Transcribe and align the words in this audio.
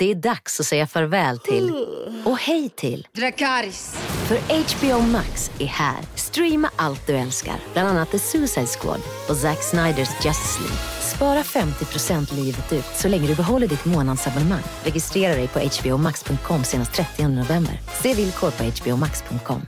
Det 0.00 0.10
är 0.10 0.14
dags 0.14 0.60
att 0.60 0.66
säga 0.66 0.86
farväl 0.86 1.38
till 1.38 1.86
och 2.24 2.38
hej 2.38 2.68
till 2.68 3.08
Dracarys. 3.12 3.94
För 4.28 4.36
HBO 4.36 5.00
Max 5.06 5.50
är 5.58 5.66
här. 5.66 5.98
Streama 6.14 6.70
allt 6.76 7.06
du 7.06 7.16
älskar, 7.16 7.54
bland 7.72 7.88
annat 7.88 8.10
The 8.10 8.18
Suicide 8.18 8.66
Squad 8.66 9.00
och 9.28 9.36
Zack 9.36 9.62
Sniders 9.62 10.08
Justice 10.24 10.60
League. 10.60 10.76
Spara 11.00 11.42
50% 11.42 12.34
livet 12.34 12.72
ut 12.72 12.84
så 12.94 13.08
länge 13.08 13.26
du 13.28 13.34
behåller 13.34 13.66
ditt 13.66 13.84
månadsabonnemang. 13.84 14.62
Registrera 14.84 15.34
dig 15.34 15.48
på 15.48 15.58
hbomax.com 15.58 16.64
senast 16.64 16.92
30 16.92 17.28
november. 17.28 17.80
Se 18.02 18.14
villkor 18.14 18.50
på 18.50 18.64
hbomax.com. 18.64 19.62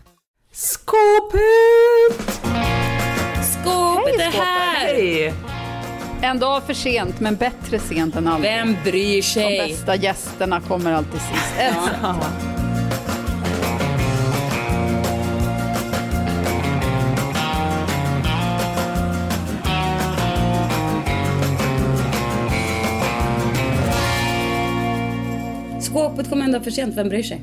Skåpet! 0.52 1.42
Skåpet 3.52 4.20
är 4.20 4.30
här! 4.30 4.94
Hej! 4.94 5.61
En 6.24 6.38
dag 6.38 6.62
för 6.62 6.74
sent, 6.74 7.20
men 7.20 7.36
bättre 7.36 7.78
sent 7.78 8.16
än 8.16 8.28
aldrig. 8.28 8.52
Vem 8.52 8.76
bryr 8.84 9.16
De 9.16 9.22
sig? 9.22 9.58
bästa 9.68 9.96
gästerna 9.96 10.60
kommer 10.60 10.92
alltid 10.92 11.20
sist. 11.20 11.54
Ja. 12.02 12.14
Skåpet 25.80 26.30
kommer 26.30 26.44
ändå 26.44 26.60
för 26.60 26.70
sent, 26.70 26.96
vem 26.96 27.08
bryr 27.08 27.22
sig? 27.22 27.40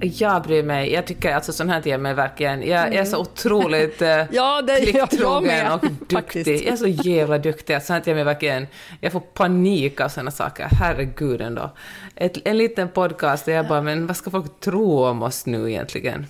Jag 0.00 0.42
bryr 0.42 0.62
mig. 0.62 0.92
Jag 0.92 1.06
tycker 1.06 1.34
alltså 1.34 1.52
sån 1.52 1.70
här 1.70 1.82
ger 1.84 1.98
mig 1.98 2.14
verkligen... 2.14 2.62
Jag 2.68 2.94
är 2.94 3.04
så 3.04 3.18
otroligt 3.18 4.02
eh, 4.02 4.08
Ja, 4.30 4.62
det 4.62 4.78
jag 4.78 5.08
plikttrogen 5.10 5.72
och 5.72 5.80
duktig. 6.08 6.46
Jag 6.66 6.72
är 6.72 6.76
så 6.76 6.86
jävla 6.86 7.38
duktig. 7.38 7.82
Sånt 7.82 8.06
ger 8.06 8.14
mig 8.14 8.24
verkligen... 8.24 8.66
Jag 9.00 9.12
får 9.12 9.20
panik 9.20 10.00
av 10.00 10.08
såna 10.08 10.30
saker. 10.30 10.68
Herregud 10.80 11.40
ändå. 11.40 11.70
Ett, 12.16 12.38
en 12.44 12.58
liten 12.58 12.88
podcast 12.88 13.44
där 13.44 13.52
jag 13.52 13.68
bara, 13.68 13.82
men 13.82 14.06
vad 14.06 14.16
ska 14.16 14.30
folk 14.30 14.60
tro 14.60 15.04
om 15.04 15.22
oss 15.22 15.46
nu 15.46 15.70
egentligen? 15.70 16.26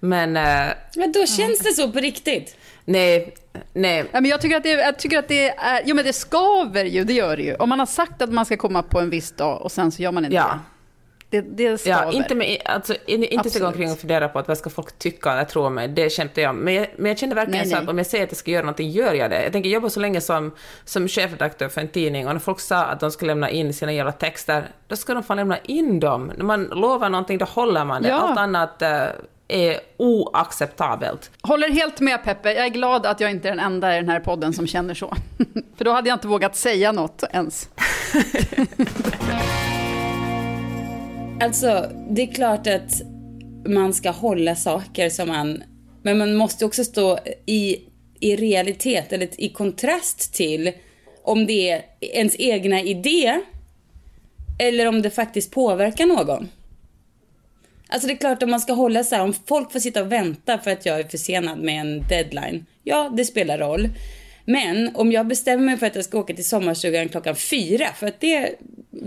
Men 0.00 0.36
eh, 0.36 0.72
Men 0.96 1.12
då 1.12 1.26
känns 1.26 1.58
det 1.58 1.72
så 1.72 1.92
på 1.92 1.98
riktigt. 1.98 2.56
nej, 2.84 3.34
nej. 3.72 4.04
Ja, 4.12 4.20
men 4.20 4.30
jag 4.30 4.40
tycker 4.40 4.56
att 4.56 4.62
det, 4.62 4.70
jag 4.70 4.98
tycker 4.98 5.18
att 5.18 5.28
det 5.28 5.48
är, 5.48 5.82
jo 5.84 5.96
men 5.96 6.04
det 6.04 6.12
skaver 6.12 6.84
ju, 6.84 7.04
det 7.04 7.12
gör 7.12 7.36
det 7.36 7.42
ju. 7.42 7.54
Om 7.54 7.68
man 7.68 7.78
har 7.78 7.86
sagt 7.86 8.22
att 8.22 8.32
man 8.32 8.46
ska 8.46 8.56
komma 8.56 8.82
på 8.82 9.00
en 9.00 9.10
viss 9.10 9.32
dag 9.32 9.62
och 9.62 9.72
sen 9.72 9.92
så 9.92 10.02
gör 10.02 10.12
man 10.12 10.24
inte 10.24 10.36
Ja. 10.36 10.44
det. 10.52 10.58
Det, 11.30 11.40
det. 11.40 11.86
Ja, 11.86 12.12
inte, 12.12 12.34
med, 12.34 12.56
alltså, 12.64 12.94
in- 13.06 13.24
inte 13.24 13.40
Absolut. 13.40 13.60
gå 13.62 13.66
omkring 13.66 13.92
och 13.92 13.98
fundera 13.98 14.28
på 14.28 14.38
att 14.38 14.48
vad 14.48 14.58
ska 14.58 14.70
folk 14.70 14.98
tycka 14.98 15.32
eller 15.32 15.44
tro 15.44 15.64
om 15.66 15.74
mig, 15.74 15.88
det 15.88 16.12
kämpar 16.12 16.42
jag. 16.42 16.54
Men 16.54 16.74
jag, 16.74 16.86
men 16.96 17.08
jag 17.08 17.18
känner 17.18 17.34
verkligen 17.34 17.58
Nej, 17.60 17.70
så 17.70 17.74
nej. 17.76 17.82
att 17.84 17.90
om 17.90 17.98
jag 17.98 18.06
säger 18.06 18.24
att 18.24 18.30
jag 18.30 18.38
ska 18.38 18.50
göra 18.50 18.62
någonting, 18.62 18.90
gör 18.90 19.14
jag 19.14 19.30
det. 19.30 19.42
Jag 19.42 19.52
tänker 19.52 19.70
jobba 19.70 19.90
så 19.90 20.00
länge 20.00 20.20
som, 20.20 20.54
som 20.84 21.08
chefredaktör 21.08 21.68
för 21.68 21.80
en 21.80 21.88
tidning 21.88 22.26
och 22.26 22.32
när 22.32 22.40
folk 22.40 22.60
sa 22.60 22.76
att 22.84 23.00
de 23.00 23.10
skulle 23.10 23.30
lämna 23.30 23.50
in 23.50 23.74
sina 23.74 23.92
jävla 23.92 24.12
texter, 24.12 24.68
då 24.88 24.96
ska 24.96 25.14
de 25.14 25.22
fan 25.22 25.36
lämna 25.36 25.58
in 25.58 26.00
dem. 26.00 26.32
När 26.36 26.44
man 26.44 26.64
lovar 26.64 27.08
någonting, 27.10 27.38
då 27.38 27.44
håller 27.46 27.84
man 27.84 28.02
det. 28.02 28.08
Ja. 28.08 28.14
Allt 28.20 28.38
annat 28.38 28.82
eh, 28.82 29.02
är 29.48 29.80
oacceptabelt. 29.96 31.30
Håller 31.42 31.68
helt 31.68 32.00
med 32.00 32.24
Peppe. 32.24 32.52
Jag 32.52 32.64
är 32.64 32.68
glad 32.70 33.06
att 33.06 33.20
jag 33.20 33.30
inte 33.30 33.48
är 33.48 33.52
den 33.52 33.60
enda 33.64 33.92
i 33.96 34.00
den 34.00 34.08
här 34.08 34.20
podden 34.20 34.52
som 34.52 34.66
känner 34.66 34.94
så. 34.94 35.14
För 35.76 35.84
då 35.84 35.92
hade 35.92 36.08
jag 36.08 36.16
inte 36.16 36.28
vågat 36.28 36.56
säga 36.56 36.92
något 36.92 37.24
ens. 37.32 37.68
Alltså, 41.40 41.92
det 42.10 42.22
är 42.22 42.26
klart 42.26 42.66
att 42.66 43.02
man 43.66 43.94
ska 43.94 44.10
hålla 44.10 44.56
saker 44.56 45.10
som 45.10 45.28
man... 45.28 45.62
Men 46.02 46.18
man 46.18 46.34
måste 46.34 46.64
också 46.64 46.84
stå 46.84 47.18
i, 47.46 47.76
i 48.20 48.36
realitet, 48.36 49.12
eller 49.12 49.28
i 49.40 49.48
kontrast 49.48 50.34
till 50.34 50.72
om 51.22 51.46
det 51.46 51.70
är 51.70 51.82
ens 52.00 52.36
egna 52.38 52.80
idé 52.80 53.40
eller 54.58 54.86
om 54.86 55.02
det 55.02 55.10
faktiskt 55.10 55.50
påverkar 55.50 56.06
någon. 56.06 56.48
Alltså 57.88 58.08
det 58.08 58.14
är 58.14 58.16
klart 58.16 58.42
om 58.42 58.50
man 58.50 58.60
ska 58.60 58.72
hålla 58.72 59.04
så 59.04 59.14
här, 59.14 59.22
om 59.22 59.34
folk 59.46 59.72
får 59.72 59.80
sitta 59.80 60.02
och 60.02 60.12
vänta 60.12 60.58
för 60.58 60.70
att 60.70 60.86
jag 60.86 61.00
är 61.00 61.04
försenad 61.04 61.58
med 61.58 61.80
en 61.80 62.08
deadline. 62.08 62.66
Ja, 62.82 63.12
det 63.16 63.24
spelar 63.24 63.58
roll. 63.58 63.88
Men 64.44 64.96
om 64.96 65.12
jag 65.12 65.26
bestämmer 65.26 65.64
mig 65.64 65.76
för 65.76 65.86
att 65.86 65.94
jag 65.94 66.04
ska 66.04 66.18
åka 66.18 66.34
till 66.34 66.48
sommarstugan 66.48 67.08
klockan 67.08 67.36
fyra, 67.36 67.86
för 67.96 68.06
att 68.06 68.20
det 68.20 68.54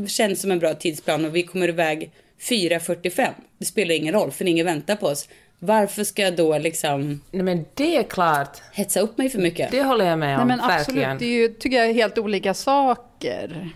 känns 0.08 0.42
som 0.42 0.52
en 0.52 0.60
bra 0.60 0.74
tidsplan 0.74 1.26
och 1.26 1.36
vi 1.36 1.44
kommer 1.44 1.68
iväg 1.68 2.12
4.45. 2.50 3.30
Det 3.58 3.66
spelar 3.66 3.96
ingen 3.96 4.14
roll, 4.14 4.32
för 4.32 4.46
ingen 4.46 4.66
väntar 4.66 4.96
på 4.96 5.08
oss. 5.08 5.30
Varför 5.60 6.04
ska 6.04 6.22
jag 6.22 6.36
då 6.36 6.58
liksom 6.58 7.22
Nej 7.32 7.44
men 7.44 7.66
det 7.74 7.98
är 7.98 8.04
klart, 8.04 8.62
hetsa 8.74 9.00
upp 9.00 9.18
mig 9.18 9.30
för 9.30 9.40
mycket? 9.40 9.72
det 9.72 9.84
håller 9.84 10.06
jag 10.06 10.20
med 10.20 10.30
Nej 10.30 10.42
om, 10.42 10.48
men 10.48 10.58
verkligen. 10.58 11.12
absolut, 11.12 11.20
det 11.20 11.26
är 11.26 11.42
ju, 11.42 11.48
tycker 11.48 11.78
jag 11.78 11.90
är 11.90 11.94
helt 11.94 12.18
olika 12.18 12.54
saker. 12.54 13.70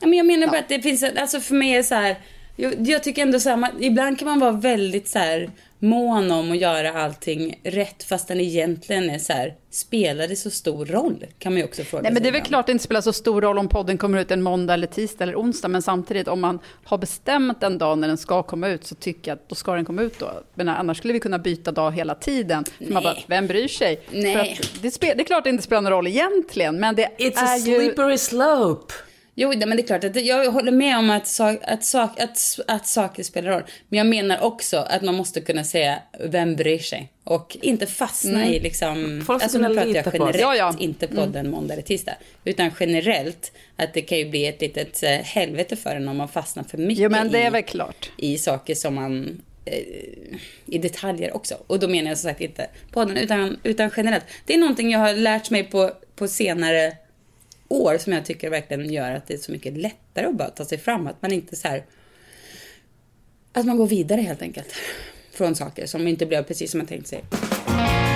Ja, 0.00 0.06
men 0.06 0.12
jag 0.12 0.26
menar 0.26 0.46
bara 0.46 0.58
att 0.58 0.68
det 0.68 0.82
finns, 0.82 1.02
alltså 1.02 1.40
för 1.40 1.54
mig 1.54 1.74
är 1.76 1.82
så 1.82 1.94
här, 1.94 2.16
jag, 2.56 2.88
jag 2.88 3.02
tycker 3.02 3.22
ändå 3.22 3.40
så 3.40 3.48
här, 3.48 3.56
man, 3.56 3.70
ibland 3.82 4.18
kan 4.18 4.28
man 4.28 4.38
vara 4.40 4.52
väldigt 4.52 5.08
så 5.08 5.18
här 5.18 5.50
mån 5.78 6.30
om 6.30 6.52
att 6.52 6.58
göra 6.58 6.92
allting 6.92 7.60
rätt 7.64 8.04
fast 8.04 8.28
den 8.28 8.40
egentligen 8.40 9.10
är 9.10 9.18
så 9.18 9.32
här, 9.32 9.54
spelar 9.70 10.28
det 10.28 10.36
så 10.36 10.50
stor 10.50 10.86
roll? 10.86 11.26
Kan 11.38 11.52
man 11.52 11.58
ju 11.58 11.64
också 11.64 11.82
fråga 11.82 12.02
Nej, 12.02 12.12
men 12.12 12.22
det 12.22 12.28
är 12.28 12.32
väl 12.32 12.38
ibland. 12.38 12.48
klart 12.48 12.66
det 12.66 12.72
inte 12.72 12.84
spelar 12.84 13.00
så 13.00 13.12
stor 13.12 13.42
roll 13.42 13.58
om 13.58 13.68
podden 13.68 13.98
kommer 13.98 14.18
ut 14.20 14.30
en 14.30 14.42
måndag 14.42 14.74
eller 14.74 14.86
tisdag 14.86 15.24
eller 15.24 15.34
onsdag, 15.36 15.68
men 15.68 15.82
samtidigt 15.82 16.28
om 16.28 16.40
man 16.40 16.58
har 16.84 16.98
bestämt 16.98 17.62
en 17.62 17.78
dag 17.78 17.98
när 17.98 18.08
den 18.08 18.18
ska 18.18 18.42
komma 18.42 18.68
ut 18.68 18.86
så 18.86 18.94
tycker 18.94 19.30
jag 19.30 19.36
att 19.36 19.48
då 19.48 19.54
ska 19.54 19.72
den 19.72 19.84
komma 19.84 20.02
ut 20.02 20.18
då. 20.18 20.30
Men 20.54 20.68
annars 20.68 20.98
skulle 20.98 21.12
vi 21.12 21.20
kunna 21.20 21.38
byta 21.38 21.72
dag 21.72 21.92
hela 21.92 22.14
tiden. 22.14 22.64
För 22.78 22.92
Man 22.92 23.02
bara, 23.02 23.16
vem 23.26 23.46
bryr 23.46 23.68
sig? 23.68 24.00
Nej. 24.10 24.36
Att 24.36 24.82
det, 24.82 25.00
det 25.00 25.20
är 25.20 25.24
klart 25.24 25.44
det 25.44 25.50
inte 25.50 25.62
spelar 25.62 25.82
någon 25.82 25.92
roll 25.92 26.06
egentligen, 26.06 26.80
men 26.80 26.94
det 26.94 27.08
It's 27.18 27.38
är 27.38 27.56
a 27.56 27.58
slippery 27.58 28.18
slope. 28.18 28.94
Jo, 29.38 29.48
men 29.48 29.76
det 29.76 29.82
är 29.82 29.86
klart 29.86 30.04
att 30.04 30.24
jag 30.24 30.50
håller 30.50 30.72
med 30.72 30.98
om 30.98 31.10
att, 31.10 31.26
sak, 31.26 31.58
att, 31.62 31.84
sak, 31.84 32.20
att, 32.20 32.58
att 32.66 32.86
saker 32.86 33.22
spelar 33.22 33.50
roll. 33.50 33.62
Men 33.88 33.98
jag 33.98 34.06
menar 34.06 34.40
också 34.40 34.76
att 34.76 35.02
man 35.02 35.14
måste 35.14 35.40
kunna 35.40 35.64
säga 35.64 35.98
vem 36.20 36.56
bryr 36.56 36.78
sig? 36.78 37.12
Och 37.24 37.56
inte 37.62 37.86
fastna 37.86 38.46
i 38.46 38.60
liksom... 38.60 39.22
Folk 39.26 39.42
alltså 39.42 39.58
nu 39.58 39.74
pratar 39.74 39.94
jag 39.94 40.04
på 40.04 40.10
generellt, 40.12 40.40
Ja, 40.40 40.56
ja. 40.56 40.74
inte 40.78 41.06
podden 41.06 41.50
måndag 41.50 41.74
eller 41.74 41.82
tisdag. 41.82 42.12
Utan 42.44 42.70
generellt 42.80 43.52
att 43.76 43.94
det 43.94 44.02
kan 44.02 44.18
ju 44.18 44.30
bli 44.30 44.46
ett 44.46 44.60
litet 44.60 45.02
eh, 45.02 45.10
helvete 45.10 45.76
för 45.76 45.96
en 45.96 46.08
om 46.08 46.16
man 46.16 46.28
fastnar 46.28 46.64
för 46.64 46.78
mycket 46.78 47.02
Jo, 47.02 47.10
men 47.10 47.32
det 47.32 47.38
är 47.38 47.46
i, 47.46 47.50
väl 47.50 47.62
klart. 47.62 48.10
i 48.18 48.38
saker 48.38 48.74
som 48.74 48.94
man... 48.94 49.42
Eh, 49.64 49.78
I 50.66 50.78
detaljer 50.78 51.36
också. 51.36 51.54
Och 51.66 51.78
då 51.78 51.88
menar 51.88 52.08
jag 52.10 52.18
som 52.18 52.30
sagt 52.30 52.40
inte 52.40 52.66
podden 52.92 53.16
utan, 53.16 53.60
utan 53.62 53.90
generellt. 53.96 54.24
Det 54.46 54.54
är 54.54 54.58
någonting 54.58 54.90
jag 54.90 54.98
har 54.98 55.14
lärt 55.14 55.50
mig 55.50 55.64
på, 55.64 55.90
på 56.16 56.28
senare 56.28 56.92
år 57.68 57.98
som 57.98 58.12
jag 58.12 58.24
tycker 58.24 58.50
verkligen 58.50 58.92
gör 58.92 59.12
att 59.12 59.26
det 59.26 59.34
är 59.34 59.38
så 59.38 59.52
mycket 59.52 59.76
lättare 59.76 60.26
att 60.26 60.34
bara 60.34 60.50
ta 60.50 60.64
sig 60.64 60.78
fram. 60.78 61.06
Att 61.06 61.22
man 61.22 61.32
inte 61.32 61.56
så 61.56 61.68
här... 61.68 61.84
Att 63.52 63.66
man 63.66 63.76
går 63.76 63.86
vidare 63.86 64.20
helt 64.20 64.42
enkelt. 64.42 64.74
Från 65.32 65.54
saker 65.54 65.86
som 65.86 66.08
inte 66.08 66.26
blev 66.26 66.42
precis 66.42 66.70
som 66.70 66.78
man 66.78 66.86
tänkt 66.86 67.08
sig. 67.08 67.24
Mm. 67.68 68.06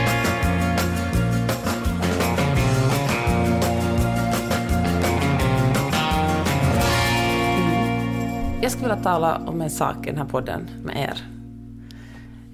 Jag 8.62 8.72
skulle 8.72 8.88
vilja 8.88 9.02
tala 9.02 9.36
om 9.46 9.60
en 9.60 9.70
sak 9.70 10.06
i 10.06 10.10
den 10.10 10.18
här 10.18 10.24
podden 10.24 10.68
med 10.84 10.96
er. 10.96 11.24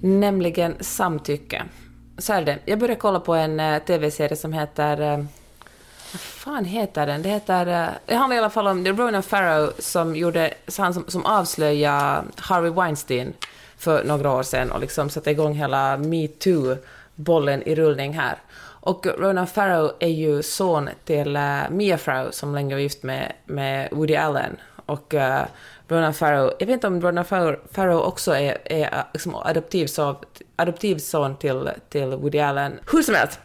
Nämligen 0.01 0.75
samtycke. 0.79 1.63
Så 2.17 2.33
är 2.33 2.41
det. 2.41 2.59
Jag 2.65 2.79
började 2.79 2.99
kolla 2.99 3.19
på 3.19 3.33
en 3.33 3.59
eh, 3.59 3.79
TV-serie 3.79 4.35
som 4.35 4.53
heter... 4.53 5.01
Eh, 5.01 5.25
vad 6.13 6.21
fan 6.21 6.65
heter 6.65 7.05
den? 7.05 7.21
Det 7.21 7.29
heter... 7.29 7.67
Eh, 7.67 7.89
det 8.05 8.15
handlar 8.15 8.35
i 8.35 8.39
alla 8.39 8.49
fall 8.49 8.67
om... 8.67 8.83
Det 8.83 8.89
är 8.89 8.93
Ronan 8.93 9.23
Farrow 9.23 9.71
som 9.79 10.15
gjorde... 10.15 10.53
Han 10.77 10.93
som, 10.93 11.05
som 11.07 11.25
avslöjade 11.25 12.23
Harvey 12.35 12.71
Weinstein 12.71 13.33
för 13.77 14.03
några 14.03 14.31
år 14.31 14.43
sedan 14.43 14.71
och 14.71 14.79
liksom 14.79 15.09
satte 15.09 15.31
igång 15.31 15.53
hela 15.53 15.97
metoo-bollen 15.97 17.63
i 17.63 17.75
rullning 17.75 18.13
här. 18.13 18.37
Och 18.79 19.05
Ronan 19.05 19.47
Farrow 19.47 19.91
är 19.99 20.07
ju 20.07 20.43
son 20.43 20.89
till 21.05 21.35
eh, 21.35 21.69
Mia 21.69 21.97
Farrow 21.97 22.31
som 22.31 22.55
länge 22.55 22.75
var 22.75 22.81
gift 22.81 23.03
med, 23.03 23.33
med 23.45 23.89
Woody 23.91 24.15
Allen. 24.15 24.57
Och 24.87 25.13
uh, 25.13 25.41
Ronan 25.87 26.13
Farrow, 26.13 26.53
jag 26.59 26.67
vet 26.67 26.73
inte 26.73 26.87
om 26.87 27.01
Ronan 27.01 27.25
Farrow, 27.71 27.99
också 27.99 28.35
är, 28.35 28.57
är 28.65 29.03
liksom 29.13 29.35
adoptivson, 29.35 30.15
adoptivson 30.55 31.37
till, 31.37 31.69
till 31.89 32.05
Woody 32.05 32.39
Allen. 32.39 32.79
Hur 32.91 33.01
som 33.01 33.15
helst 33.15 33.39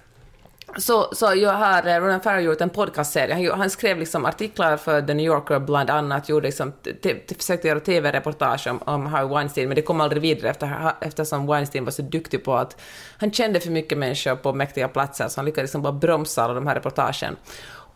så, 0.77 1.09
så 1.13 1.35
jag 1.35 1.53
har 1.53 1.87
eh, 1.87 2.01
Ronan 2.01 2.21
Farrow 2.21 2.41
gjort 2.41 2.61
en 2.61 2.71
podcastserie. 2.71 3.35
Han, 3.35 3.61
han 3.61 3.71
skrev 3.71 3.99
liksom 3.99 4.25
artiklar 4.25 4.77
för 4.77 5.03
The 5.03 5.15
New 5.15 5.27
Yorker 5.27 5.59
bland 5.59 5.91
annat, 5.91 6.29
gjorde 6.29 6.47
liksom, 6.47 6.73
försökte 7.39 7.69
göra 7.69 7.81
TV-reportage 7.81 8.67
om, 8.67 8.83
om 8.85 9.07
Harvey 9.07 9.35
Weinstein, 9.35 9.69
men 9.69 9.77
det 9.77 9.83
kom 9.83 10.01
aldrig 10.01 10.23
vidare 10.23 10.51
efter, 10.51 10.93
eftersom 11.01 11.47
Weinstein 11.47 11.85
var 11.85 11.93
så 11.93 12.03
duktig 12.03 12.45
på 12.45 12.55
att 12.55 12.81
han 13.19 13.33
kände 13.33 13.61
för 13.61 13.71
mycket 13.71 13.99
människor 13.99 14.37
på 14.37 14.53
mäktiga 14.53 14.89
platser, 14.89 15.29
så 15.29 15.39
han 15.41 15.45
lyckades 15.45 15.69
liksom 15.69 15.83
bara 15.83 15.93
bromsa 15.93 16.43
alla 16.43 16.55
de 16.55 16.67
här 16.67 16.75
reportagen. 16.75 17.37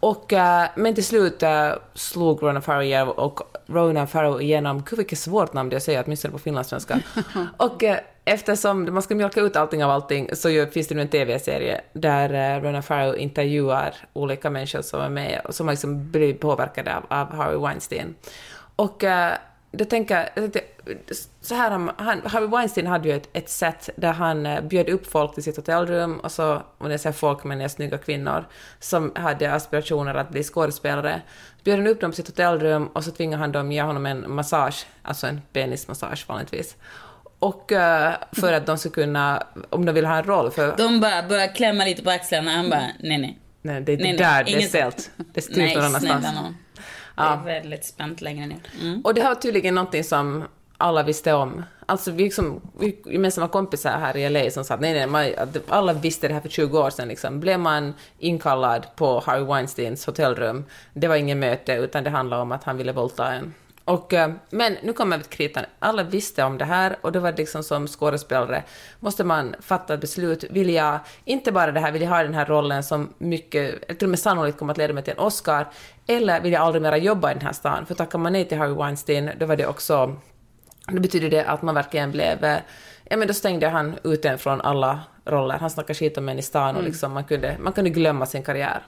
Och, 0.01 0.33
eh, 0.33 0.69
men 0.75 0.95
till 0.95 1.05
slut 1.05 1.43
eh, 1.43 1.71
slog 1.95 2.43
Ronan 2.43 2.63
Farrow 2.63 3.09
och 3.09 3.41
Ronan 3.67 4.07
Farrow 4.07 4.43
igenom, 4.43 4.83
gud 4.83 4.97
vilket 4.97 5.19
svårt 5.19 5.53
namn 5.53 5.71
det 5.71 5.75
är 5.75 5.77
att 5.77 5.83
säga, 5.83 6.03
åtminstone 6.07 6.33
på 6.33 6.39
finlandssvenska. 6.39 7.01
och 7.57 7.85
eftersom 8.29 8.95
man 8.95 9.03
ska 9.03 9.15
mjölka 9.15 9.41
ut 9.41 9.57
allting 9.57 9.85
av 9.85 9.91
allting 9.91 10.31
så 10.33 10.67
finns 10.73 10.89
det 10.89 10.95
nu 10.95 11.01
en 11.01 11.09
TV-serie 11.09 11.81
där 11.93 12.31
eh, 12.35 12.61
Rona 12.61 12.69
Ronan 12.69 12.83
Farrow 12.83 13.17
intervjuar 13.17 13.95
olika 14.13 14.51
människor 14.51 14.83
som 14.83 15.01
är 15.01 15.09
med 15.09 15.41
och 15.45 15.55
som 15.55 15.67
har 15.67 15.73
liksom 15.73 16.11
blivit 16.11 16.41
påverkade 16.41 16.97
av, 16.97 17.05
av 17.09 17.35
Harvey 17.35 17.59
Weinstein. 17.59 18.15
Och 18.77 19.03
uh, 19.03 19.33
då 19.71 19.85
tänker 19.85 20.29
jag, 20.35 20.51
så 21.41 21.55
här, 21.55 21.71
han, 21.97 22.21
Harvey 22.25 22.49
Weinstein 22.49 22.87
hade 22.87 23.09
ju 23.09 23.17
ett, 23.17 23.29
ett 23.33 23.49
sätt 23.49 23.91
där 23.97 24.13
han 24.13 24.47
eh, 24.47 24.61
bjöd 24.61 24.89
upp 24.89 25.07
folk 25.07 25.35
till 25.35 25.43
sitt 25.43 25.57
hotellrum, 25.57 26.21
och 26.21 26.33
så, 26.33 26.63
och 26.79 26.89
det 26.89 27.07
är 27.07 27.13
folk 27.13 27.45
med 27.45 27.61
är 27.61 27.69
snygga 27.69 27.99
kvinnor, 27.99 28.45
som 28.79 29.13
hade 29.15 29.53
aspirationer 29.53 30.15
att 30.15 30.31
bli 30.31 30.43
skådespelare, 30.43 31.23
bjöd 31.65 31.79
han 31.79 31.87
upp 31.87 32.01
dem 32.01 32.11
till 32.11 32.17
sitt 32.17 32.29
hotellrum 32.29 32.87
och 32.87 33.05
så 33.05 33.11
tvingade 33.11 33.41
han 33.41 33.53
dem 33.53 33.73
ge 33.73 33.83
honom 33.83 34.07
en 34.07 34.35
massage, 34.35 34.87
alltså 35.03 35.27
en 35.27 35.41
penismassage 35.53 36.25
vanligtvis. 36.29 36.77
Och 37.47 37.73
uh, 37.73 37.79
för 38.33 38.53
att 38.53 38.67
de 38.67 38.79
ska 38.79 38.91
kunna, 38.91 39.43
om 39.71 39.85
de 39.85 39.93
vill 39.93 40.07
ha 40.07 40.17
en 40.17 40.25
roll. 40.25 40.51
För... 40.51 40.77
De 40.77 41.01
bara 41.01 41.23
börjar 41.23 41.55
klämma 41.55 41.85
lite 41.85 42.03
på 42.03 42.11
axlarna, 42.11 42.51
han 42.51 42.71
bara 42.71 42.87
nej 43.01 43.19
nej. 43.19 43.39
Nej, 43.63 43.81
det 43.81 43.93
är 43.93 44.07
inte 44.07 44.25
där 44.25 44.45
det 44.45 44.55
är 44.55 44.61
ställt. 44.61 45.11
Det 45.35 45.41
styrs 45.41 45.75
någon 45.75 45.85
annanstans. 45.85 46.25
Nej, 46.25 46.35
någon. 46.35 46.57
Det 47.17 47.23
är 47.23 47.45
väldigt 47.45 47.85
spänt 47.85 48.21
längre 48.21 48.47
ner. 48.47 48.59
Mm. 48.83 49.01
Och 49.01 49.15
det 49.15 49.23
här 49.23 49.29
var 49.29 49.35
tydligen 49.35 49.75
någonting 49.75 50.05
som 50.05 50.45
alla 50.77 51.03
visste 51.03 51.33
om. 51.33 51.65
Alltså 51.87 52.11
vi, 52.11 52.25
liksom, 52.25 52.61
vi 52.81 52.99
gemensamma 53.07 53.49
kompisar 53.49 53.99
här 53.99 54.17
i 54.17 54.29
LA 54.29 54.51
som 54.51 54.65
sa 54.65 54.75
att 54.75 54.81
nej, 54.81 54.95
nej, 54.95 55.07
man, 55.07 55.49
alla 55.69 55.93
visste 55.93 56.29
det 56.29 56.35
här 56.35 56.41
för 56.41 56.49
20 56.49 56.79
år 56.79 56.91
sedan. 56.91 57.09
Liksom. 57.09 57.41
Blev 57.41 57.61
man 57.61 57.95
inkallad 58.19 58.87
på 58.97 59.23
Harvey 59.27 59.45
Weinsteins 59.45 60.07
hotellrum, 60.07 60.65
det 60.95 61.09
var 61.09 61.17
inget 61.17 61.37
möte, 61.37 61.73
utan 61.73 62.05
det 62.05 62.11
handlade 62.11 62.43
om 62.43 62.53
att 62.53 62.65
han 62.65 62.77
ville 62.77 62.93
våldta 62.93 63.33
en. 63.33 63.55
Och, 63.87 64.13
eh, 64.13 64.33
men 64.51 64.77
nu 64.83 64.93
kommer 64.93 65.17
vi 65.17 65.23
till 65.23 65.33
kritan. 65.33 65.65
Alla 65.79 66.03
visste 66.03 66.45
om 66.45 66.59
det 66.59 66.65
här 66.65 66.97
och 67.01 67.13
det 67.13 67.21
var 67.21 67.33
liksom 67.33 67.63
som 67.63 67.87
skådespelare 67.87 68.63
måste 69.01 69.25
man 69.25 69.55
fatta 69.61 69.95
ett 69.95 70.01
beslut. 70.01 70.45
Vill 70.51 70.71
jag, 70.71 70.99
inte 71.25 71.53
bara 71.53 71.73
det 71.73 71.81
här, 71.81 71.93
vill 71.93 72.03
jag 72.03 72.09
ha 72.09 72.23
den 72.23 72.35
här 72.35 72.47
rollen 72.47 72.83
som 72.83 73.15
mycket, 73.19 73.89
till 73.99 74.07
och 74.07 74.11
med 74.11 74.19
sannolikt 74.19 74.59
kommer 74.59 74.73
att 74.73 74.79
leda 74.79 74.95
mig 74.95 75.05
till 75.05 75.13
en 75.13 75.19
Oscar, 75.19 75.67
eller 76.07 76.41
vill 76.41 76.53
jag 76.53 76.63
aldrig 76.63 76.83
mera 76.83 76.97
jobba 76.97 77.31
i 77.31 77.35
den 77.35 77.43
här 77.47 77.53
stan? 77.53 77.87
För 77.87 77.95
tackar 77.95 78.19
man 78.19 78.33
nej 78.33 78.45
till 78.45 78.59
Harry 78.59 78.75
Weinstein, 78.75 79.31
då 79.39 79.47
var 79.47 79.57
det 79.57 79.67
också, 79.67 80.17
då 80.89 81.01
betyder 81.01 81.31
det 81.31 81.45
att 81.45 81.63
man 81.63 81.75
verkligen 81.75 82.11
blev, 82.11 82.45
eh, 82.45 82.59
ja 83.05 83.17
men 83.17 83.29
då 83.29 83.35
stängde 83.35 83.69
han 83.69 83.99
ut 84.05 84.25
en 84.25 84.39
från 84.39 84.61
alla 84.61 85.01
roller. 85.27 85.59
Han 85.59 85.71
snackade 85.71 85.95
skit 85.95 86.19
om 86.19 86.29
en 86.29 86.39
i 86.39 86.43
stan 86.43 86.69
och 86.69 86.81
mm. 86.81 86.85
liksom 86.85 87.13
man, 87.13 87.25
kunde, 87.25 87.57
man 87.61 87.73
kunde 87.73 87.91
glömma 87.91 88.27
sin 88.27 88.43
karriär. 88.43 88.83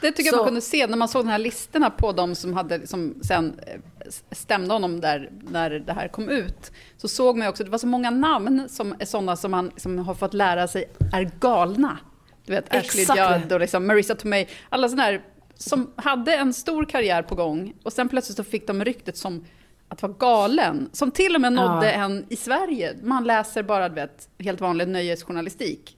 Det 0.00 0.12
tycker 0.12 0.30
så. 0.30 0.36
jag 0.36 0.36
man 0.36 0.46
kunde 0.46 0.60
se 0.60 0.86
när 0.86 0.96
man 0.96 1.08
såg 1.08 1.24
de 1.24 1.30
här 1.30 1.38
listorna 1.38 1.90
på 1.90 2.12
de 2.12 2.34
som, 2.34 2.54
hade, 2.54 2.86
som 2.86 3.14
sen 3.22 3.60
eh, 3.66 4.10
stämde 4.30 4.74
honom 4.74 5.00
där 5.00 5.30
när 5.50 5.70
det 5.70 5.92
här 5.92 6.08
kom 6.08 6.28
ut. 6.28 6.72
Så 6.96 7.08
såg 7.08 7.36
man 7.36 7.48
också, 7.48 7.64
det 7.64 7.70
var 7.70 7.78
så 7.78 7.86
många 7.86 8.10
namn 8.10 8.68
som 8.68 8.94
är 8.98 9.04
sådana 9.04 9.36
som 9.36 9.50
man 9.50 9.72
som 9.76 9.98
har 9.98 10.14
fått 10.14 10.34
lära 10.34 10.68
sig 10.68 10.84
är 11.12 11.30
galna. 11.40 11.98
Du 12.46 12.52
vet, 12.52 12.74
Ashley 12.74 13.04
Judd 13.04 13.52
och 13.52 13.60
liksom 13.60 13.86
Marissa 13.86 14.14
Tomei. 14.14 14.48
Alla 14.68 14.88
sådana 14.88 15.02
här 15.02 15.22
som 15.54 15.92
hade 15.96 16.36
en 16.36 16.54
stor 16.54 16.84
karriär 16.84 17.22
på 17.22 17.34
gång 17.34 17.74
och 17.82 17.92
sen 17.92 18.08
plötsligt 18.08 18.36
så 18.36 18.44
fick 18.44 18.66
de 18.66 18.84
ryktet 18.84 19.16
som 19.16 19.44
att 19.88 20.02
vara 20.02 20.12
galen, 20.12 20.90
som 20.92 21.10
till 21.10 21.34
och 21.34 21.40
med 21.40 21.52
nådde 21.52 21.92
ja. 21.92 22.04
en 22.04 22.26
i 22.28 22.36
Sverige. 22.36 22.96
Man 23.02 23.24
läser 23.24 23.62
bara 23.62 23.88
vet, 23.88 24.28
helt 24.38 24.60
vanlig 24.60 24.88
nöjesjournalistik. 24.88 25.96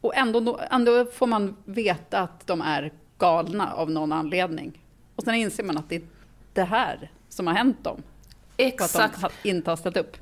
Och 0.00 0.16
ändå, 0.16 0.60
ändå 0.70 1.04
får 1.04 1.26
man 1.26 1.56
veta 1.64 2.18
att 2.18 2.46
de 2.46 2.60
är 2.60 2.92
galna 3.18 3.72
av 3.72 3.90
någon 3.90 4.12
anledning. 4.12 4.82
Och 5.16 5.22
sen 5.22 5.34
inser 5.34 5.64
man 5.64 5.78
att 5.78 5.88
det 5.88 5.96
är 5.96 6.02
det 6.52 6.64
här 6.64 7.10
som 7.28 7.46
har 7.46 7.54
hänt 7.54 7.84
dem. 7.84 8.02
Exakt. 8.56 8.92
För 8.92 9.26
att 9.26 9.32
de 9.42 9.48
inte 9.48 9.70
har 9.70 9.76
ställt 9.76 9.96
upp. 9.96 10.16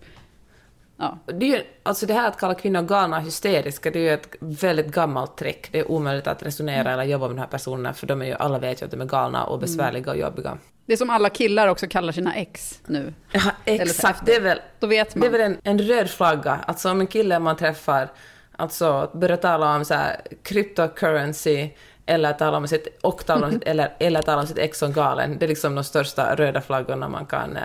Ja. 0.97 1.19
Det, 1.27 1.47
är 1.47 1.59
ju, 1.59 1.65
alltså 1.83 2.07
det 2.07 2.15
här 2.15 2.29
att 2.29 2.37
kalla 2.37 2.55
kvinnor 2.55 2.83
galna 2.83 3.17
och 3.17 3.23
hysteriska, 3.23 3.91
det 3.91 3.99
är 3.99 4.03
ju 4.03 4.11
ett 4.11 4.37
väldigt 4.41 4.87
gammalt 4.87 5.37
trick. 5.37 5.69
Det 5.73 5.79
är 5.79 5.91
omöjligt 5.91 6.27
att 6.27 6.43
resonera 6.43 6.81
mm. 6.81 6.93
eller 6.93 7.05
jobba 7.05 7.27
med 7.27 7.37
de 7.37 7.41
här 7.41 7.49
personerna, 7.49 7.93
för 7.93 8.07
de 8.07 8.23
är 8.23 8.27
ju, 8.27 8.33
alla 8.33 8.59
vet 8.59 8.83
ju 8.83 8.85
att 8.85 8.91
de 8.91 9.01
är 9.01 9.05
galna 9.05 9.45
och 9.45 9.59
besvärliga 9.59 10.11
och 10.11 10.19
jobbiga. 10.19 10.59
Det 10.91 10.95
är 10.95 10.97
som 10.97 11.11
alla 11.11 11.31
killar 11.31 11.69
också 11.69 11.87
kallar 11.87 12.13
sina 12.13 12.35
ex 12.35 12.81
nu. 12.87 13.15
Ja, 13.33 13.41
exakt. 13.65 14.27
Det 14.27 14.35
är 14.35 14.41
väl, 14.41 14.61
Då 14.79 14.87
vet 14.87 15.15
man. 15.15 15.21
Det 15.21 15.27
är 15.27 15.31
väl 15.31 15.41
en, 15.41 15.59
en 15.63 15.79
röd 15.79 16.11
flagga. 16.11 16.61
Alltså 16.67 16.91
om 16.91 17.01
en 17.01 17.07
kille 17.07 17.39
man 17.39 17.57
träffar 17.57 18.09
alltså, 18.57 19.11
börjar 19.15 19.37
tala 19.37 19.77
om 19.77 19.85
så 19.85 19.95
här, 19.95 20.21
cryptocurrency 20.43 21.69
eller 22.07 22.33
tala 22.33 22.57
om 22.57 22.69
sitt, 22.69 22.99
och 23.03 23.27
tala 23.27 23.47
om 23.47 23.53
sitt, 23.53 23.63
eller, 23.67 23.93
eller 23.99 24.23
tala 24.23 24.41
om 24.41 24.47
sitt 24.47 24.59
ex 24.59 24.79
som 24.79 24.93
galen. 24.93 25.39
Det 25.39 25.47
är 25.47 25.49
liksom 25.49 25.75
de 25.75 25.85
största 25.85 26.37
röda 26.37 26.61
flaggorna 26.61 27.09
man 27.09 27.27
kan... 27.27 27.57
Eh, 27.57 27.63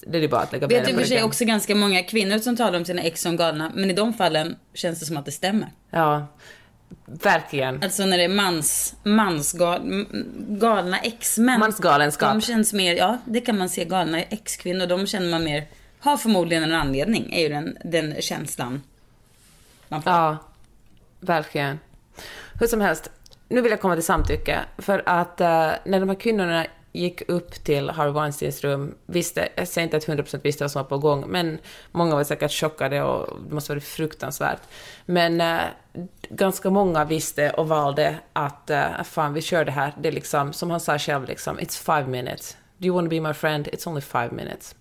det 0.00 0.18
är 0.18 0.28
bara 0.28 0.40
att 0.40 0.52
lägga 0.52 0.66
benen 0.66 0.84
Vet 0.84 0.94
och 0.94 1.00
för 1.00 1.08
sig 1.08 1.22
också 1.22 1.44
ganska 1.44 1.74
många 1.74 2.02
kvinnor 2.02 2.38
som 2.38 2.56
talar 2.56 2.78
om 2.78 2.84
sina 2.84 3.02
ex 3.02 3.22
som 3.22 3.36
galna, 3.36 3.72
men 3.74 3.90
i 3.90 3.94
de 3.94 4.14
fallen 4.14 4.56
känns 4.74 5.00
det 5.00 5.06
som 5.06 5.16
att 5.16 5.24
det 5.24 5.32
stämmer. 5.32 5.68
Ja. 5.90 6.26
Verkligen. 7.06 7.82
Alltså 7.82 8.06
när 8.06 8.18
det 8.18 8.24
är 8.24 8.28
mans, 8.28 8.94
mansgal, 9.02 10.06
galna 10.48 10.98
ex-män. 10.98 11.60
Mansgalenskap. 11.60 12.32
De 12.32 12.40
känns 12.40 12.72
mer, 12.72 12.94
ja 12.94 13.18
det 13.24 13.40
kan 13.40 13.58
man 13.58 13.68
se, 13.68 13.84
galna 13.84 14.22
ex-kvinnor, 14.22 14.86
de 14.86 15.06
känner 15.06 15.30
man 15.30 15.44
mer, 15.44 15.66
har 16.00 16.16
förmodligen 16.16 16.62
en 16.62 16.72
anledning, 16.72 17.32
är 17.32 17.40
ju 17.40 17.48
den, 17.48 17.78
den 17.84 18.22
känslan 18.22 18.82
man 19.88 20.02
får. 20.02 20.12
Ja, 20.12 20.36
verkligen. 21.20 21.78
Hur 22.60 22.66
som 22.66 22.80
helst, 22.80 23.10
nu 23.48 23.60
vill 23.60 23.70
jag 23.70 23.80
komma 23.80 23.94
till 23.94 24.04
samtycke, 24.04 24.60
för 24.78 25.02
att 25.06 25.40
uh, 25.40 25.46
när 25.84 26.00
de 26.00 26.08
här 26.08 26.20
kvinnorna 26.20 26.66
gick 26.96 27.22
upp 27.28 27.64
till 27.64 27.90
Harry 27.90 28.10
Weinsteins 28.10 28.64
rum, 28.64 28.94
visste, 29.06 29.48
jag 29.54 29.68
säger 29.68 29.84
inte 29.84 29.96
att 29.96 30.06
100% 30.06 30.40
visste 30.42 30.64
vad 30.64 30.70
som 30.70 30.82
var 30.82 30.88
på 30.88 30.98
gång, 30.98 31.24
men 31.28 31.58
många 31.92 32.14
var 32.14 32.24
säkert 32.24 32.52
chockade 32.52 33.02
och 33.02 33.38
det 33.48 33.54
måste 33.54 33.72
varit 33.72 33.84
fruktansvärt. 33.84 34.60
Men 35.06 35.40
äh, 35.40 35.60
ganska 36.28 36.70
många 36.70 37.04
visste 37.04 37.50
och 37.50 37.68
valde 37.68 38.18
att 38.32 38.70
äh, 38.70 39.02
fan, 39.04 39.34
vi 39.34 39.42
kör 39.42 39.64
det 39.64 39.72
här. 39.72 39.92
Det 40.00 40.08
är 40.08 40.12
liksom, 40.12 40.52
som 40.52 40.70
han 40.70 40.80
sa 40.80 40.98
själv, 40.98 41.28
liksom, 41.28 41.58
it's 41.58 41.96
five 41.96 42.10
minutes. 42.10 42.56
Do 42.78 42.86
you 42.86 42.94
want 42.94 43.06
to 43.06 43.10
be 43.10 43.20
my 43.20 43.34
friend? 43.34 43.68
It's 43.68 43.88
only 43.88 44.00
five 44.00 44.30
minutes. 44.32 44.74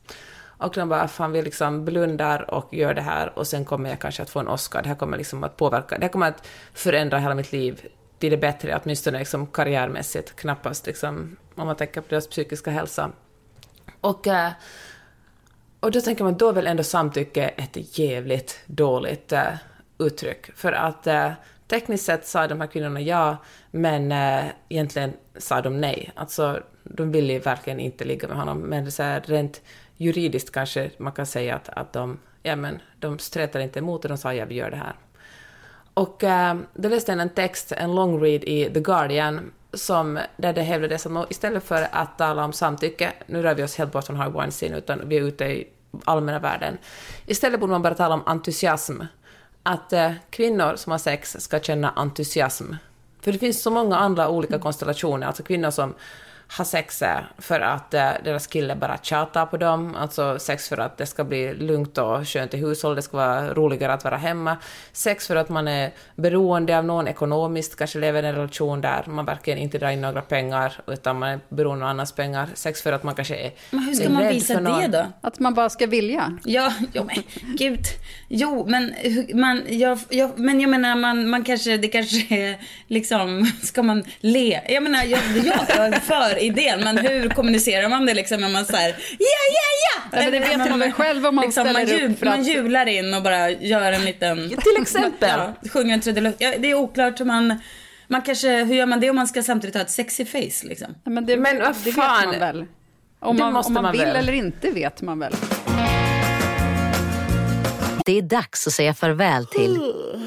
Och 0.58 0.74
de 0.74 0.90
bara, 0.90 1.08
fan 1.08 1.32
vi 1.32 1.42
liksom 1.42 1.86
blundar 1.86 2.54
och 2.54 2.74
gör 2.74 2.94
det 2.94 3.02
här 3.02 3.40
och 3.40 3.48
sen 3.48 3.66
kommer 3.66 3.90
jag 3.90 4.00
kanske 4.00 4.24
att 4.24 4.30
få 4.30 4.40
en 4.40 4.48
Oscar. 4.48 4.82
Det 4.82 4.90
här 4.90 4.96
kommer 4.96 5.18
liksom 5.18 5.44
att 5.44 5.58
påverka, 5.58 5.98
det 5.98 6.04
här 6.04 6.12
kommer 6.12 6.28
att 6.28 6.48
förändra 6.74 7.20
hela 7.20 7.36
mitt 7.36 7.52
liv 7.52 7.88
till 8.20 8.32
det 8.32 8.38
bättre, 8.38 8.80
åtminstone 8.84 9.20
liksom 9.20 9.48
karriärmässigt, 9.48 10.36
knappast 10.36 10.86
liksom, 10.86 11.38
om 11.56 11.68
man 11.68 11.76
tänker 11.76 12.02
på 12.02 12.08
deras 12.10 12.28
psykiska 12.28 12.72
hälsa. 12.72 13.12
Och, 14.02 14.28
eh, 14.28 14.52
och 15.80 15.92
då 15.92 16.02
tänker 16.02 16.24
man, 16.24 16.38
då 16.38 16.50
är 16.50 16.54
väl 16.54 16.68
ändå 16.68 16.84
samtycke 16.84 17.48
ett 17.48 18.00
jävligt 18.00 18.60
dåligt 18.66 19.32
eh, 19.32 19.54
uttryck. 19.98 20.52
För 20.56 20.72
att 20.72 21.08
eh, 21.08 21.32
tekniskt 21.68 22.06
sett 22.06 22.26
sa 22.26 22.48
de 22.48 22.62
här 22.62 22.68
kvinnorna 22.68 23.02
ja, 23.02 23.38
men 23.72 24.12
egentligen 24.70 25.14
sa 25.38 25.62
de 25.62 25.82
nej. 25.82 26.12
Alltså, 26.16 26.64
de 26.84 27.12
ville 27.12 27.34
ju 27.34 27.40
verkligen 27.40 27.80
inte 27.80 28.06
ligga 28.06 28.28
med 28.28 28.38
honom, 28.38 28.60
men 28.60 28.92
så 28.92 29.04
här, 29.04 29.22
rent 29.26 29.62
juridiskt 29.98 30.52
kanske 30.52 30.92
man 30.98 31.14
kan 31.14 31.26
säga 31.26 31.56
att, 31.56 31.70
att 31.70 31.94
de, 31.94 32.20
ja 32.44 32.56
men, 32.56 32.80
de 33.00 33.20
stretade 33.20 33.64
inte 33.64 33.80
emot 33.80 34.06
och 34.06 34.10
de 34.10 34.18
sa 34.18 34.34
ja, 34.34 34.46
vi 34.46 34.56
gör 34.56 34.70
det 34.70 34.78
här. 34.78 34.96
Och 35.94 36.24
äh, 36.24 36.56
då 36.74 36.90
läste 36.90 37.12
jag 37.12 37.22
en 37.22 37.30
text, 37.30 37.72
en 37.72 37.96
long 37.96 38.24
read 38.24 38.44
i 38.44 38.70
The 38.74 38.80
Guardian, 38.80 39.52
som, 39.76 40.20
där 40.38 40.54
det 40.54 40.62
hävdades 40.62 41.06
att 41.06 41.32
istället 41.32 41.64
för 41.64 41.88
att 41.92 42.18
tala 42.18 42.46
om 42.46 42.54
samtycke, 42.54 43.14
nu 43.26 43.42
rör 43.42 43.56
vi 43.56 43.64
oss 43.64 43.76
helt 43.76 43.92
bort 43.92 44.06
från 44.06 44.16
Harvey 44.16 44.34
Weinstein, 44.34 44.74
utan 44.74 45.10
vi 45.10 45.18
är 45.18 45.22
ute 45.22 45.46
i 45.46 45.68
allmänna 46.04 46.40
världen, 46.40 46.78
istället 47.26 47.60
borde 47.60 47.72
man 47.72 47.82
bara 47.82 47.96
tala 47.96 48.14
om 48.14 48.24
entusiasm. 48.26 49.02
Att 49.64 49.94
eh, 49.94 50.12
kvinnor 50.30 50.76
som 50.76 50.92
har 50.92 51.00
sex 51.00 51.36
ska 51.40 51.60
känna 51.60 51.90
entusiasm. 51.90 52.74
För 53.22 53.32
det 53.32 53.40
finns 53.40 53.62
så 53.62 53.72
många 53.72 53.98
andra 53.98 54.30
olika 54.30 54.60
konstellationer, 54.60 55.28
alltså 55.28 55.44
kvinnor 55.44 55.72
som 55.72 55.94
ha 56.58 56.66
sex 56.66 57.04
för 57.38 57.60
att 57.60 57.94
eh, 57.94 58.10
deras 58.24 58.48
kille 58.48 58.76
bara 58.76 58.98
tjatar 58.98 59.46
på 59.46 59.58
dem, 59.58 59.96
alltså 59.96 60.40
sex 60.40 60.70
för 60.70 60.78
att 60.78 60.98
det 60.98 61.06
ska 61.06 61.24
bli 61.24 61.54
lugnt 61.54 61.98
och 61.98 62.28
skönt 62.28 62.54
i 62.54 62.58
hushållet, 62.58 62.98
det 62.98 63.02
ska 63.02 63.18
vara 63.18 63.54
roligare 63.54 63.94
att 63.94 64.04
vara 64.04 64.18
hemma, 64.18 64.58
sex 64.92 65.28
för 65.28 65.36
att 65.36 65.50
man 65.50 65.68
är 65.68 65.92
beroende 66.16 66.78
av 66.78 66.86
någon 66.86 67.08
ekonomiskt, 67.08 67.76
kanske 67.76 68.00
lever 68.00 68.24
i 68.24 68.28
en 68.28 68.36
relation 68.36 68.82
där 68.82 69.04
man 69.08 69.26
verkligen 69.26 69.60
inte 69.60 69.78
drar 69.78 69.90
in 69.90 70.02
några 70.02 70.22
pengar, 70.22 70.74
utan 70.88 71.20
man 71.20 71.30
är 71.30 71.40
beroende 71.50 71.86
av 71.86 71.92
annans 71.92 72.12
pengar, 72.12 72.50
sex 72.54 72.82
för 72.82 72.94
att 72.94 73.04
man 73.04 73.16
kanske 73.16 73.36
är 73.36 73.52
Men 73.72 73.84
hur 73.84 73.94
ska 73.94 74.10
man 74.10 74.28
visa 74.28 74.62
det 74.62 74.88
då? 74.88 75.06
Att 75.22 75.40
man 75.40 75.54
bara 75.54 75.70
ska 75.70 75.88
vilja. 75.88 76.38
Ja, 76.44 76.74
jo, 76.94 77.04
men 77.04 77.24
gud. 77.58 77.86
Jo, 78.28 78.66
men 78.68 78.94
man, 79.34 79.62
jag, 79.70 80.00
jag, 80.10 80.40
men 80.40 80.62
jag 80.62 80.70
menar, 80.70 80.96
man, 80.96 81.30
man 81.30 81.44
kanske, 81.44 81.78
det 81.78 81.88
kanske 81.88 82.36
är 82.36 82.58
liksom, 82.88 83.52
ska 83.64 83.84
man 83.84 84.04
le? 84.20 84.62
Jag 84.70 84.84
menar, 84.84 85.04
jag, 85.04 85.20
ja, 85.46 85.66
jag 85.70 85.88
är 85.88 86.00
för 86.00 86.35
idén, 86.38 86.80
men 86.84 86.98
hur 86.98 87.30
kommunicerar 87.30 87.90
man 87.90 88.06
det 88.06 88.14
liksom? 88.14 88.44
Är 88.44 88.50
man 88.50 88.66
här, 88.70 88.90
ja, 88.90 88.96
ja, 89.20 89.68
ja! 89.86 90.02
Men 90.12 90.32
det 90.32 90.40
vet 90.40 90.70
man 90.70 90.80
väl 90.80 90.92
själv 90.92 91.26
om 91.26 91.36
man 91.36 91.46
liksom, 91.46 91.64
man, 91.64 91.74
ställer 91.76 91.94
upp 91.96 92.02
jub, 92.02 92.20
för 92.20 92.26
man 92.26 92.40
att- 92.40 92.48
jular 92.48 92.86
in 92.86 93.14
och 93.14 93.24
bara 93.24 93.50
gör 93.50 93.92
en 93.92 94.06
liten... 94.06 94.50
Till 94.50 94.82
exempel. 94.82 95.30
Ja, 95.64 95.70
sjunger 95.70 95.94
en 95.94 96.02
trudelutt. 96.02 96.36
Ja, 96.40 96.54
det 96.60 96.72
är 96.72 96.74
oklart 96.76 97.20
hur 97.20 97.26
man, 97.26 97.60
man 98.08 98.22
kanske, 98.22 98.64
hur 98.64 98.76
gör 98.76 98.86
man 98.86 99.00
det 99.00 99.10
om 99.10 99.16
man 99.16 99.28
ska 99.28 99.44
samtidigt 99.44 99.76
ha 99.76 99.82
ett 99.82 99.92
sexy 99.92 100.26
face 100.26 100.68
liksom? 100.68 100.96
Ja, 101.04 101.12
Men 101.12 101.26
det, 101.26 101.38
Men 101.38 101.60
vad 101.60 101.76
det 101.84 101.86
vet 101.92 101.96
man 101.98 102.40
väl? 102.40 102.66
Om 103.20 103.38
Det 103.38 103.44
man, 103.44 103.54
måste 103.54 103.68
om 103.68 103.74
man, 103.74 103.84
man 103.84 103.92
vill 103.92 104.02
väl. 104.02 104.16
eller 104.16 104.34
inte 104.34 104.72
vet 104.72 105.02
man 105.02 105.20
väl. 105.20 105.34
Det 108.06 108.18
är 108.18 108.22
dags 108.22 108.68
att 108.68 108.74
säga 108.74 108.94
farväl 108.94 109.46
till 109.46 109.80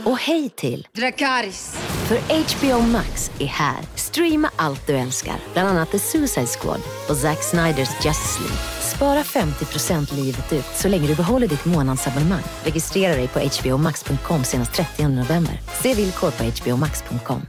och 0.05 0.19
hej 0.19 0.51
till. 0.57 0.87
Dracarys. 0.93 1.77
För 2.09 2.17
HBO 2.17 2.83
Max 2.83 3.31
är 3.39 3.47
här. 3.47 3.77
Streama 3.95 4.51
allt 4.57 4.87
du 4.87 4.93
älskar, 4.93 5.35
bland 5.53 5.69
annat 5.69 5.91
The 5.91 5.99
Suicide 5.99 6.47
Squad 6.47 6.81
och 7.09 7.17
Zack 7.17 7.43
Sniders 7.43 7.89
Justice 8.05 8.41
League. 8.41 8.59
Spara 8.81 9.23
50% 9.23 10.17
livet 10.17 10.53
ut 10.53 10.65
så 10.75 10.89
länge 10.89 11.07
du 11.07 11.15
behåller 11.15 11.49
ditt 11.49 11.65
månadsabonnemang. 11.65 12.43
Registrera 12.65 13.17
dig 13.17 13.29
på 13.29 13.39
hbomax.com 13.39 14.45
senast 14.45 14.75
30 14.75 15.09
november. 15.09 15.61
Se 15.83 15.95
villkor 15.95 16.31
på 16.31 16.45
hbomax.com. 16.45 17.47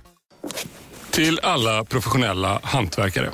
Till 1.12 1.40
alla 1.44 1.86
professionella 1.86 2.60
hantverkare. 2.64 3.30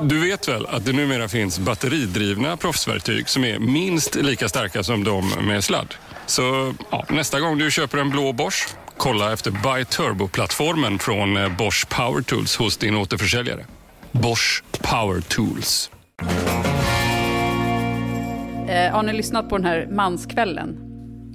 Du 0.00 0.20
vet 0.20 0.48
väl 0.48 0.66
att 0.66 0.84
det 0.84 0.92
numera 0.92 1.28
finns 1.28 1.58
batteridrivna 1.58 2.56
proffsverktyg 2.56 3.28
som 3.28 3.44
är 3.44 3.58
minst 3.58 4.14
lika 4.14 4.48
starka 4.48 4.82
som 4.82 5.04
de 5.04 5.28
med 5.28 5.64
sladd? 5.64 5.94
Så 6.26 6.74
ja, 6.90 7.06
nästa 7.08 7.40
gång 7.40 7.58
du 7.58 7.70
köper 7.70 7.98
en 7.98 8.10
blå 8.10 8.32
Bosch, 8.32 8.68
kolla 8.96 9.32
efter 9.32 9.50
Buy 9.50 9.84
Turbo-plattformen 9.84 10.98
från 10.98 11.36
eh, 11.36 11.56
Bosch 11.56 11.88
Power 11.88 12.22
Tools 12.22 12.56
hos 12.56 12.76
din 12.76 12.96
återförsäljare. 12.96 13.66
Bosch 14.12 14.64
Power 14.82 15.20
Tools. 15.20 15.90
Eh, 18.68 18.92
har 18.92 19.02
ni 19.02 19.12
lyssnat 19.12 19.48
på 19.48 19.56
den 19.56 19.66
här 19.66 19.88
manskvällen? 19.90 20.90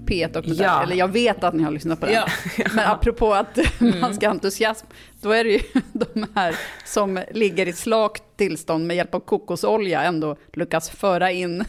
P1 0.09 0.31
dokumentär. 0.33 0.63
Ja. 0.63 0.83
Eller 0.83 0.95
jag 0.95 1.07
vet 1.07 1.43
att 1.43 1.53
ni 1.53 1.63
har 1.63 1.71
lyssnat 1.71 1.99
på 1.99 2.05
den. 2.05 2.15
Ja. 2.15 2.27
Men 2.73 2.87
apropå 2.87 3.33
att 3.33 3.57
man 4.01 4.15
ska 4.15 4.29
entusiasm, 4.29 4.87
då 5.21 5.31
är 5.31 5.43
det 5.43 5.49
ju 5.49 5.59
de 5.93 6.25
här 6.35 6.55
som 6.85 7.23
ligger 7.31 7.67
i 7.67 7.73
slakt 7.73 8.23
tillstånd 8.37 8.87
med 8.87 8.97
hjälp 8.97 9.15
av 9.15 9.19
kokosolja 9.19 10.01
ändå 10.03 10.37
lyckas 10.53 10.89
föra 10.89 11.31
in 11.31 11.65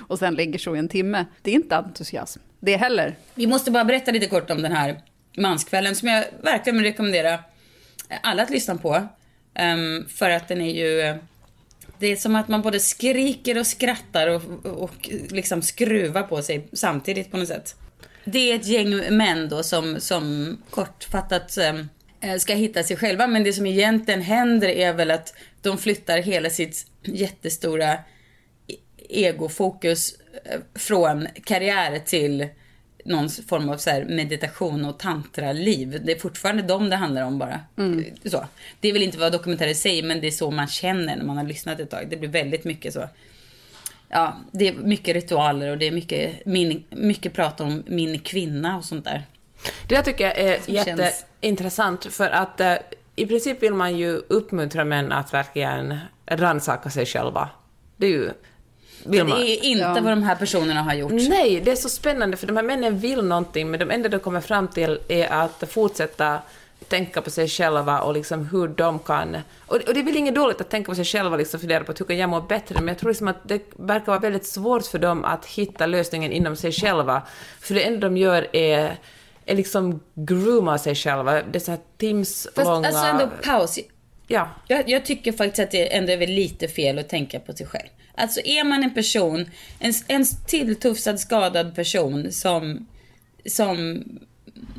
och 0.00 0.18
sen 0.18 0.34
ligger 0.34 0.58
så 0.58 0.76
i 0.76 0.78
en 0.78 0.88
timme. 0.88 1.26
Det 1.42 1.50
är 1.50 1.54
inte 1.54 1.76
entusiasm, 1.76 2.40
det 2.60 2.76
heller. 2.76 3.16
Vi 3.34 3.46
måste 3.46 3.70
bara 3.70 3.84
berätta 3.84 4.10
lite 4.10 4.26
kort 4.26 4.50
om 4.50 4.62
den 4.62 4.72
här 4.72 5.00
manskvällen 5.36 5.94
som 5.94 6.08
jag 6.08 6.24
verkligen 6.42 6.76
vill 6.76 6.86
rekommendera 6.86 7.38
alla 8.22 8.42
att 8.42 8.50
lyssna 8.50 8.74
på. 8.74 9.08
Um, 9.60 10.08
för 10.08 10.30
att 10.30 10.48
den 10.48 10.60
är 10.60 10.74
ju... 10.74 11.18
Det 11.98 12.06
är 12.06 12.16
som 12.16 12.36
att 12.36 12.48
man 12.48 12.62
både 12.62 12.80
skriker 12.80 13.58
och 13.58 13.66
skrattar 13.66 14.28
och, 14.28 14.66
och 14.66 15.10
liksom 15.30 15.62
skruvar 15.62 16.22
på 16.22 16.42
sig 16.42 16.68
samtidigt 16.72 17.30
på 17.30 17.36
något 17.36 17.48
sätt. 17.48 17.74
Det 18.24 18.52
är 18.52 18.56
ett 18.56 18.66
gäng 18.66 19.16
män 19.16 19.48
då 19.48 19.62
som, 19.62 20.00
som 20.00 20.58
kortfattat 20.70 21.58
um, 21.58 21.88
ska 22.38 22.54
hitta 22.54 22.82
sig 22.82 22.96
själva. 22.96 23.26
Men 23.26 23.44
det 23.44 23.52
som 23.52 23.66
egentligen 23.66 24.22
händer 24.22 24.68
är 24.68 24.92
väl 24.92 25.10
att 25.10 25.34
de 25.62 25.78
flyttar 25.78 26.18
hela 26.18 26.50
sitt 26.50 26.86
jättestora 27.02 27.92
e-, 27.92 27.98
egofokus 29.08 30.14
eh, 30.44 30.60
från 30.74 31.28
karriär 31.44 31.98
till 31.98 32.48
någon 33.04 33.28
form 33.28 33.68
av 33.68 33.76
så 33.76 33.90
här 33.90 34.04
meditation 34.04 34.84
och 34.84 34.98
tantraliv. 34.98 36.00
Det 36.04 36.12
är 36.12 36.18
fortfarande 36.18 36.62
dem 36.62 36.90
det 36.90 36.96
handlar 36.96 37.22
om 37.22 37.38
bara. 37.38 37.60
Så. 38.24 38.46
Det 38.80 38.88
är 38.88 38.92
väl 38.92 39.02
inte 39.02 39.18
vad 39.18 39.32
dokumentärer 39.32 39.74
säger, 39.74 40.02
men 40.02 40.20
det 40.20 40.26
är 40.26 40.30
så 40.30 40.50
man 40.50 40.66
känner 40.66 41.16
när 41.16 41.24
man 41.24 41.36
har 41.36 41.44
lyssnat 41.44 41.80
ett 41.80 41.90
tag. 41.90 42.06
Det 42.10 42.16
blir 42.16 42.28
väldigt 42.28 42.64
mycket 42.64 42.92
så. 42.92 43.08
Ja, 44.08 44.36
det 44.52 44.68
är 44.68 44.72
mycket 44.72 45.14
ritualer 45.14 45.70
och 45.70 45.78
det 45.78 45.86
är 45.86 45.90
mycket, 45.92 46.46
min, 46.46 46.84
mycket 46.90 47.32
prat 47.32 47.60
om 47.60 47.82
min 47.86 48.18
kvinna 48.18 48.76
och 48.76 48.84
sånt 48.84 49.04
där. 49.04 49.22
Det 49.88 49.94
där 49.94 50.02
tycker 50.02 50.24
jag 50.24 50.38
är 50.38 50.60
Som 50.60 50.74
känns- 50.74 51.00
jätteintressant, 51.00 52.04
för 52.04 52.30
att 52.30 52.60
eh, 52.60 52.74
i 53.16 53.26
princip 53.26 53.62
vill 53.62 53.74
man 53.74 53.96
ju 53.98 54.16
uppmuntra 54.28 54.84
män 54.84 55.12
att 55.12 55.34
verkligen 55.34 55.98
rannsaka 56.26 56.90
sig 56.90 57.06
själva. 57.06 57.48
Det 57.96 58.06
är 58.06 58.10
ju... 58.10 58.30
Vill 59.04 59.18
Det 59.18 59.24
man. 59.24 59.38
är 59.42 59.64
inte 59.64 59.82
Ja. 59.82 59.92
vad 59.94 60.12
de 60.12 60.22
här 60.22 60.34
personerna 60.36 60.82
har 60.82 60.94
gjort. 60.94 61.12
Nej, 61.12 61.60
det 61.64 61.70
är 61.70 61.76
så 61.76 61.88
spännande, 61.88 62.36
för 62.36 62.46
de 62.46 62.56
här 62.56 62.64
männen 62.64 62.98
vill 62.98 63.24
någonting, 63.24 63.70
men 63.70 63.80
de 63.80 63.90
enda 63.90 64.08
de 64.08 64.18
kommer 64.18 64.40
fram 64.40 64.68
till 64.68 64.98
är 65.08 65.32
att 65.32 65.64
fortsätta 65.68 66.38
tänka 66.88 67.22
på 67.22 67.30
sig 67.30 67.48
själva 67.48 68.00
och 68.00 68.14
liksom 68.14 68.46
hur 68.46 68.68
de 68.68 68.98
kan... 68.98 69.36
Och, 69.66 69.76
och 69.76 69.94
det 69.94 70.00
är 70.00 70.04
väl 70.04 70.16
inget 70.16 70.34
dåligt 70.34 70.60
att 70.60 70.70
tänka 70.70 70.90
på 70.90 70.94
sig 70.94 71.04
själva 71.04 71.30
och 71.30 71.38
liksom 71.38 71.60
fundera 71.60 71.84
på 71.84 71.92
att 71.92 72.00
hur 72.00 72.06
kan 72.06 72.18
jag 72.18 72.28
må 72.30 72.40
bättre, 72.40 72.74
men 72.74 72.88
jag 72.88 72.98
tror 72.98 73.10
liksom 73.10 73.28
att 73.28 73.48
det 73.48 73.60
verkar 73.76 74.06
vara 74.06 74.18
väldigt 74.18 74.46
svårt 74.46 74.86
för 74.86 74.98
dem 74.98 75.24
att 75.24 75.46
hitta 75.46 75.86
lösningen 75.86 76.32
inom 76.32 76.56
sig 76.56 76.72
själva. 76.72 77.22
För 77.60 77.74
det 77.74 77.82
enda 77.82 78.00
de 78.08 78.16
gör 78.16 78.56
är, 78.56 78.96
är 79.46 79.56
liksom 79.56 80.00
grooma 80.14 80.78
sig 80.78 80.94
själva. 80.94 81.32
Det 81.42 81.58
är 81.58 81.60
så 81.60 81.70
här 81.70 81.80
timslånga... 81.98 82.82
Fast 82.90 82.96
alltså 82.96 83.06
ändå 83.06 83.28
paus. 83.44 83.78
Ja. 84.26 84.48
Jag, 84.68 84.88
jag 84.90 85.04
tycker 85.04 85.32
faktiskt 85.32 85.58
att 85.58 85.70
det 85.70 85.96
ändå 85.96 86.12
är 86.12 86.16
väl 86.16 86.30
lite 86.30 86.68
fel 86.68 86.98
att 86.98 87.08
tänka 87.08 87.40
på 87.40 87.52
sig 87.52 87.66
själv. 87.66 87.88
Alltså 88.14 88.40
är 88.44 88.64
man 88.64 88.82
en 88.82 88.94
person, 88.94 89.50
en, 89.78 89.92
en 90.08 90.24
tilltufsad 90.46 91.20
skadad 91.20 91.74
person 91.74 92.32
som, 92.32 92.86
som 93.46 94.04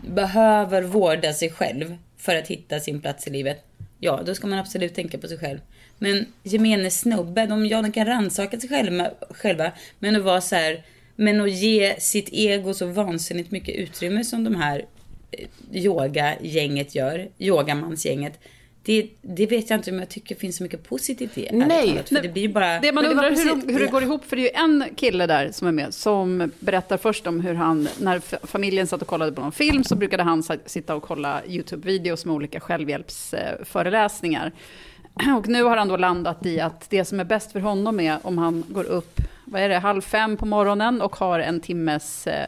behöver 0.01 0.81
vårda 0.81 1.33
sig 1.33 1.49
själv 1.49 1.97
för 2.17 2.35
att 2.35 2.47
hitta 2.47 2.79
sin 2.79 3.01
plats 3.01 3.27
i 3.27 3.29
livet. 3.29 3.65
Ja, 3.99 4.21
då 4.25 4.35
ska 4.35 4.47
man 4.47 4.59
absolut 4.59 4.95
tänka 4.95 5.17
på 5.17 5.27
sig 5.27 5.37
själv. 5.37 5.59
Men 5.97 6.25
gemene 6.43 6.91
snubbe, 6.91 7.45
de, 7.45 7.65
ja, 7.65 7.81
de 7.81 7.91
kan 7.91 8.05
rannsaka 8.05 8.59
sig 8.59 8.69
själva, 8.69 9.11
själva 9.29 9.71
men 9.99 10.15
att 10.15 10.23
vara 10.23 10.41
så 10.41 10.55
här, 10.55 10.83
men 11.15 11.41
att 11.41 11.51
ge 11.51 11.95
sitt 11.99 12.29
ego 12.31 12.73
så 12.73 12.85
vansinnigt 12.85 13.51
mycket 13.51 13.75
utrymme 13.75 14.23
som 14.23 14.43
de 14.43 14.55
här 14.55 14.85
eh, 15.31 15.47
yogagänget 15.71 16.95
gör, 16.95 17.29
yogamansgänget. 17.37 18.39
Det, 18.85 19.09
det 19.21 19.45
vet 19.45 19.69
jag 19.69 19.79
inte 19.79 19.91
om 19.91 19.99
jag 19.99 20.09
tycker 20.09 20.35
finns 20.35 20.57
så 20.57 20.63
mycket 20.63 20.89
positivt 20.89 21.37
i. 21.37 21.49
Nej. 21.51 21.87
talat, 21.87 22.09
För 22.09 22.21
det 22.21 22.29
blir 22.29 22.47
bara... 22.49 22.79
Det 22.79 22.91
man 22.91 23.05
undrar 23.05 23.29
hur, 23.29 23.71
hur 23.73 23.79
det 23.79 23.87
går 23.91 24.03
ihop, 24.03 24.25
för 24.25 24.35
det 24.35 24.41
är 24.41 24.43
ju 24.43 24.49
en 24.65 24.85
kille 24.95 25.27
där 25.27 25.51
som 25.51 25.67
är 25.67 25.71
med, 25.71 25.93
som 25.93 26.51
berättar 26.59 26.97
först 26.97 27.27
om 27.27 27.39
hur 27.39 27.53
han, 27.53 27.87
när 27.99 28.19
familjen 28.47 28.87
satt 28.87 29.01
och 29.01 29.07
kollade 29.07 29.31
på 29.31 29.41
någon 29.41 29.51
film, 29.51 29.83
så 29.83 29.95
brukade 29.95 30.23
han 30.23 30.43
sitta 30.65 30.95
och 30.95 31.03
kolla 31.03 31.41
YouTube-videos 31.43 32.25
med 32.25 32.35
olika 32.35 32.59
självhjälpsföreläsningar. 32.59 34.51
Och 35.37 35.47
nu 35.47 35.63
har 35.63 35.77
han 35.77 35.87
då 35.87 35.97
landat 35.97 36.45
i 36.45 36.59
att 36.59 36.89
det 36.89 37.05
som 37.05 37.19
är 37.19 37.23
bäst 37.23 37.51
för 37.51 37.59
honom 37.59 37.99
är 37.99 38.19
om 38.23 38.37
han 38.37 38.63
går 38.67 38.83
upp, 38.83 39.19
vad 39.45 39.61
är 39.61 39.69
det, 39.69 39.79
halv 39.79 40.01
fem 40.01 40.37
på 40.37 40.45
morgonen 40.45 41.01
och 41.01 41.15
har 41.15 41.39
en 41.39 41.59
timmes 41.59 42.27
eh, 42.27 42.45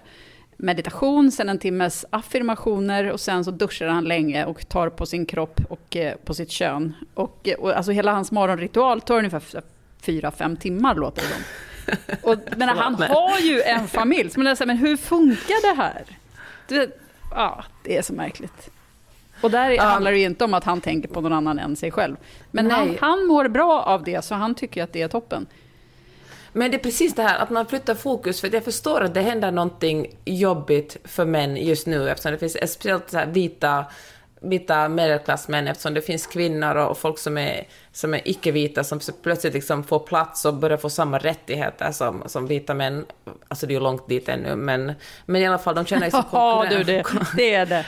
meditation, 0.58 1.32
sen 1.32 1.50
en 1.50 1.60
timmes 1.60 2.06
affirmationer 2.10 3.12
och 3.12 3.20
sen 3.20 3.46
så 3.46 3.52
duschar 3.52 3.88
han 3.88 4.04
länge 4.04 4.46
och 4.46 4.70
tar 4.70 4.90
på 4.90 5.06
sin 5.06 5.26
kropp 5.26 5.62
och 5.70 5.96
eh, 5.96 6.16
på 6.16 6.34
sitt 6.34 6.52
kön. 6.52 6.94
Och, 7.14 7.48
eh, 7.48 7.56
och 7.56 7.78
alltså 7.78 7.92
hela 7.92 8.12
hans 8.12 8.32
morgonritual 8.32 9.02
tar 9.02 9.18
ungefär 9.18 9.44
fyra, 10.02 10.32
fem 10.32 10.58
timmar 10.58 10.96
låter 10.96 11.22
det 11.22 11.28
som. 11.28 11.44
Och, 12.22 12.38
men 12.58 12.70
han 12.70 12.96
har 12.96 13.40
ju 13.40 13.62
en 13.62 13.88
familj, 13.88 14.30
så 14.30 14.40
man 14.40 14.48
är 14.48 14.56
så 14.56 14.64
här, 14.64 14.68
men 14.68 14.78
hur 14.78 14.98
funkar 14.98 15.76
det 15.76 15.82
här? 15.82 16.04
Du 16.68 16.92
ja, 17.32 17.64
det 17.84 17.98
är 17.98 18.02
så 18.02 18.14
märkligt. 18.14 18.70
Och 19.42 19.52
där 19.52 19.78
handlar 19.78 20.12
det 20.12 20.18
ju 20.18 20.26
inte 20.26 20.44
om 20.44 20.54
att 20.54 20.64
han 20.64 20.82
tänker 20.82 21.10
på 21.10 21.22
någon 21.22 21.34
annan 21.34 21.60
än 21.60 21.76
sig 21.76 21.92
själv. 21.92 22.16
Men 22.52 22.72
han, 22.72 22.98
han 23.02 23.26
mår 23.26 23.48
bra 23.48 23.84
av 23.84 24.04
det, 24.04 24.26
så 24.26 24.36
han 24.36 24.56
tycker 24.56 24.84
att 24.84 24.94
det 24.94 25.02
är 25.02 25.08
toppen. 25.08 25.46
Men 26.58 26.72
det 26.72 26.78
är 26.78 26.84
precis 26.84 27.16
det 27.16 27.24
här 27.24 27.40
att 27.40 27.50
man 27.50 27.66
flyttar 27.66 27.96
fokus, 27.96 28.42
för 28.42 28.54
jag 28.54 28.64
förstår 28.64 29.02
att 29.02 29.14
det 29.14 29.22
händer 29.22 29.52
någonting 29.52 30.08
jobbigt 30.26 30.98
för 31.04 31.26
män 31.26 31.58
just 31.58 31.88
nu, 31.88 32.10
eftersom 32.10 32.32
det 32.32 32.38
finns 32.38 32.74
speciellt 32.74 33.10
så 33.10 33.18
här 33.18 33.26
vita, 33.26 33.86
vita 34.42 34.90
medelklassmän, 34.90 35.68
eftersom 35.68 35.94
det 35.94 36.02
finns 36.02 36.28
kvinnor 36.28 36.76
och 36.76 36.98
folk 36.98 37.20
som 37.20 37.38
är 37.38 37.68
som 37.96 38.14
är 38.14 38.22
icke-vita 38.26 38.84
som 38.84 39.00
plötsligt 39.22 39.54
liksom 39.54 39.84
får 39.84 40.00
plats 40.00 40.46
och 40.46 40.54
börjar 40.54 40.78
få 40.78 40.90
samma 40.90 41.18
rättigheter 41.18 41.92
som, 41.92 42.24
som 42.26 42.48
vita 42.48 42.74
män. 42.74 43.06
Alltså 43.48 43.68
det 43.68 43.72
är 43.72 43.76
ju 43.76 43.84
långt 43.84 44.10
dit 44.10 44.30
ännu, 44.30 44.56
men, 44.56 44.94
men 45.26 45.42
i 45.42 45.48
alla 45.48 45.58
fall 45.58 45.76
de 45.76 45.86
känner 45.86 46.04
liksom 46.04 46.24
Ja, 46.32 46.66
du, 46.70 46.84
det, 46.84 47.04
det 47.36 47.54
är 47.54 47.66
det. 47.66 47.86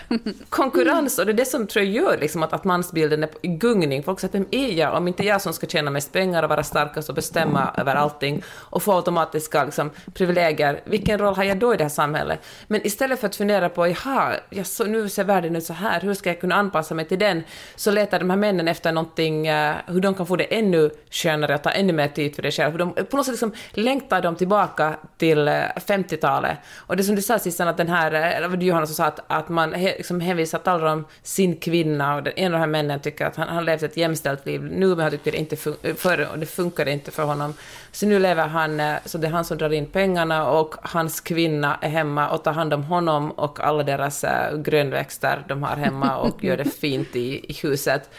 konkurrens 0.50 1.20
och 1.20 1.26
det 1.26 1.32
är 1.32 1.34
det 1.34 1.46
som 1.46 1.68
tror 1.68 1.86
jag 1.86 1.94
gör 1.94 2.18
liksom 2.18 2.44
att, 2.44 2.54
att 2.54 2.64
mansbilden 2.64 3.24
är 3.24 3.30
i 3.42 3.48
gungning. 3.48 4.04
Folk 4.04 4.20
säger 4.20 4.30
att 4.30 4.36
vem 4.36 4.48
är 4.52 4.74
jag 4.74 4.94
om 4.98 5.08
inte 5.08 5.24
jag 5.24 5.42
som 5.42 5.54
ska 5.54 5.68
tjäna 5.68 5.92
mest 5.92 6.14
pengar 6.14 6.44
och 6.44 6.50
vara 6.50 6.64
starkast 6.64 7.10
och 7.10 7.16
bestämma 7.16 7.74
över 7.78 7.96
allting 7.96 8.44
och 8.50 8.84
få 8.84 8.96
automatiska 8.96 9.66
liksom, 9.66 9.90
privilegier, 10.14 10.82
vilken 10.86 11.20
roll 11.20 11.36
har 11.36 11.44
jag 11.44 11.58
då 11.58 11.74
i 11.74 11.78
det 11.78 11.84
här 11.84 11.90
samhället? 11.90 12.40
Men 12.68 12.88
istället 12.88 13.20
för 13.20 13.28
att 13.28 13.36
fundera 13.36 13.70
på, 13.70 13.88
jaha, 13.88 14.34
ja, 14.50 14.64
så 14.64 14.86
nu 14.86 15.10
ser 15.10 15.24
världen 15.24 15.56
ut 15.56 15.64
så 15.64 15.74
här, 15.74 16.02
hur 16.02 16.14
ska 16.14 16.30
jag 16.30 16.42
kunna 16.42 16.56
anpassa 16.56 16.96
mig 16.96 17.06
till 17.06 17.20
den? 17.20 17.44
Så 17.76 17.92
letar 17.92 18.20
de 18.20 18.30
här 18.30 18.38
männen 18.38 18.68
efter 18.68 18.92
någonting, 18.92 19.50
uh, 19.50 19.76
hur 19.98 20.02
de 20.02 20.14
kan 20.14 20.26
få 20.26 20.36
det 20.36 20.44
ännu 20.44 20.90
skönare 21.12 21.56
och 21.56 21.64
ta 21.64 21.70
ännu 21.70 21.94
mer 21.94 22.08
tid 22.08 22.36
för 22.36 22.42
det 22.42 22.52
själv. 22.52 22.78
De, 22.78 22.94
på 22.94 23.18
något 23.18 23.26
sätt 23.26 23.34
liksom 23.34 23.54
längtar 23.72 24.22
de 24.22 24.36
tillbaka 24.36 24.96
till 25.18 25.48
eh, 25.48 25.54
50-talet. 25.76 26.58
Och 26.78 26.98
det 26.98 27.04
som 27.04 27.16
du 27.16 27.22
sa 27.22 27.40
sist, 27.40 27.60
att 27.60 27.78
den 27.78 27.90
här, 27.90 28.14
eh, 28.14 28.38
eller 28.38 28.58
Johanna 28.58 28.86
som 28.86 28.96
sa 28.96 29.06
att, 29.06 29.20
att 29.28 29.50
man 29.50 29.74
he, 29.74 29.98
liksom 29.98 30.22
hänvisar 30.22 30.60
talar 30.60 30.94
om 30.94 31.06
sin 31.24 31.58
kvinna 31.58 32.16
och 32.16 32.24
den, 32.24 32.34
en 32.36 32.46
av 32.46 32.52
de 32.52 32.60
här 32.60 32.68
männen 32.68 33.00
tycker 33.00 33.26
att 33.26 33.36
han, 33.36 33.48
han 33.48 33.66
levt 33.66 33.84
ett 33.84 33.98
jämställt 33.98 34.46
liv 34.46 34.64
nu, 34.64 34.88
men 34.88 35.00
han 35.00 35.12
tyckte 35.12 35.32
det 35.32 35.38
inte 35.38 35.56
förr, 35.56 35.76
eh, 35.82 35.96
för, 35.96 36.32
och 36.32 36.40
det 36.40 36.46
funkade 36.46 36.92
inte 36.92 37.12
för 37.12 37.24
honom. 37.24 37.54
Så 37.92 38.06
nu 38.06 38.20
lever 38.20 38.48
han, 38.48 38.82
så 39.06 39.18
det 39.18 39.28
är 39.28 39.32
han 39.32 39.46
som 39.46 39.58
drar 39.58 39.74
in 39.74 39.86
pengarna 39.86 40.50
och 40.50 40.76
hans 40.82 41.22
kvinna 41.22 41.78
är 41.82 41.90
hemma 41.90 42.30
och 42.30 42.44
tar 42.44 42.54
hand 42.54 42.74
om 42.74 42.84
honom 42.84 43.32
och 43.32 43.60
alla 43.60 43.84
deras 43.84 44.26
grönväxter 44.58 45.44
de 45.48 45.64
har 45.64 45.76
hemma 45.76 46.18
och 46.18 46.44
gör 46.44 46.58
det 46.58 46.66
fint 46.66 47.16
i, 47.16 47.52
i 47.52 47.54
huset. 47.64 48.10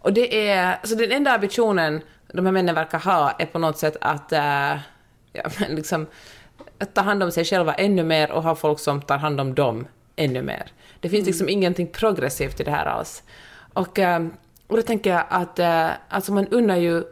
Och 0.00 0.12
det 0.12 0.48
är, 0.48 0.78
så 0.84 0.94
den 0.94 1.12
enda 1.12 1.32
ambitionen 1.32 2.00
de 2.32 2.46
här 2.46 2.52
männen 2.52 2.74
verkar 2.74 2.98
ha 2.98 3.30
är 3.30 3.46
på 3.46 3.58
något 3.58 3.78
sätt 3.78 3.96
att, 4.00 4.32
äh, 4.32 4.76
ja, 5.32 5.42
men 5.60 5.74
liksom, 5.74 6.06
att 6.78 6.94
ta 6.94 7.00
hand 7.00 7.22
om 7.22 7.32
sig 7.32 7.44
själva 7.44 7.74
ännu 7.74 8.04
mer 8.04 8.30
och 8.30 8.42
ha 8.42 8.54
folk 8.54 8.78
som 8.78 9.02
tar 9.02 9.18
hand 9.18 9.40
om 9.40 9.54
dem 9.54 9.86
ännu 10.16 10.42
mer. 10.42 10.72
Det 11.00 11.08
finns 11.08 11.26
liksom 11.26 11.48
ingenting 11.48 11.86
progressivt 11.86 12.60
i 12.60 12.64
det 12.64 12.70
här 12.70 12.86
alls. 12.86 13.22
Och, 13.72 13.98
äh, 13.98 14.26
och 14.66 14.76
då 14.76 14.82
tänker 14.82 15.10
jag 15.10 15.24
att 15.28 15.58
äh, 15.58 15.88
alltså 16.08 16.32
man 16.32 16.46
unnar 16.48 16.76
ju 16.76 17.04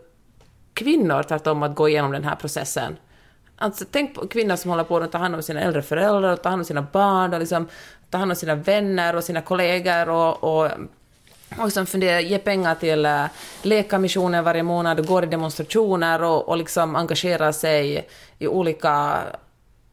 kvinnor 0.74 1.22
tvärtom 1.22 1.62
att 1.62 1.74
gå 1.74 1.88
igenom 1.88 2.12
den 2.12 2.24
här 2.24 2.36
processen. 2.36 2.96
Alltså, 3.58 3.84
tänk 3.90 4.14
på 4.14 4.28
kvinnor 4.28 4.56
som 4.56 4.70
håller 4.70 4.84
på 4.84 4.96
att 4.96 5.12
ta 5.12 5.18
hand 5.18 5.34
om 5.34 5.42
sina 5.42 5.60
äldre 5.60 5.82
föräldrar, 5.82 6.32
och 6.32 6.42
ta 6.42 6.48
hand 6.48 6.60
om 6.60 6.64
sina 6.64 6.82
barn, 6.82 7.34
och 7.34 7.40
liksom, 7.40 7.68
ta 8.10 8.18
hand 8.18 8.30
om 8.30 8.36
sina 8.36 8.54
vänner 8.54 9.16
och 9.16 9.24
sina 9.24 9.40
kollegor 9.40 10.08
och, 10.08 10.44
och 10.44 10.70
och 11.58 11.64
liksom 11.64 11.86
fundera, 11.86 12.20
ge 12.20 12.38
pengar 12.38 12.75
till 12.75 13.06
eh, 13.06 13.12
uh, 13.12 13.26
Läkarmissionen 13.62 14.44
varje 14.44 14.62
månad, 14.62 15.06
går 15.06 15.25
i 15.25 15.26
demonstrationer 15.26 16.22
och, 16.22 16.48
och 16.48 16.56
liksom 16.56 16.96
engagera 16.96 17.52
sig 17.52 18.08
i 18.38 18.46
olika... 18.46 19.18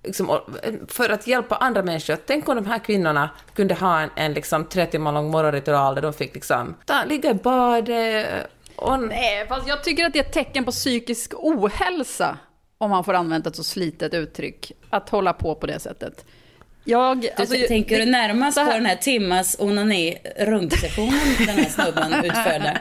Liksom, 0.05 0.39
för 0.87 1.09
att 1.09 1.27
hjälpa 1.27 1.55
andra 1.55 1.83
människor. 1.83 2.17
Tänk 2.25 2.49
om 2.49 2.55
de 2.55 2.65
här 2.65 2.79
kvinnorna 2.79 3.29
kunde 3.53 3.75
ha 3.75 4.01
en, 4.01 4.09
en 4.15 4.33
liksom, 4.33 4.65
tre 4.65 4.85
timmar 4.85 5.11
lång 5.11 5.31
morgonritual 5.31 5.95
där 5.95 6.01
de 6.01 6.13
fick 6.13 6.35
liksom, 6.35 6.75
ta, 6.85 7.03
ligga 7.05 7.31
i 7.31 7.33
badet 7.33 8.25
eh, 8.29 8.39
och... 8.75 8.99
Nej, 8.99 9.47
fast 9.47 9.67
jag 9.67 9.83
tycker 9.83 10.05
att 10.05 10.13
det 10.13 10.19
är 10.19 10.23
ett 10.23 10.33
tecken 10.33 10.65
på 10.65 10.71
psykisk 10.71 11.33
ohälsa, 11.33 12.37
om 12.77 12.89
man 12.89 13.03
får 13.03 13.13
använda 13.13 13.49
ett 13.49 13.55
så 13.55 13.63
slitet 13.63 14.13
uttryck, 14.13 14.71
att 14.89 15.09
hålla 15.09 15.33
på 15.33 15.55
på 15.55 15.67
det 15.67 15.79
sättet. 15.79 16.25
Jag, 16.85 17.21
Du, 17.21 17.29
alltså, 17.35 17.55
tänker 17.67 17.97
det- 17.99 18.05
du 18.05 18.11
närmast 18.11 18.57
på 18.57 18.71
den 18.71 18.85
här 18.85 18.95
timmas 18.95 19.55
onani 19.59 20.17
rundsessionen 20.39 21.19
den 21.39 21.47
här 21.57 21.69
snubben 21.69 22.13
utförde? 22.25 22.79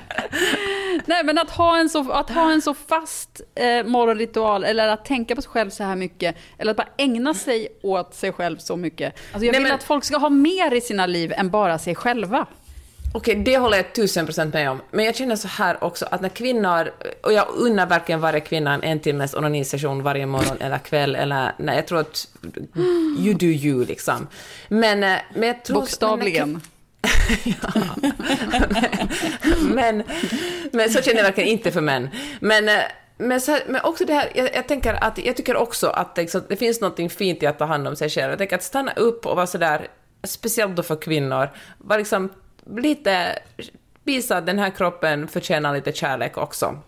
Nej, 1.07 1.25
men 1.25 1.39
att 1.39 1.51
ha 1.51 1.79
en 1.79 1.89
så, 1.89 2.11
att 2.13 2.31
ha 2.31 2.53
en 2.53 2.63
så 2.63 2.75
fast 2.75 3.41
eh, 3.55 3.85
morgonritual, 3.85 4.65
eller 4.65 4.89
att 4.89 5.05
tänka 5.05 5.35
på 5.37 5.43
sig 5.43 5.51
själv 5.51 5.71
så 5.71 5.85
här 5.85 5.97
mycket, 5.97 6.37
eller 6.59 6.71
att 6.71 6.77
bara 6.77 6.89
ägna 6.99 7.35
sig 7.35 7.69
åt 7.83 8.15
sig 8.15 8.33
själv 8.33 8.57
så 8.59 8.77
mycket. 8.77 9.15
Alltså 9.33 9.47
jag 9.47 9.53
Nej, 9.53 9.61
vill 9.61 9.63
men- 9.63 9.73
att 9.73 9.83
folk 9.85 10.05
ska 10.05 10.19
ha 10.19 10.29
mer 10.31 10.75
i 10.75 10.81
sina 10.81 11.07
liv 11.07 11.33
än 11.37 11.51
bara 11.51 11.79
sig 11.79 11.95
själva. 11.95 12.47
Okej, 13.14 13.35
det 13.35 13.59
håller 13.59 13.76
jag 13.76 13.95
tusen 13.95 14.26
procent 14.26 14.54
med 14.54 14.71
om. 14.71 14.81
Men 14.90 15.04
jag 15.04 15.16
känner 15.16 15.37
så 15.37 15.49
här 15.49 15.85
också, 15.85 16.07
att 16.11 16.21
när 16.21 16.28
kvinnor, 16.28 16.90
och 17.23 17.33
jag 17.33 17.47
unnar 17.54 17.87
verkligen 17.87 18.21
varje 18.21 18.40
kvinna 18.40 18.81
en 18.83 19.00
timmes 19.00 19.35
onanisession 19.35 20.02
varje 20.02 20.26
morgon 20.26 20.57
eller 20.61 20.78
kväll, 20.78 21.16
eller 21.16 21.52
nej, 21.59 21.76
jag 21.76 21.87
tror 21.87 22.00
att 22.00 22.28
you 23.19 23.35
do 23.35 23.47
you 23.47 23.85
liksom. 23.85 24.26
Men, 24.69 25.02
eh, 25.04 25.16
men 25.35 25.49
jag 25.49 25.64
tror... 25.64 25.81
Bokstavligen. 25.81 26.61
men, 29.75 30.02
men 30.73 30.90
så 30.90 31.02
känner 31.02 31.16
jag 31.16 31.25
verkligen 31.25 31.50
inte 31.50 31.71
för 31.71 31.81
män. 31.81 32.09
Men, 32.40 32.69
eh, 32.69 32.75
men, 33.19 33.40
så, 33.40 33.52
här- 33.52 33.62
men 33.69 33.81
också 33.85 34.04
det 34.04 34.14
här, 34.14 34.31
jag, 34.35 34.54
jag 34.54 34.69
tänker 34.69 35.04
att, 35.04 35.19
jag 35.25 35.37
tycker 35.37 35.57
också 35.57 35.87
att 35.87 36.14
det, 36.14 36.23
liksom, 36.23 36.42
det 36.49 36.57
finns 36.57 36.81
något 36.81 37.12
fint 37.12 37.42
i 37.42 37.47
att 37.47 37.59
ta 37.59 37.64
hand 37.64 37.88
om 37.88 37.97
sig 37.97 38.11
själv. 38.11 38.31
Jag 38.31 38.38
tänker 38.38 38.57
att 38.57 38.62
stanna 38.62 38.92
upp 38.92 39.26
och 39.26 39.37
vara 39.37 39.47
sådär, 39.47 39.88
speciellt 40.25 40.76
då 40.76 40.83
för 40.83 40.97
kvinnor, 40.97 41.49
vara 41.78 41.99
liksom 41.99 42.31
lite, 42.66 43.38
visa 44.04 44.37
att 44.37 44.47
den 44.47 44.59
här 44.59 44.71
kroppen 44.71 45.28
förtjänar 45.28 45.75
lite 45.75 45.92
kärlek 45.92 46.37
också. 46.38 46.78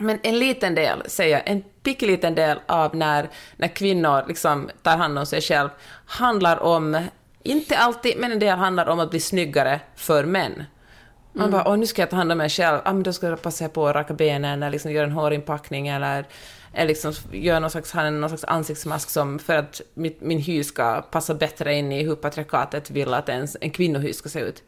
Men 0.00 0.18
en 0.22 0.38
liten 0.38 0.74
del, 0.74 1.02
säger 1.06 1.36
jag, 1.36 1.42
en 1.48 1.62
pytteliten 1.82 2.34
del 2.34 2.60
av 2.66 2.96
när, 2.96 3.28
när 3.56 3.68
kvinnor 3.68 4.24
liksom 4.28 4.70
tar 4.82 4.96
hand 4.96 5.18
om 5.18 5.26
sig 5.26 5.40
själv 5.40 5.68
handlar 6.06 6.62
om, 6.62 7.06
inte 7.42 7.78
alltid, 7.78 8.18
men 8.18 8.32
en 8.32 8.38
del 8.38 8.58
handlar 8.58 8.86
om 8.86 9.00
att 9.00 9.10
bli 9.10 9.20
snyggare 9.20 9.80
för 9.96 10.24
män. 10.24 10.64
Man 11.32 11.50
bara, 11.50 11.68
åh 11.68 11.76
nu 11.76 11.86
ska 11.86 12.02
jag 12.02 12.10
ta 12.10 12.16
hand 12.16 12.32
om 12.32 12.38
mig 12.38 12.48
själv, 12.48 12.78
ah, 12.84 12.92
men 12.92 13.02
då 13.02 13.12
ska 13.12 13.26
jag 13.26 13.42
passa 13.42 13.68
på 13.68 13.88
att 13.88 13.94
raka 13.94 14.14
benen 14.14 14.62
eller 14.62 14.70
liksom 14.70 14.92
göra 14.92 15.06
en 15.06 15.12
hårinpackning 15.12 15.88
eller, 15.88 16.24
eller 16.72 16.88
liksom 16.88 17.12
göra 17.32 17.58
någon 17.58 17.70
slags, 17.70 17.94
någon 17.94 18.28
slags 18.28 18.44
ansiktsmask 18.44 19.10
som 19.10 19.38
för 19.38 19.56
att 19.56 19.80
mitt, 19.94 20.20
min 20.20 20.38
hy 20.38 20.64
ska 20.64 21.02
passa 21.02 21.34
bättre 21.34 21.74
in 21.74 21.92
i 21.92 22.02
hur 22.02 22.16
patriarkatet 22.16 22.90
vill 22.90 23.14
att 23.14 23.28
en, 23.28 23.48
en 23.60 23.70
kvinnohy 23.70 24.12
ska 24.12 24.28
se 24.28 24.40
ut. 24.40 24.62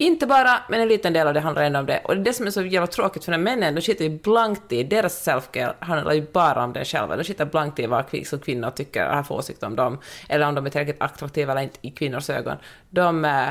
Inte 0.00 0.26
bara, 0.26 0.62
men 0.68 0.80
en 0.80 0.88
liten 0.88 1.12
del 1.12 1.26
av 1.26 1.34
det 1.34 1.40
handlar 1.40 1.62
ändå 1.62 1.78
om 1.78 1.86
det. 1.86 2.00
Och 2.04 2.14
det 2.14 2.20
är 2.20 2.24
det 2.24 2.32
som 2.32 2.46
är 2.46 2.50
så 2.50 2.62
jävla 2.62 2.86
tråkigt 2.86 3.24
för 3.24 3.30
när 3.30 3.38
männen, 3.38 3.74
de 3.74 3.80
skiter 3.80 4.04
ju 4.04 4.18
blankt 4.18 4.72
i, 4.72 4.82
deras 4.82 5.28
self-care 5.28 5.74
handlar 5.78 6.12
ju 6.12 6.26
bara 6.32 6.64
om 6.64 6.72
det 6.72 6.84
själva. 6.84 7.16
De 7.16 7.24
skiter 7.24 7.44
blankt 7.44 7.78
i 7.78 7.86
vad 7.86 8.04
som 8.24 8.38
kvinnor 8.38 8.70
tycker 8.70 9.08
och 9.08 9.14
har 9.14 9.22
för 9.22 9.34
åsikt 9.34 9.62
om 9.62 9.76
dem, 9.76 9.98
eller 10.28 10.48
om 10.48 10.54
de 10.54 10.66
är 10.66 10.70
tillräckligt 10.70 11.02
attraktiva 11.02 11.52
eller 11.52 11.62
inte 11.62 11.78
i 11.80 11.90
kvinnors 11.90 12.30
ögon. 12.30 12.56
De, 12.90 13.24
eh, 13.24 13.48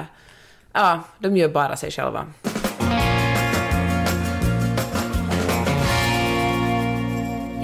ja, 0.73 1.03
de 1.19 1.37
gör 1.37 1.49
bara 1.49 1.75
sig 1.75 1.91
själva. 1.91 2.25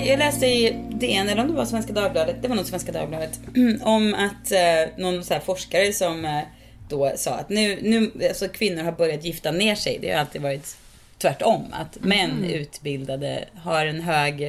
Jag 0.05 0.19
läste 0.19 0.45
i 0.45 0.85
DN, 0.89 1.29
eller 1.29 1.41
om 1.41 1.47
det 1.47 1.53
var 1.53 1.65
Svenska 1.65 1.93
Dagbladet, 1.93 2.41
det 2.41 2.47
var 2.47 2.55
nog 2.55 2.65
Svenska 2.65 2.91
Dagbladet, 2.91 3.39
om 3.81 4.13
att 4.13 4.51
eh, 4.51 5.03
någon 5.03 5.23
så 5.23 5.33
här 5.33 5.41
forskare 5.41 5.93
som 5.93 6.25
eh, 6.25 6.41
då 6.93 7.11
sa 7.15 7.31
att 7.31 7.49
nu, 7.49 7.79
nu, 7.81 8.27
alltså 8.27 8.47
kvinnor 8.47 8.83
har 8.83 8.91
börjat 8.91 9.25
gifta 9.25 9.51
ner 9.51 9.75
sig. 9.75 9.99
Det 10.01 10.11
har 10.11 10.19
alltid 10.19 10.41
varit 10.41 10.77
tvärtom, 11.17 11.65
att 11.71 11.97
män 12.01 12.43
utbildade 12.43 13.45
har 13.55 13.85
en 13.85 14.01
hög 14.01 14.41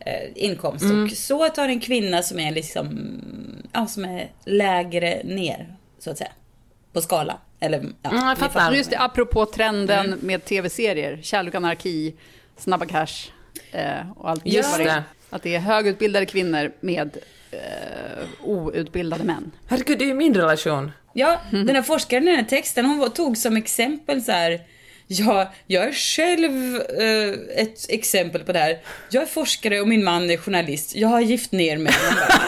eh, 0.00 0.28
inkomst. 0.34 0.84
Och 0.84 1.16
så 1.16 1.48
tar 1.48 1.68
en 1.68 1.80
kvinna 1.80 2.22
som 2.22 2.38
är 2.38 2.52
liksom, 2.52 3.12
ja, 3.72 3.86
som 3.86 4.04
är 4.04 4.30
lägre 4.44 5.22
ner, 5.24 5.76
så 5.98 6.10
att 6.10 6.18
säga, 6.18 6.32
på 6.92 7.00
skalan. 7.00 7.36
Eller, 7.60 7.84
ja, 8.02 8.10
Mm, 8.10 8.28
jag 8.28 8.38
fattar. 8.38 8.72
Just 8.72 8.90
det, 8.90 8.98
apropå 8.98 9.46
trenden 9.46 10.18
med 10.22 10.44
tv-serier, 10.44 11.20
kärlek 11.22 11.54
anarki, 11.54 12.14
snabba 12.56 12.86
cash 12.86 13.30
eh, 13.72 14.10
och 14.16 14.30
allt 14.30 14.46
Just 14.46 14.70
vad 14.70 14.86
det. 14.86 15.04
Att 15.30 15.42
det 15.42 15.54
är 15.54 15.58
högutbildade 15.58 16.26
kvinnor 16.26 16.72
med 16.80 17.16
eh, 17.50 17.58
outbildade 18.40 19.24
män. 19.24 19.50
Herregud, 19.66 19.98
det 19.98 20.04
är 20.04 20.06
ju 20.06 20.14
min 20.14 20.34
relation. 20.34 20.92
Ja, 21.12 21.40
den 21.50 21.76
här 21.76 21.82
forskaren 21.82 22.22
i 22.22 22.26
den 22.26 22.36
här 22.36 22.44
texten, 22.44 22.86
hon 22.86 23.10
tog 23.10 23.36
som 23.36 23.56
exempel 23.56 24.22
så 24.22 24.32
här. 24.32 24.60
Ja, 25.06 25.52
jag 25.66 25.84
är 25.84 25.92
själv 25.92 26.76
eh, 26.76 27.62
ett 27.62 27.86
exempel 27.90 28.44
på 28.44 28.52
det 28.52 28.58
här. 28.58 28.78
Jag 29.10 29.22
är 29.22 29.26
forskare 29.26 29.80
och 29.80 29.88
min 29.88 30.04
man 30.04 30.30
är 30.30 30.36
journalist. 30.36 30.96
Jag 30.96 31.08
har 31.08 31.20
gift 31.20 31.52
ner 31.52 31.78
mig. 31.78 31.92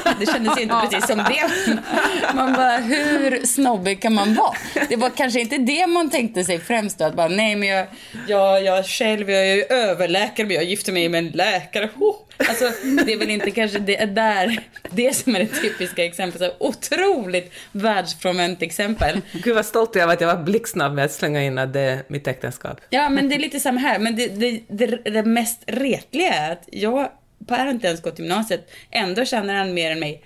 Bara, 0.05 0.15
det 0.21 0.27
kändes 0.27 0.59
inte 0.59 0.75
precis 0.83 1.07
som 1.07 1.19
det. 1.19 1.51
Man 2.35 2.53
bara, 2.53 2.77
hur 2.77 3.47
snobbig 3.47 4.03
kan 4.03 4.15
man 4.15 4.35
vara? 4.35 4.55
Det 4.89 4.97
var 4.97 5.11
kanske 5.11 5.41
inte 5.41 5.59
det 5.59 5.87
man 5.87 6.11
tänkte 6.11 6.45
sig 6.45 6.61
främst 6.61 6.99
då. 6.99 7.05
Att 7.05 7.15
bara, 7.15 7.29
nej 7.29 7.57
men 7.57 7.69
jag, 7.69 7.87
jag, 8.29 8.65
jag 8.65 8.87
själv, 8.87 9.31
jag 9.31 9.47
är 9.47 9.55
ju 9.55 9.63
överläkare 9.63 10.47
men 10.47 10.57
jag 10.57 10.65
gifter 10.65 10.93
mig 10.93 11.09
med 11.09 11.19
en 11.19 11.29
läkare. 11.29 11.91
Oh. 12.01 12.17
Alltså, 12.37 12.65
det 13.07 13.13
är 13.13 13.19
väl 13.19 13.31
inte 13.31 13.51
kanske 13.51 13.79
det 13.79 14.05
där, 14.05 14.59
det 14.91 15.15
som 15.17 15.35
är 15.37 15.39
det 15.41 15.47
typiska 15.47 16.05
exemplet. 16.05 16.43
Så 16.43 16.67
otroligt 16.67 17.53
världsfrånvänt 17.73 18.63
exempel. 18.63 19.21
Gud 19.33 19.55
vad 19.55 19.67
stolt 19.67 19.95
jag 19.95 20.07
var 20.07 20.15
att 20.15 20.21
jag 20.21 20.37
var 20.37 20.43
blixtsnabb 20.45 20.93
med 20.95 21.05
att 21.05 21.13
slänga 21.13 21.43
in 21.43 21.59
att 21.59 21.73
det 21.73 21.81
är 21.81 22.03
mitt 22.09 22.27
äktenskap. 22.29 22.81
Ja, 22.91 23.09
men 23.09 23.29
det 23.29 23.35
är 23.35 23.39
lite 23.39 23.61
samma 23.61 23.81
här. 23.81 23.99
Men 23.99 24.17
det, 24.17 24.27
det, 24.29 24.61
det, 24.69 24.87
det 25.11 25.23
mest 25.23 25.63
retliga 25.67 26.33
är 26.35 26.53
att 26.53 26.69
jag, 26.73 27.09
Per 27.49 27.59
har 27.59 27.71
inte 27.71 27.87
ens 27.87 28.03
gått 28.03 28.19
gymnasiet, 28.19 28.71
ändå 28.91 29.25
känner 29.25 29.55
han 29.55 29.75
mer 29.75 29.91
än 29.91 30.01
mig 30.01 30.23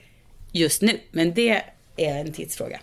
just 0.53 0.83
nu. 0.83 0.99
Men 1.11 1.35
det 1.35 1.63
är 1.97 2.21
en 2.21 2.33
tidsfråga. 2.33 2.81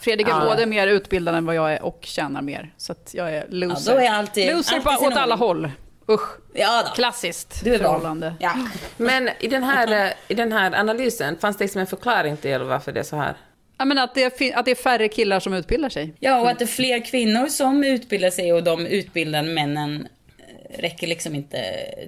Fredrik 0.00 0.26
är 0.26 0.30
Ja. 0.30 0.44
både 0.44 0.66
mer 0.66 0.86
utbildad 0.86 1.34
än 1.34 1.46
vad 1.46 1.54
jag 1.54 1.72
är 1.72 1.82
och 1.82 1.98
tjänar 2.02 2.42
mer. 2.42 2.72
Så 2.76 2.92
att 2.92 3.10
jag 3.14 3.32
är 3.34 3.46
loser. 3.50 3.92
Ja, 3.92 3.98
då 4.00 4.04
är 4.06 4.10
alltid- 4.10 4.56
loser 4.56 4.76
alltid 4.84 5.08
åt 5.08 5.14
alla 5.16 5.34
håll. 5.34 5.70
Usch. 6.08 6.28
Ja 6.52 6.82
då. 6.86 6.94
Klassiskt 6.94 7.64
Du 7.64 7.74
är 7.74 7.78
förhållande. 7.78 8.34
Ja. 8.40 8.52
Men 8.96 9.30
i 9.40 9.48
den, 9.48 9.62
här, 9.62 10.06
eh, 10.06 10.12
i 10.28 10.34
den 10.34 10.52
här 10.52 10.74
analysen, 10.74 11.38
fanns 11.38 11.56
det 11.56 11.64
liksom 11.64 11.80
en 11.80 11.86
förklaring 11.86 12.36
till 12.36 12.62
varför 12.62 12.92
det 12.92 13.00
är 13.00 13.04
så 13.04 13.16
här? 13.16 13.34
Ja, 13.78 13.84
men 13.84 13.98
att, 13.98 14.14
det 14.14 14.40
är, 14.40 14.58
att 14.58 14.64
det 14.64 14.70
är 14.70 14.74
färre 14.74 15.08
killar 15.08 15.40
som 15.40 15.54
utbildar 15.54 15.88
sig. 15.88 16.14
ja, 16.20 16.40
och 16.40 16.50
att 16.50 16.58
det 16.58 16.64
är 16.64 16.66
fler 16.66 17.04
kvinnor 17.04 17.46
som 17.46 17.84
utbildar 17.84 18.30
sig 18.30 18.52
och 18.52 18.64
de 18.64 18.86
utbildade 18.86 19.48
männen 19.48 20.08
eh, 20.38 20.80
räcker 20.80 21.06
liksom 21.06 21.34
inte 21.34 21.58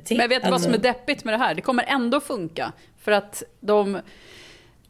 till. 0.04 0.16
Men 0.16 0.28
vet 0.28 0.44
du 0.44 0.50
vad 0.50 0.60
som 0.60 0.70
är 0.70 0.74
Alltså, 0.74 0.92
deppigt 0.92 1.24
med 1.24 1.34
det 1.34 1.38
här? 1.38 1.54
Det 1.54 1.60
kommer 1.60 1.84
ändå 1.88 2.20
funka. 2.20 2.72
För 3.00 3.12
att 3.12 3.42
de... 3.60 3.94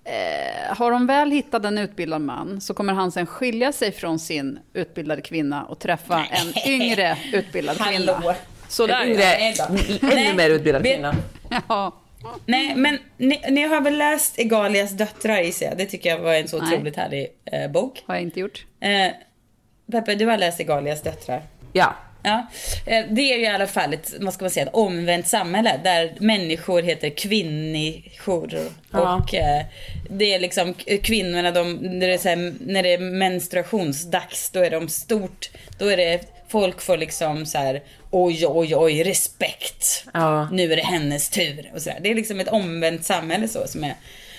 Eh, 0.04 0.76
har 0.76 0.90
de 0.90 1.06
väl 1.06 1.30
hittat 1.30 1.64
en 1.64 1.78
utbildad 1.78 2.20
man 2.20 2.60
så 2.60 2.74
kommer 2.74 2.92
han 2.92 3.12
sen 3.12 3.26
skilja 3.26 3.72
sig 3.72 3.92
från 3.92 4.18
sin 4.18 4.58
utbildade 4.72 5.22
kvinna 5.22 5.64
och 5.64 5.78
träffa 5.78 6.24
en 6.24 6.70
yngre 6.72 7.18
utbildad 7.32 7.78
kvinna. 7.78 8.12
Hallå. 8.12 8.34
Sådär 8.76 9.02
En 9.02 9.08
yngre, 9.08 9.34
ännu 10.12 10.34
mer 10.34 10.50
utbildad 10.50 10.82
kvinna. 10.82 11.14
Ja. 11.68 12.02
Nej, 12.46 12.74
men 12.76 12.98
ni, 13.16 13.40
ni 13.50 13.62
har 13.62 13.80
väl 13.80 13.98
läst 13.98 14.38
Egalias 14.38 14.90
döttrar 14.90 15.40
gissar 15.40 15.66
jag? 15.66 15.78
Det 15.78 15.86
tycker 15.86 16.10
jag 16.10 16.18
var 16.18 16.34
en 16.34 16.48
så 16.48 16.62
Nej. 16.62 16.74
otroligt 16.74 16.96
härlig 16.96 17.28
eh, 17.52 17.70
bok. 17.70 18.04
Har 18.06 18.14
jag 18.14 18.22
inte 18.22 18.40
gjort. 18.40 18.66
Eh, 18.80 19.12
Peppe, 19.92 20.14
du 20.14 20.26
har 20.26 20.36
läst 20.36 20.60
Egalias 20.60 21.02
döttrar. 21.02 21.42
Ja. 21.72 21.94
Ja, 22.22 22.46
eh, 22.86 23.04
det 23.10 23.32
är 23.32 23.38
ju 23.38 23.44
i 23.44 23.46
alla 23.46 23.66
fall 23.66 23.94
ett, 23.94 24.14
vad 24.20 24.34
ska 24.34 24.44
man 24.44 24.50
säga, 24.50 24.66
ett 24.66 24.74
omvänt 24.74 25.26
samhälle 25.26 25.80
där 25.84 26.12
människor 26.20 26.82
heter 26.82 27.10
kvinnor. 27.10 28.02
Ja. 28.90 29.14
Och 29.14 29.34
eh, 29.34 29.64
det 30.10 30.34
är 30.34 30.38
liksom 30.38 30.74
kvinnorna, 31.02 31.50
de, 31.50 31.72
när, 31.72 32.06
det 32.06 32.14
är 32.14 32.18
så 32.18 32.28
här, 32.28 32.54
när 32.60 32.82
det 32.82 32.94
är 32.94 32.98
menstruationsdags, 32.98 34.50
då 34.50 34.60
är 34.60 34.70
de 34.70 34.88
stort, 34.88 35.50
då 35.78 35.86
är 35.86 35.96
det, 35.96 36.35
folk 36.48 36.80
får 36.80 36.96
liksom 36.96 37.46
så 37.46 37.58
här, 37.58 37.82
oj, 38.10 38.46
oj, 38.46 38.76
oj, 38.76 39.02
respekt. 39.02 40.04
Ja. 40.14 40.48
Nu 40.52 40.72
är 40.72 40.76
det 40.76 40.82
hennes 40.82 41.28
tur. 41.28 41.70
Och 41.74 41.82
så 41.82 41.90
där. 41.90 41.98
Det 42.02 42.10
är 42.10 42.14
liksom 42.14 42.40
ett 42.40 42.48
omvänt 42.48 43.04
samhälle 43.04 43.48
så 43.48 43.66
som 43.66 43.84
är. 43.84 43.94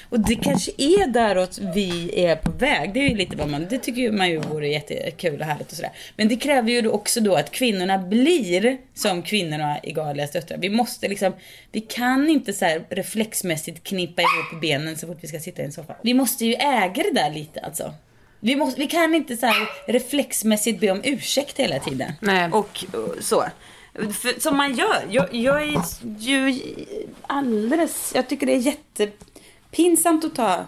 Och 0.09 0.19
det 0.19 0.35
kanske 0.35 0.71
är 0.77 1.07
däråt 1.07 1.59
vi 1.73 2.11
är 2.25 2.35
på 2.35 2.51
väg. 2.51 2.93
Det 2.93 2.99
är 2.99 3.09
ju 3.09 3.15
lite 3.15 3.35
vad 3.35 3.49
man, 3.49 3.67
det 3.69 3.77
tycker 3.77 4.11
man 4.11 4.29
ju 4.29 4.37
vore 4.37 4.67
jättekul 4.67 5.39
och 5.39 5.45
härligt 5.45 5.71
och 5.71 5.75
sådär. 5.75 5.91
Men 6.15 6.27
det 6.27 6.35
kräver 6.35 6.71
ju 6.71 6.87
också 6.87 7.21
då 7.21 7.35
att 7.35 7.51
kvinnorna 7.51 7.97
blir 7.97 8.77
som 8.93 9.21
kvinnorna 9.21 9.79
i 9.83 9.91
Galias 9.91 10.31
döttrar. 10.31 10.57
Vi 10.57 10.69
måste 10.69 11.07
liksom, 11.07 11.33
vi 11.71 11.81
kan 11.81 12.29
inte 12.29 12.53
så 12.53 12.79
reflexmässigt 12.89 13.83
knipa 13.83 14.21
ihop 14.21 14.61
benen 14.61 14.97
så 14.97 15.07
fort 15.07 15.17
vi 15.21 15.27
ska 15.27 15.39
sitta 15.39 15.61
i 15.61 15.65
en 15.65 15.71
soffa. 15.71 15.95
Vi 16.03 16.13
måste 16.13 16.45
ju 16.45 16.53
äga 16.53 17.03
det 17.03 17.13
där 17.13 17.29
lite 17.29 17.59
alltså. 17.59 17.93
Vi, 18.39 18.55
måste, 18.55 18.79
vi 18.79 18.87
kan 18.87 19.15
inte 19.15 19.37
så 19.37 19.45
här 19.45 19.67
reflexmässigt 19.87 20.79
be 20.79 20.91
om 20.91 21.01
ursäkt 21.03 21.59
hela 21.59 21.79
tiden. 21.79 22.11
Nej. 22.21 22.51
Och, 22.51 22.85
och 22.93 23.15
så. 23.19 23.45
För, 23.93 24.39
som 24.41 24.57
man 24.57 24.75
gör. 24.75 25.07
Jag, 25.09 25.33
jag 25.33 25.61
är 25.61 25.83
ju 26.19 26.61
alldeles... 27.27 28.11
Jag 28.15 28.29
tycker 28.29 28.45
det 28.45 28.53
är 28.53 28.57
jättepinsamt 28.57 30.25
att 30.25 30.35
ta... 30.35 30.65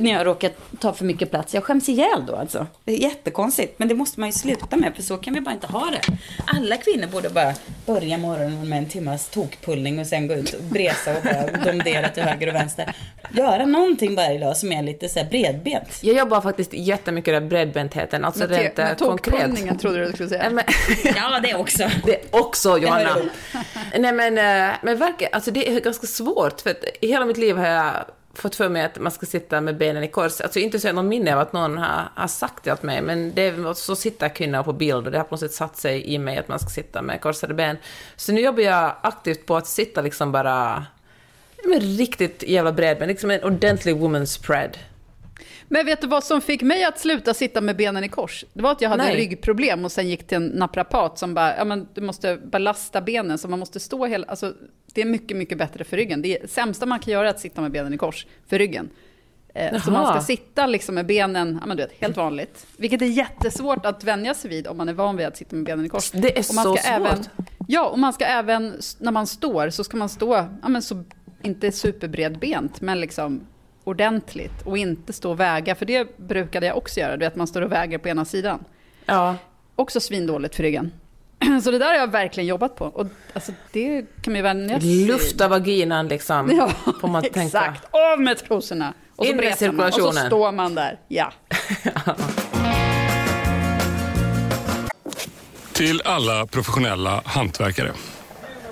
När 0.00 0.10
jag 0.12 0.26
råkar 0.26 0.50
ta 0.80 0.92
för 0.92 1.04
mycket 1.04 1.30
plats. 1.30 1.54
Jag 1.54 1.64
skäms 1.64 1.88
ihjäl 1.88 2.26
då 2.26 2.36
alltså. 2.36 2.66
Det 2.84 2.92
är 2.92 2.96
jättekonstigt. 2.98 3.78
Men 3.78 3.88
det 3.88 3.94
måste 3.94 4.20
man 4.20 4.28
ju 4.28 4.32
sluta 4.32 4.76
med. 4.76 4.94
För 4.96 5.02
så 5.02 5.16
kan 5.16 5.34
vi 5.34 5.40
bara 5.40 5.54
inte 5.54 5.66
ha 5.66 5.90
det. 5.90 6.00
Alla 6.46 6.76
kvinnor 6.76 7.06
borde 7.06 7.30
bara 7.30 7.54
börja 7.86 8.18
morgonen 8.18 8.68
med 8.68 8.78
en 8.78 8.88
timmas 8.88 9.28
tokpullning 9.28 9.98
och 9.98 10.06
sen 10.06 10.26
gå 10.28 10.34
ut 10.34 10.52
och 10.54 10.62
bresa 10.62 11.16
och 11.16 11.22
bara 11.22 11.64
domdera 11.72 12.08
till 12.08 12.22
höger 12.22 12.48
och 12.48 12.54
vänster. 12.54 12.96
Göra 13.32 13.66
någonting 13.66 14.14
varje 14.14 14.38
dag 14.38 14.56
som 14.56 14.72
är 14.72 14.82
lite 14.82 15.08
så 15.08 15.18
här 15.18 15.26
bredbent. 15.30 15.98
Jag 16.02 16.16
jobbar 16.16 16.40
faktiskt 16.40 16.72
jättemycket 16.74 17.34
med 17.34 17.48
bredbentheten, 17.48 18.24
alltså 18.24 18.40
Med, 18.40 18.50
rent 18.58 18.76
te- 18.76 18.82
eh, 18.82 18.88
med 18.88 18.98
konkret. 18.98 19.80
trodde 19.80 20.06
du 20.06 20.12
skulle 20.12 20.28
säga. 20.28 20.44
Ja, 20.44 20.50
men, 20.50 20.64
Ja, 21.16 21.40
det 21.42 21.54
också. 21.54 21.90
det 22.06 22.20
också, 22.30 22.78
Johanna. 22.78 23.16
Nej 23.98 24.12
men, 24.12 24.38
eh, 24.38 24.74
men 24.82 24.98
verkligen, 24.98 25.34
alltså 25.34 25.50
det 25.50 25.68
är 25.68 25.80
ganska 25.80 26.06
svårt, 26.06 26.60
för 26.60 26.70
att 26.70 26.84
i 27.00 27.06
hela 27.08 27.24
mitt 27.26 27.36
liv 27.36 27.56
har 27.56 27.66
jag 27.66 27.92
fått 28.38 28.54
för 28.54 28.68
mig 28.68 28.82
att 28.82 28.98
man 28.98 29.12
ska 29.12 29.26
sitta 29.26 29.60
med 29.60 29.76
benen 29.76 30.04
i 30.04 30.08
kors. 30.08 30.40
Alltså 30.40 30.58
inte 30.58 30.80
så 30.80 30.86
jag 30.86 30.92
har 30.92 31.02
någon 31.02 31.08
minne 31.08 31.34
av 31.34 31.40
att 31.40 31.52
någon 31.52 31.78
har, 31.78 32.08
har 32.14 32.28
sagt 32.28 32.64
det 32.64 32.72
åt 32.72 32.82
mig, 32.82 33.02
men 33.02 33.34
det 33.34 33.42
är, 33.42 33.74
så 33.74 33.96
sitter 33.96 34.28
kvinnor 34.28 34.62
på 34.62 34.72
bild 34.72 35.06
och 35.06 35.12
det 35.12 35.18
har 35.18 35.24
på 35.24 35.34
något 35.34 35.40
sätt 35.40 35.52
satt 35.52 35.76
sig 35.76 36.14
i 36.14 36.18
mig 36.18 36.38
att 36.38 36.48
man 36.48 36.58
ska 36.58 36.68
sitta 36.68 37.02
med 37.02 37.20
korsade 37.20 37.54
ben. 37.54 37.76
Så 38.16 38.32
nu 38.32 38.40
jobbar 38.40 38.62
jag 38.62 38.96
aktivt 39.02 39.46
på 39.46 39.56
att 39.56 39.66
sitta 39.66 40.02
liksom 40.02 40.32
bara 40.32 40.86
med 41.64 41.98
riktigt 41.98 42.42
jävla 42.42 42.72
bredben, 42.72 43.08
liksom 43.08 43.30
en 43.30 43.44
ordentlig 43.44 43.96
woman 43.96 44.26
spread. 44.26 44.78
Men 45.68 45.86
vet 45.86 46.00
du 46.00 46.06
vad 46.06 46.24
som 46.24 46.40
fick 46.40 46.62
mig 46.62 46.84
att 46.84 46.98
sluta 46.98 47.34
sitta 47.34 47.60
med 47.60 47.76
benen 47.76 48.04
i 48.04 48.08
kors? 48.08 48.44
Det 48.52 48.62
var 48.62 48.72
att 48.72 48.80
jag 48.80 48.90
hade 48.90 49.02
Nej. 49.02 49.16
ryggproblem 49.16 49.84
och 49.84 49.92
sen 49.92 50.08
gick 50.08 50.26
till 50.26 50.36
en 50.36 50.46
naprapat 50.46 51.18
som 51.18 51.34
bara, 51.34 51.56
ja 51.56 51.64
men 51.64 51.88
du 51.94 52.00
måste 52.00 52.36
belasta 52.36 53.00
benen 53.00 53.38
så 53.38 53.48
man 53.48 53.58
måste 53.58 53.80
stå 53.80 54.06
hela, 54.06 54.26
alltså 54.26 54.52
det 54.94 55.00
är 55.00 55.04
mycket, 55.04 55.36
mycket 55.36 55.58
bättre 55.58 55.84
för 55.84 55.96
ryggen. 55.96 56.22
Det 56.22 56.38
är, 56.40 56.46
sämsta 56.46 56.86
man 56.86 56.98
kan 57.00 57.12
göra 57.12 57.26
är 57.26 57.30
att 57.30 57.40
sitta 57.40 57.60
med 57.60 57.72
benen 57.72 57.94
i 57.94 57.98
kors 57.98 58.26
för 58.46 58.58
ryggen. 58.58 58.90
Eh, 59.54 59.82
så 59.82 59.90
man 59.90 60.06
ska 60.06 60.20
sitta 60.20 60.66
liksom 60.66 60.94
med 60.94 61.06
benen, 61.06 61.58
ja 61.60 61.66
men 61.66 61.76
du 61.76 61.82
vet, 61.82 61.92
helt 62.00 62.16
vanligt. 62.16 62.66
Vilket 62.76 63.02
är 63.02 63.06
jättesvårt 63.06 63.86
att 63.86 64.04
vänja 64.04 64.34
sig 64.34 64.50
vid 64.50 64.66
om 64.66 64.76
man 64.76 64.88
är 64.88 64.92
van 64.92 65.16
vid 65.16 65.26
att 65.26 65.36
sitta 65.36 65.56
med 65.56 65.64
benen 65.64 65.86
i 65.86 65.88
kors. 65.88 66.10
Det 66.10 66.38
är 66.38 66.44
Och 66.48 66.54
man 66.54 66.64
så 66.64 66.76
ska 66.76 66.88
Även, 66.90 67.16
svårt. 67.16 67.46
ja, 67.68 67.88
och 67.88 67.98
man 67.98 68.12
ska 68.12 68.24
även, 68.24 68.74
när 68.98 69.12
man 69.12 69.26
står, 69.26 69.70
så 69.70 69.84
ska 69.84 69.96
man 69.96 70.08
stå, 70.08 70.34
ja 70.62 70.68
men 70.68 70.82
så, 70.82 71.04
inte 71.42 71.72
superbredbent, 71.72 72.80
men 72.80 73.00
liksom 73.00 73.40
ordentligt 73.84 74.62
och 74.64 74.78
inte 74.78 75.12
stå 75.12 75.30
och 75.30 75.40
väga, 75.40 75.74
för 75.74 75.86
det 75.86 76.16
brukade 76.16 76.66
jag 76.66 76.76
också 76.76 77.00
göra, 77.00 77.12
du 77.12 77.18
vet 77.18 77.32
att 77.32 77.36
man 77.36 77.46
står 77.46 77.62
och 77.62 77.72
väger 77.72 77.98
på 77.98 78.08
ena 78.08 78.24
sidan. 78.24 78.64
Ja. 79.06 79.36
Också 79.76 80.00
svindåligt 80.00 80.54
för 80.56 80.62
ryggen. 80.62 80.92
Så 81.64 81.70
det 81.70 81.78
där 81.78 81.86
har 81.86 81.94
jag 81.94 82.10
verkligen 82.10 82.46
jobbat 82.46 82.76
på. 82.76 82.84
Och 82.84 83.06
alltså, 83.32 83.52
det 83.72 84.06
kan 84.22 84.32
man 84.32 84.36
ju 84.36 84.42
vänja 84.42 84.80
sig. 84.80 85.06
Lufta 85.06 85.48
vaginan 85.48 86.08
liksom, 86.08 86.50
Ja, 86.56 86.70
får 87.00 87.08
man 87.08 87.22
tänka. 87.32 87.42
exakt. 87.42 87.84
Av 87.90 88.20
med 88.20 88.38
trosorna. 88.38 88.94
Och 89.16 89.24
så 89.24 89.30
In 89.30 89.36
med 89.36 89.44
bresar 89.46 89.72
man, 89.72 89.86
och 89.86 89.94
så 89.94 90.12
står 90.12 90.52
man 90.52 90.74
där. 90.74 90.98
Ja. 91.08 91.32
Till 95.72 96.02
alla 96.04 96.46
professionella 96.46 97.22
hantverkare. 97.24 97.92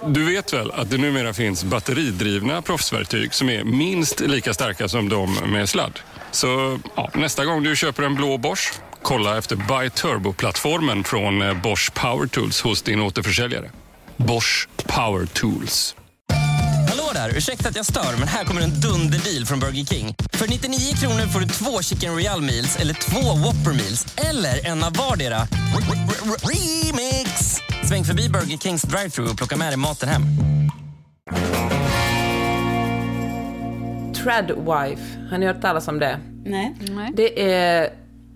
Du 0.07 0.25
vet 0.25 0.53
väl 0.53 0.71
att 0.71 0.91
det 0.91 0.99
numera 0.99 1.33
finns 1.33 1.65
batteridrivna 1.65 2.63
proffsverktyg 2.63 3.35
som 3.35 3.49
är 3.49 3.65
minst 3.65 4.21
lika 4.21 4.55
starka 4.55 4.89
som 4.89 5.09
de 5.09 5.35
med 5.35 5.69
sladd? 5.69 6.01
Så 6.31 6.79
ja, 6.97 7.11
nästa 7.15 7.45
gång 7.45 7.63
du 7.63 7.77
köper 7.77 8.03
en 8.03 8.15
blå 8.15 8.39
Bosch, 8.39 8.73
kolla 9.03 9.39
efter 9.39 9.57
Buy 9.57 9.91
Turbo-plattformen 9.91 11.05
från 11.05 11.43
eh, 11.43 11.63
Bosch 11.63 11.95
Power 11.95 12.27
Tools 12.27 12.61
hos 12.61 12.83
din 12.83 13.01
återförsäljare. 13.01 13.71
Bosch 14.17 14.69
Power 14.87 15.27
Tools. 15.27 15.97
Hallå 17.15 17.29
där! 17.29 17.37
Ursäkta 17.37 17.69
att 17.69 17.77
jag 17.77 17.87
stör, 17.87 18.19
men 18.19 18.29
här 18.29 18.45
kommer 18.45 18.61
en 18.61 18.81
dunderdeal 18.81 19.45
från 19.47 19.61
Burger 19.61 19.85
King. 19.85 20.15
För 20.33 20.49
99 20.49 20.79
kronor 21.01 21.27
får 21.33 21.41
du 21.41 21.47
två 21.47 21.83
Chicken 21.83 22.15
Royal 22.15 22.41
Meals 22.41 22.77
eller 22.77 22.95
två 22.95 23.21
Whopper 23.45 23.71
Meals 23.71 24.07
eller 24.29 24.67
en 24.71 24.85
av 24.85 24.93
vardera. 24.97 25.39
Remix! 26.51 27.31
Sväng 27.89 28.05
förbi 28.05 28.29
Burger 28.29 28.59
Kings 28.59 28.83
drive-thru 28.83 29.31
och 29.31 29.37
plocka 29.37 29.57
med 29.57 29.69
dig 29.69 29.77
maten 29.77 30.09
hem. 30.09 30.23
Tradwife, 34.15 35.29
har 35.31 35.39
ni 35.39 35.47
hört 35.47 35.63
talas 35.63 35.89
om 35.89 35.99
det? 35.99 36.21
Nej. 36.45 36.75
Nej. 36.81 37.13
Det 37.15 37.53
är 37.53 37.91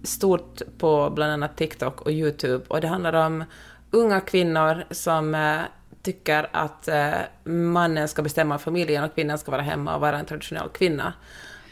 stort 0.04 0.62
på 0.78 1.10
bland 1.10 1.32
annat 1.32 1.56
TikTok 1.56 2.00
och 2.00 2.12
YouTube 2.12 2.64
och 2.68 2.80
det 2.80 2.88
handlar 2.88 3.12
om 3.12 3.44
unga 3.90 4.20
kvinnor 4.20 4.84
som 4.90 5.34
eh, 5.34 5.60
tycker 6.06 6.48
att 6.52 6.88
eh, 6.88 7.10
mannen 7.44 8.08
ska 8.08 8.22
bestämma 8.22 8.58
familjen 8.58 9.04
och 9.04 9.14
kvinnan 9.14 9.38
ska 9.38 9.50
vara 9.50 9.62
hemma 9.62 9.94
och 9.94 10.00
vara 10.00 10.18
en 10.18 10.24
traditionell 10.26 10.68
kvinna. 10.68 11.12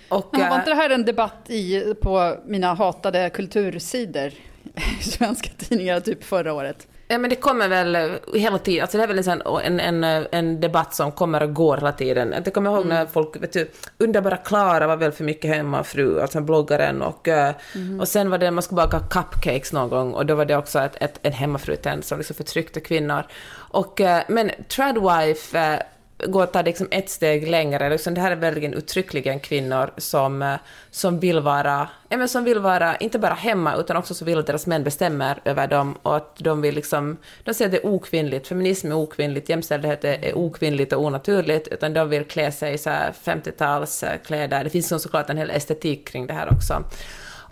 Och, 0.08 0.28
Men 0.32 0.40
var 0.40 0.48
eh, 0.48 0.54
inte 0.54 0.70
det 0.70 0.76
här 0.76 0.90
en 0.90 1.04
debatt 1.04 1.50
i, 1.50 1.94
på 2.00 2.36
mina 2.44 2.74
hatade 2.74 3.30
kultursidor 3.30 4.32
svenska 5.00 5.48
tidningar 5.58 6.00
typ 6.00 6.24
förra 6.24 6.52
året? 6.52 6.86
Ja, 7.08 7.18
men 7.18 7.30
det 7.30 7.36
kommer 7.36 7.68
väl 7.68 7.94
eh, 7.96 8.10
hela 8.34 8.58
tiden, 8.58 8.82
alltså 8.82 8.98
det 8.98 9.02
är 9.04 9.08
väl 9.08 9.18
en, 9.18 9.24
sån- 9.24 9.60
en, 9.64 9.80
en, 9.80 10.04
eh, 10.04 10.22
en 10.32 10.60
debatt 10.60 10.94
som 10.94 11.12
kommer 11.12 11.42
och 11.42 11.54
går 11.54 11.76
hela 11.76 11.92
tiden. 11.92 12.34
Jag 12.44 12.54
kommer 12.54 12.70
ihåg 12.70 12.86
när 12.86 13.06
folk, 13.06 13.36
vet 13.42 13.52
du, 13.52 13.70
underbara 13.98 14.36
Klara 14.36 14.86
var 14.86 14.96
väl 14.96 15.12
för 15.12 15.24
mycket 15.24 15.50
hemmafru, 15.56 16.20
alltså 16.20 16.40
bloggaren, 16.40 17.02
och, 17.02 17.28
eh, 17.28 17.54
och 18.00 18.08
sen 18.08 18.30
var 18.30 18.38
det, 18.38 18.50
man 18.50 18.62
skulle 18.62 18.76
baka 18.76 19.00
cupcakes 19.00 19.72
någon 19.72 19.88
gång, 19.88 20.14
och 20.14 20.26
då 20.26 20.34
var 20.34 20.44
det 20.44 20.56
också 20.56 20.78
ett, 20.78 20.96
ett, 21.02 21.18
en 21.22 21.32
hemmafrutrend 21.32 22.04
som 22.04 22.18
liksom 22.18 22.36
förtryckte 22.36 22.80
kvinnor. 22.80 23.22
Och, 23.54 24.00
eh, 24.00 24.22
men 24.28 24.50
Tradwife 24.68 25.82
gå 26.26 26.42
och 26.42 26.52
ta 26.52 26.62
det 26.62 26.70
liksom 26.70 26.88
ett 26.90 27.10
steg 27.10 27.48
längre. 27.48 27.90
Liksom 27.90 28.14
det 28.14 28.20
här 28.20 28.30
är 28.30 28.36
verkligen 28.36 28.74
uttryckligen 28.74 29.40
kvinnor 29.40 29.90
som, 29.96 30.42
eh, 30.42 30.54
som 30.90 31.20
vill 31.20 31.40
vara, 31.40 31.88
ja, 32.08 32.16
men 32.16 32.28
som 32.28 32.44
vill 32.44 32.58
vara, 32.58 32.96
inte 32.96 33.18
bara 33.18 33.34
hemma, 33.34 33.76
utan 33.76 33.96
också 33.96 34.14
så 34.14 34.24
vill 34.24 34.38
att 34.38 34.46
deras 34.46 34.66
män 34.66 34.84
bestämmer 34.84 35.40
över 35.44 35.66
dem 35.66 35.98
och 36.02 36.16
att 36.16 36.36
de 36.36 36.60
vill 36.60 36.74
liksom, 36.74 37.16
de 37.44 37.54
säger 37.54 37.68
att 37.68 37.72
det 37.72 37.78
är 37.78 37.86
okvinnligt, 37.86 38.46
feminism 38.46 38.90
är 38.90 38.94
okvinnligt, 38.94 39.48
jämställdhet 39.48 40.04
är 40.04 40.24
är 40.24 40.38
okvinnligt 40.38 40.92
och 40.92 41.04
onaturligt, 41.04 41.68
utan 41.68 41.94
de 41.94 42.08
vill 42.08 42.24
klä 42.24 42.52
sig 42.52 42.74
i 42.74 42.76
50-talskläder. 42.76 44.58
Eh, 44.58 44.64
det 44.64 44.70
finns 44.70 45.02
såklart 45.02 45.30
en 45.30 45.36
hel 45.36 45.50
estetik 45.50 46.08
kring 46.08 46.26
det 46.26 46.34
här 46.34 46.52
också. 46.52 46.84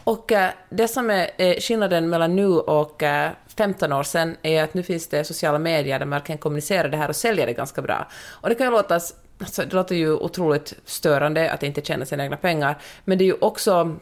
Och 0.04 0.32
eh, 0.32 0.50
det 0.70 0.88
som 0.88 1.10
är 1.10 1.30
eh, 1.38 1.56
skillnaden 1.60 2.08
mellan 2.08 2.36
nu 2.36 2.46
och 2.46 3.02
eh, 3.02 3.30
15 3.56 3.92
år 3.92 4.02
sedan 4.02 4.36
är 4.42 4.62
att 4.62 4.74
nu 4.74 4.82
finns 4.82 5.08
det 5.08 5.24
sociala 5.24 5.58
medier 5.58 5.98
där 5.98 6.06
man 6.06 6.20
kan 6.20 6.38
kommunicera 6.38 6.88
det 6.88 6.96
här 6.96 7.08
och 7.08 7.16
sälja 7.16 7.46
det 7.46 7.52
ganska 7.52 7.82
bra. 7.82 8.08
Och 8.28 8.48
det 8.48 8.54
kan 8.54 8.66
ju 8.66 8.70
låta, 8.70 8.94
alltså, 8.94 9.62
det 9.62 9.72
låter 9.72 9.94
ju 9.94 10.12
otroligt 10.12 10.74
störande 10.84 11.50
att 11.50 11.62
inte 11.62 11.82
tjäna 11.82 12.04
sina 12.04 12.24
egna 12.24 12.36
pengar, 12.36 12.78
men 13.04 13.18
det 13.18 13.24
är 13.24 13.26
ju 13.26 13.36
också 13.40 13.96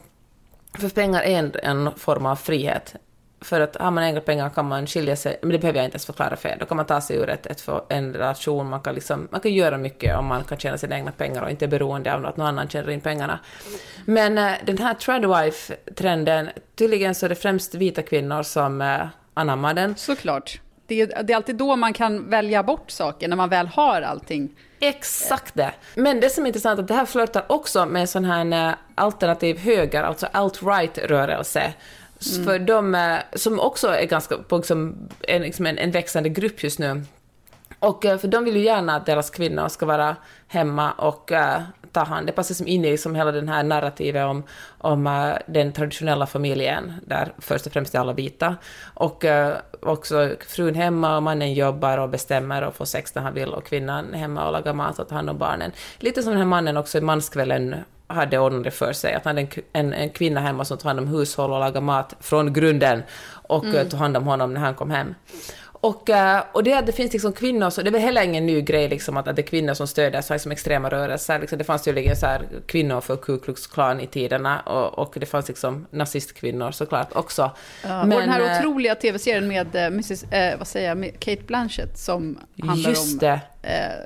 för 0.79 0.89
pengar 0.89 1.23
är 1.23 1.39
en, 1.39 1.53
en 1.63 1.95
form 1.97 2.27
av 2.27 2.37
frihet. 2.37 2.95
För 3.43 3.61
att 3.61 3.77
har 3.77 3.91
man 3.91 4.05
egna 4.05 4.21
pengar 4.21 4.51
kan 4.51 4.69
man 4.69 4.87
skilja 4.87 5.17
sig, 5.17 5.39
men 5.43 5.51
det 5.51 5.59
behöver 5.59 5.79
jag 5.79 5.87
inte 5.87 5.95
ens 5.95 6.07
förklara 6.07 6.37
för 6.37 6.49
er. 6.49 6.57
Då 6.61 6.67
kan 6.67 6.77
man 6.77 6.87
ta 6.87 7.01
sig 7.01 7.17
ur 7.17 7.29
ett, 7.29 7.47
ett, 7.47 7.69
en 7.89 8.15
relation, 8.15 8.69
man 8.69 8.81
kan, 8.81 8.95
liksom, 8.95 9.29
man 9.31 9.41
kan 9.41 9.53
göra 9.53 9.79
mycket 9.79 10.19
om 10.19 10.27
man 10.27 10.45
kan 10.45 10.59
tjäna 10.59 10.79
sina 10.79 10.97
egna 10.97 11.13
pengar 11.13 11.43
och 11.43 11.51
inte 11.51 11.65
är 11.65 11.69
beroende 11.69 12.15
av 12.15 12.27
att 12.27 12.37
någon 12.37 12.47
annan 12.47 12.69
tjänar 12.69 12.91
in 12.91 13.01
pengarna. 13.01 13.39
Men 14.05 14.39
äh, 14.39 14.53
den 14.65 14.79
här 14.79 14.95
tradwife-trenden, 14.95 16.51
tydligen 16.75 17.15
så 17.15 17.27
är 17.27 17.29
det 17.29 17.35
främst 17.35 17.75
vita 17.75 18.03
kvinnor 18.03 18.43
som 18.43 18.81
äh, 18.81 19.01
anammar 19.35 19.75
den. 19.75 19.97
Såklart. 19.97 20.61
Det 20.87 21.01
är, 21.01 21.23
det 21.23 21.33
är 21.33 21.37
alltid 21.37 21.57
då 21.57 21.77
man 21.77 21.93
kan 21.93 22.31
välja 22.31 22.63
bort 22.63 22.91
saker, 22.91 23.29
när 23.29 23.37
man 23.37 23.49
väl 23.49 23.67
har 23.67 24.03
allting. 24.03 24.51
Exakt 24.81 25.55
det. 25.55 25.73
Men 25.95 26.21
det 26.21 26.31
som 26.31 26.45
är 26.45 26.47
intressant 26.47 26.79
är 26.79 26.83
att 26.83 26.89
det 26.89 26.95
här 26.95 27.07
flörtar 27.07 27.45
också 27.49 27.87
med 27.87 28.01
en 28.01 28.09
sån 28.09 28.25
här 28.25 28.69
äh, 28.69 28.75
alternativ 28.95 29.59
höger, 29.59 30.03
alltså 30.03 30.27
alt-right-rörelse. 30.33 31.73
Mm. 32.29 32.45
För 32.45 32.59
de 32.59 33.19
som 33.35 33.61
också 33.61 33.89
är 33.89 34.05
ganska 34.05 34.37
på 34.37 34.57
liksom, 34.57 35.09
en, 35.21 35.43
liksom 35.43 35.67
en, 35.67 35.79
en 35.79 35.91
växande 35.91 36.29
grupp 36.29 36.63
just 36.63 36.79
nu. 36.79 37.03
Och 37.81 38.05
eh, 38.05 38.19
för 38.19 38.29
de 38.29 38.45
vill 38.45 38.57
ju 38.57 38.63
gärna 38.63 38.97
att 38.97 39.07
deras 39.07 39.31
kvinnor 39.31 39.69
ska 39.69 39.87
vara 39.87 40.17
hemma 40.49 40.93
och 40.93 41.31
uh, 41.33 41.63
ta 41.93 42.05
hand. 42.05 42.27
Det 42.27 42.33
passar 42.33 42.55
som 42.55 42.67
in 42.67 42.85
i 42.85 42.91
liksom 42.91 43.15
hela 43.15 43.33
den 43.33 43.49
här 43.49 43.63
narrativet 43.63 44.27
om, 44.27 44.43
om 44.79 45.07
uh, 45.07 45.35
den 45.47 45.73
traditionella 45.73 46.27
familjen, 46.27 46.93
där 47.07 47.33
först 47.39 47.67
och 47.67 47.73
främst 47.73 47.95
är 47.95 47.99
alla 47.99 48.13
vita. 48.13 48.57
Och 48.95 49.25
uh, 49.25 49.53
också 49.81 50.31
frun 50.49 50.75
hemma 50.75 51.17
och 51.17 51.23
mannen 51.23 51.55
jobbar 51.55 51.99
och 51.99 52.09
bestämmer 52.09 52.63
och 52.63 52.75
får 52.75 52.85
sex 52.85 53.15
när 53.15 53.23
han 53.23 53.35
vill 53.35 53.49
och 53.49 53.65
kvinnan 53.65 54.15
hemma 54.15 54.47
och 54.47 54.53
lagar 54.53 54.73
mat 54.73 54.99
och 54.99 55.09
tar 55.09 55.17
hand 55.17 55.31
om 55.31 55.39
barnen. 55.39 55.73
Lite 55.99 56.23
som 56.23 56.31
den 56.31 56.39
här 56.39 56.49
mannen 56.49 56.77
också 56.77 56.99
i 56.99 57.01
manskvällen 57.01 57.77
hade 58.11 58.39
ordnat 58.39 58.65
det 58.65 58.71
för 58.71 58.93
sig, 58.93 59.15
att 59.15 59.25
han 59.25 59.37
hade 59.37 59.49
en, 59.53 59.63
en, 59.73 59.93
en 59.93 60.11
kvinna 60.11 60.41
hemma 60.41 60.65
som 60.65 60.79
tog 60.79 60.87
hand 60.87 60.99
om 60.99 61.09
hushåll 61.09 61.53
och 61.53 61.61
lagade 61.61 61.81
mat 61.81 62.15
från 62.21 62.53
grunden 62.53 63.03
och 63.31 63.65
mm. 63.65 63.89
tog 63.89 64.01
hand 64.01 64.17
om 64.17 64.25
honom 64.25 64.55
när 64.55 64.61
han 64.61 64.75
kom 64.75 64.91
hem. 64.91 65.15
Och, 65.81 66.11
eh, 66.11 66.43
och 66.53 66.65
det, 66.65 66.81
det 66.81 66.93
finns 66.93 67.13
liksom 67.13 67.33
kvinnor, 67.33 67.71
så 67.71 67.83
det 67.83 67.89
är 67.89 67.93
väl 67.93 68.01
heller 68.01 68.23
ingen 68.23 68.47
ny 68.47 68.63
grej 68.63 68.89
liksom 68.89 69.17
att, 69.17 69.29
att 69.29 69.37
det 69.37 69.43
är 69.43 69.47
kvinnor 69.47 69.75
som 69.75 69.87
stöder 69.87 70.21
så 70.21 70.33
liksom 70.33 70.53
extrema 70.53 70.91
rörelser. 70.91 71.39
Liksom, 71.39 71.59
det 71.59 71.65
fanns 71.65 71.83
tydligen 71.83 72.17
så 72.17 72.27
här 72.27 72.49
kvinnor 72.67 73.01
för 73.01 73.17
Ku 73.17 73.39
Klux 73.39 73.67
Klan 73.67 74.01
i 74.01 74.07
tiderna 74.07 74.61
och, 74.61 74.99
och 74.99 75.15
det 75.21 75.27
fanns 75.27 75.49
liksom 75.49 75.87
nazistkvinnor 75.91 76.71
såklart 76.71 77.09
också. 77.13 77.51
Ja, 77.83 78.05
Men, 78.05 78.13
och 78.13 78.21
den 78.21 78.29
här 78.31 78.41
äh, 78.41 78.59
otroliga 78.59 78.95
tv-serien 78.95 79.49
med 79.49 79.77
äh, 79.77 79.87
Mrs, 79.87 80.25
äh, 80.25 80.59
vad 80.59 80.67
säger 80.67 80.89
jag, 80.89 81.13
Kate 81.19 81.43
Blanchett 81.43 81.99
som 81.99 82.39
handlar 82.63 82.91
just 82.91 83.13
om 83.13 83.19
det. 83.19 83.41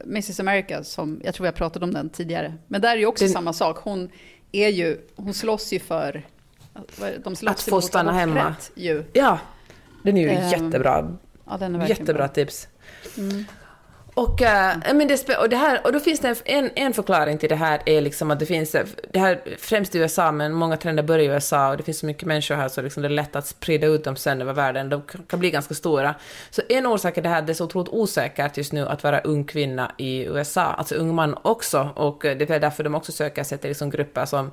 Mrs 0.04 0.40
America, 0.40 0.84
som 0.84 1.20
jag 1.24 1.34
tror 1.34 1.46
jag 1.46 1.54
pratade 1.54 1.84
om 1.84 1.94
den 1.94 2.10
tidigare. 2.10 2.54
Men 2.66 2.80
där 2.80 2.92
är 2.92 2.96
ju 2.96 3.06
också 3.06 3.24
den, 3.24 3.32
samma 3.32 3.52
sak. 3.52 3.78
Hon 3.78 4.10
är 4.52 4.68
ju, 4.68 4.98
hon 5.16 5.34
slåss 5.34 5.72
ju 5.72 5.78
för 5.78 6.22
de 7.24 7.36
slåss 7.36 7.50
att 7.50 7.60
få 7.60 7.80
stanna 7.80 8.12
hemma. 8.12 8.54
Ju. 8.74 9.04
Ja, 9.12 9.38
den 10.02 10.16
är 10.16 10.22
ju 10.22 10.28
um, 10.28 10.48
jättebra 10.50 11.16
Ja, 11.46 11.56
den 11.56 11.74
är 11.74 11.88
Jättebra 11.88 12.14
bra. 12.14 12.28
tips. 12.28 12.68
Mm. 13.18 13.44
Och, 14.14 14.42
äh, 14.42 14.76
men 14.94 15.08
det, 15.08 15.36
och, 15.36 15.48
det 15.48 15.56
här, 15.56 15.80
och 15.84 15.92
då 15.92 16.00
finns 16.00 16.20
det 16.20 16.42
en, 16.44 16.70
en 16.74 16.92
förklaring 16.92 17.38
till 17.38 17.48
det 17.48 17.54
här, 17.54 17.82
är 17.86 18.00
liksom 18.00 18.30
att 18.30 18.38
det 18.38 18.46
finns, 18.46 18.76
det 19.12 19.18
här 19.18 19.40
främst 19.58 19.94
i 19.94 19.98
USA, 19.98 20.32
men 20.32 20.52
många 20.52 20.76
trender 20.76 21.02
börjar 21.02 21.24
i 21.24 21.26
USA 21.26 21.70
och 21.70 21.76
det 21.76 21.82
finns 21.82 21.98
så 21.98 22.06
mycket 22.06 22.24
människor 22.24 22.54
här 22.54 22.68
så 22.68 22.82
liksom 22.82 23.02
det 23.02 23.08
är 23.08 23.10
lätt 23.10 23.36
att 23.36 23.46
sprida 23.46 23.86
ut 23.86 24.04
dem 24.04 24.16
sen 24.16 24.42
över 24.42 24.52
världen. 24.52 24.88
De 24.88 25.02
kan 25.28 25.40
bli 25.40 25.50
ganska 25.50 25.74
stora. 25.74 26.14
Så 26.50 26.62
en 26.68 26.86
orsak 26.86 27.18
är 27.18 27.22
det 27.22 27.28
här 27.28 27.42
det 27.42 27.52
är 27.52 27.54
så 27.54 27.64
otroligt 27.64 27.92
osäkert 27.92 28.56
just 28.56 28.72
nu 28.72 28.88
att 28.88 29.04
vara 29.04 29.20
ung 29.20 29.44
kvinna 29.44 29.92
i 29.98 30.24
USA, 30.24 30.62
alltså 30.62 30.94
ung 30.94 31.14
man 31.14 31.38
också, 31.42 31.88
och 31.96 32.18
det 32.22 32.50
är 32.50 32.60
därför 32.60 32.84
de 32.84 32.94
också 32.94 33.12
söker 33.12 33.44
sig 33.44 33.58
till 33.58 33.68
liksom 33.68 33.90
grupper 33.90 34.24
som 34.24 34.50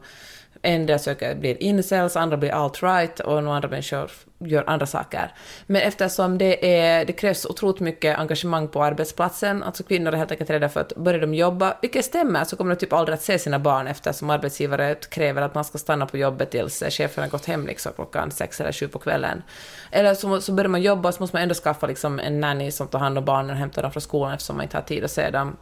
en 0.62 0.86
del 0.86 1.00
söker 1.00 1.36
blir 1.36 1.64
incels, 1.64 2.16
andra 2.16 2.38
blir 2.38 2.52
alt-right 2.52 3.20
och 3.20 3.44
några 3.44 3.56
andra 3.56 3.70
människor 3.70 4.12
gör 4.40 4.64
andra 4.68 4.86
saker. 4.86 5.32
Men 5.68 5.82
eftersom 5.82 6.38
det, 6.38 6.78
är, 6.80 7.06
det 7.06 7.14
krävs 7.14 7.46
otroligt 7.46 7.80
mycket 7.80 8.20
engagemang 8.20 8.68
på 8.68 8.84
arbetsplatsen, 8.84 9.64
alltså 9.64 9.84
kvinnor 9.84 10.14
är 10.14 10.18
helt 10.18 10.32
enkelt 10.32 10.50
rädda 10.50 10.70
för 10.70 10.80
att 10.80 10.96
börja 10.96 11.20
de 11.20 11.34
jobba, 11.34 11.78
vilket 11.82 12.06
stämmer, 12.06 12.44
så 12.44 12.56
kommer 12.56 12.76
de 12.76 12.80
typ 12.80 12.94
aldrig 12.94 13.14
att 13.14 13.22
se 13.22 13.40
sina 13.40 13.60
barn 13.60 13.88
eftersom 13.88 14.30
arbetsgivare 14.30 14.96
kräver 14.96 15.42
att 15.42 15.56
man 15.56 15.66
ska 15.66 15.78
stanna 15.78 16.06
på 16.06 16.18
jobbet 16.18 16.52
tills 16.52 16.84
chefen 16.90 17.24
har 17.24 17.30
gått 17.30 17.46
hem 17.46 17.68
liksom 17.68 17.92
klockan 17.96 18.32
sex 18.32 18.62
eller 18.62 18.72
sju 18.72 18.88
på 18.88 19.00
kvällen. 19.00 19.44
Eller 19.92 20.14
så, 20.14 20.42
så 20.42 20.52
börjar 20.52 20.70
man 20.70 20.82
jobba 20.82 21.10
och 21.10 21.16
så 21.16 21.24
måste 21.24 21.36
man 21.36 21.44
ändå 21.44 21.56
skaffa 21.56 21.88
liksom 21.88 22.20
en 22.20 22.40
nanny 22.40 22.72
som 22.72 22.88
tar 22.88 23.00
hand 23.00 23.18
om 23.18 23.26
barnen 23.26 23.52
och 23.52 23.58
hämtar 23.58 23.82
dem 23.82 23.92
från 23.92 24.02
skolan 24.02 24.34
eftersom 24.34 24.56
man 24.56 24.64
inte 24.64 24.78
har 24.78 24.84
tid 24.84 25.04
att 25.04 25.12
se 25.12 25.30
dem. 25.30 25.58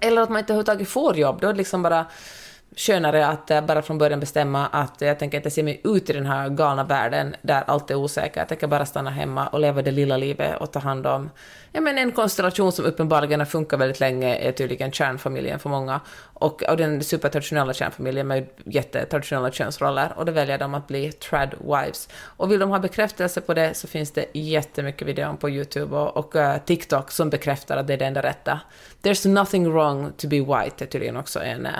Eller 0.00 0.22
att 0.22 0.28
man 0.28 0.38
inte 0.38 0.52
överhuvudtaget 0.52 0.88
får 0.88 1.16
jobb, 1.16 1.40
då 1.40 1.48
är 1.48 1.52
det 1.52 1.58
liksom 1.58 1.82
bara 1.82 2.06
skönare 2.76 3.26
att 3.26 3.50
eh, 3.50 3.60
bara 3.60 3.82
från 3.82 3.98
början 3.98 4.20
bestämma 4.20 4.66
att 4.66 5.00
jag 5.00 5.18
tänker 5.18 5.38
inte 5.38 5.50
se 5.50 5.62
mig 5.62 5.80
ut 5.84 6.10
i 6.10 6.12
den 6.12 6.26
här 6.26 6.48
galna 6.48 6.84
världen 6.84 7.36
där 7.42 7.64
allt 7.66 7.90
är 7.90 7.94
osäkert. 7.94 8.36
Jag 8.36 8.48
tänker 8.48 8.66
bara 8.66 8.86
stanna 8.86 9.10
hemma 9.10 9.46
och 9.46 9.60
leva 9.60 9.82
det 9.82 9.90
lilla 9.90 10.16
livet 10.16 10.60
och 10.60 10.72
ta 10.72 10.78
hand 10.78 11.06
om 11.06 11.30
ja, 11.74 11.80
men 11.80 11.98
en 11.98 12.12
konstellation 12.12 12.72
som 12.72 12.84
uppenbarligen 12.84 13.40
har 13.40 13.46
funkat 13.46 13.80
väldigt 13.80 14.00
länge 14.00 14.36
är 14.36 14.52
tydligen 14.52 14.92
kärnfamiljen 14.92 15.58
för 15.58 15.70
många. 15.70 16.00
Och, 16.34 16.62
och 16.62 16.76
den 16.76 17.04
supertraditionella 17.04 17.72
kärnfamiljen 17.72 18.26
med 18.26 18.46
jättetraditionella 18.64 19.50
könsroller. 19.50 20.12
Och 20.16 20.26
då 20.26 20.32
väljer 20.32 20.58
de 20.58 20.74
att 20.74 20.86
bli 20.86 21.12
trad 21.12 21.54
wives. 21.60 22.08
Och 22.14 22.52
vill 22.52 22.60
de 22.60 22.70
ha 22.70 22.78
bekräftelse 22.78 23.40
på 23.40 23.54
det 23.54 23.74
så 23.74 23.86
finns 23.86 24.10
det 24.10 24.26
jättemycket 24.32 25.08
videor 25.08 25.36
på 25.36 25.50
YouTube 25.50 25.96
och, 25.96 26.16
och 26.16 26.34
uh, 26.34 26.56
TikTok 26.64 27.10
som 27.10 27.30
bekräftar 27.30 27.76
att 27.76 27.86
det 27.86 27.92
är 27.92 27.98
det 27.98 28.06
enda 28.06 28.22
rätta. 28.22 28.60
There's 29.02 29.28
nothing 29.28 29.72
wrong 29.72 30.12
to 30.16 30.28
be 30.28 30.40
white 30.40 30.84
är 30.84 30.86
tydligen 30.86 31.16
också 31.16 31.42
en, 31.42 31.66
uh, 31.66 31.72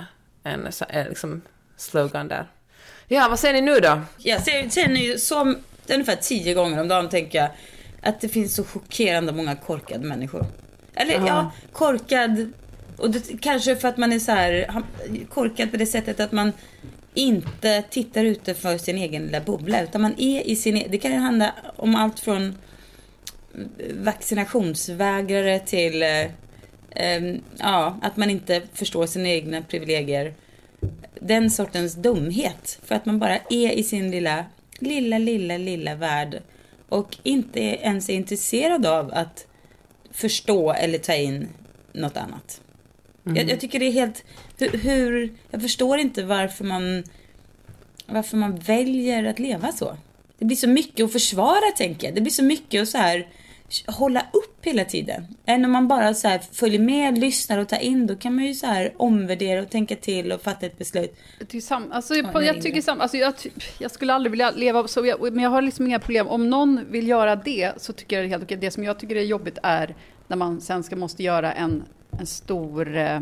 en, 0.44 0.68
en 0.88 1.06
liksom 1.08 1.42
slogan 1.76 2.28
där. 2.28 2.50
Ja, 3.08 3.26
vad 3.28 3.38
säger 3.38 3.54
ni 3.54 3.60
nu 3.60 3.80
då? 3.80 4.00
Jag 4.18 4.42
känner 4.72 5.00
ju 5.00 5.18
som 5.18 5.56
ungefär 5.88 6.16
tio 6.16 6.54
gånger 6.54 6.80
om 6.80 6.88
dagen 6.88 7.08
tänker 7.08 7.38
jag 7.38 7.50
att 8.02 8.20
det 8.20 8.28
finns 8.28 8.54
så 8.54 8.64
chockerande 8.64 9.32
många 9.32 9.56
korkade 9.56 10.06
människor. 10.06 10.46
Eller 10.94 11.14
ja, 11.14 11.26
ja 11.26 11.52
korkad. 11.72 12.52
Och 12.96 13.10
det, 13.10 13.40
kanske 13.40 13.76
för 13.76 13.88
att 13.88 13.96
man 13.96 14.12
är 14.12 14.18
så 14.18 14.32
här 14.32 14.82
korkad 15.28 15.70
på 15.70 15.76
det 15.76 15.86
sättet 15.86 16.20
att 16.20 16.32
man 16.32 16.52
inte 17.14 17.82
tittar 17.82 18.24
ute 18.24 18.54
för 18.54 18.78
sin 18.78 18.98
egen 18.98 19.26
lilla 19.26 19.40
bubbla. 19.40 19.82
Utan 19.82 20.02
man 20.02 20.14
är 20.18 20.40
i 20.40 20.56
sin... 20.56 20.76
E- 20.76 20.86
det 20.90 20.98
kan 20.98 21.12
ju 21.12 21.18
handla 21.18 21.54
om 21.76 21.94
allt 21.94 22.20
från 22.20 22.58
vaccinationsvägrare 23.94 25.58
till 25.58 26.04
eh, 26.94 27.34
ja, 27.58 27.98
att 28.02 28.16
man 28.16 28.30
inte 28.30 28.62
förstår 28.72 29.06
sina 29.06 29.28
egna 29.28 29.62
privilegier. 29.62 30.34
Den 31.20 31.50
sortens 31.50 31.94
dumhet. 31.94 32.78
För 32.84 32.94
att 32.94 33.06
man 33.06 33.18
bara 33.18 33.38
är 33.50 33.70
i 33.70 33.82
sin 33.82 34.10
lilla, 34.10 34.44
lilla, 34.78 35.18
lilla, 35.18 35.56
lilla 35.56 35.94
värld. 35.94 36.42
Och 36.88 37.16
inte 37.22 37.60
ens 37.60 38.08
är 38.08 38.14
intresserad 38.14 38.86
av 38.86 39.10
att 39.14 39.46
förstå 40.10 40.72
eller 40.72 40.98
ta 40.98 41.14
in 41.14 41.48
något 41.92 42.16
annat. 42.16 42.60
Mm. 43.26 43.36
Jag, 43.36 43.50
jag, 43.50 43.60
tycker 43.60 43.78
det 43.78 43.86
är 43.86 43.92
helt... 43.92 44.24
Hur, 44.58 44.78
hur, 44.78 45.32
Jag 45.50 45.62
förstår 45.62 45.98
inte 45.98 46.24
varför 46.24 46.64
man... 46.64 47.04
Varför 48.06 48.36
man 48.36 48.56
väljer 48.56 49.24
att 49.24 49.38
leva 49.38 49.72
så. 49.72 49.96
Det 50.38 50.44
blir 50.44 50.56
så 50.56 50.68
mycket 50.68 51.04
att 51.04 51.12
försvara, 51.12 51.70
tänker 51.76 52.06
jag. 52.06 52.14
Det 52.14 52.20
blir 52.20 52.32
så 52.32 52.44
mycket 52.44 52.82
att 52.82 52.88
så 52.88 52.98
här 52.98 53.28
hålla 53.86 54.20
upp 54.32 54.66
hela 54.66 54.84
tiden. 54.84 55.26
Än 55.46 55.64
om 55.64 55.70
man 55.70 55.88
bara 55.88 56.14
så 56.14 56.38
följer 56.52 56.80
med, 56.80 57.18
lyssnar 57.18 57.58
och 57.58 57.68
tar 57.68 57.78
in, 57.78 58.06
då 58.06 58.16
kan 58.16 58.34
man 58.34 58.44
ju 58.44 58.54
så 58.54 58.66
här 58.66 58.94
omvärdera 58.96 59.62
och 59.62 59.70
tänka 59.70 59.96
till 59.96 60.32
och 60.32 60.42
fatta 60.42 60.66
ett 60.66 60.78
beslut. 60.78 61.16
Det 61.38 61.56
är 61.56 61.60
sam, 61.60 61.92
alltså, 61.92 62.14
jag, 62.14 62.44
jag 62.44 62.62
tycker 62.62 62.82
sam, 62.82 63.00
alltså, 63.00 63.16
jag, 63.16 63.34
jag, 63.78 63.90
skulle 63.90 64.14
aldrig 64.14 64.30
vilja 64.30 64.50
leva 64.50 64.88
så, 64.88 65.06
jag, 65.06 65.32
men 65.32 65.44
jag 65.44 65.50
har 65.50 65.62
liksom 65.62 65.86
inga 65.86 65.98
problem. 65.98 66.28
Om 66.28 66.50
någon 66.50 66.80
vill 66.90 67.08
göra 67.08 67.36
det 67.36 67.72
så 67.76 67.92
tycker 67.92 68.16
jag 68.16 68.24
det 68.24 68.28
är 68.28 68.30
helt 68.30 68.44
okej. 68.44 68.56
Det 68.56 68.70
som 68.70 68.84
jag 68.84 68.98
tycker 68.98 69.16
är 69.16 69.22
jobbigt 69.22 69.58
är 69.62 69.94
när 70.28 70.36
man 70.36 70.60
sen 70.60 70.82
ska 70.82 70.96
måste 70.96 71.22
göra 71.22 71.52
en 71.52 71.84
en 72.20 72.26
stor 72.26 72.96
eh, 72.96 73.20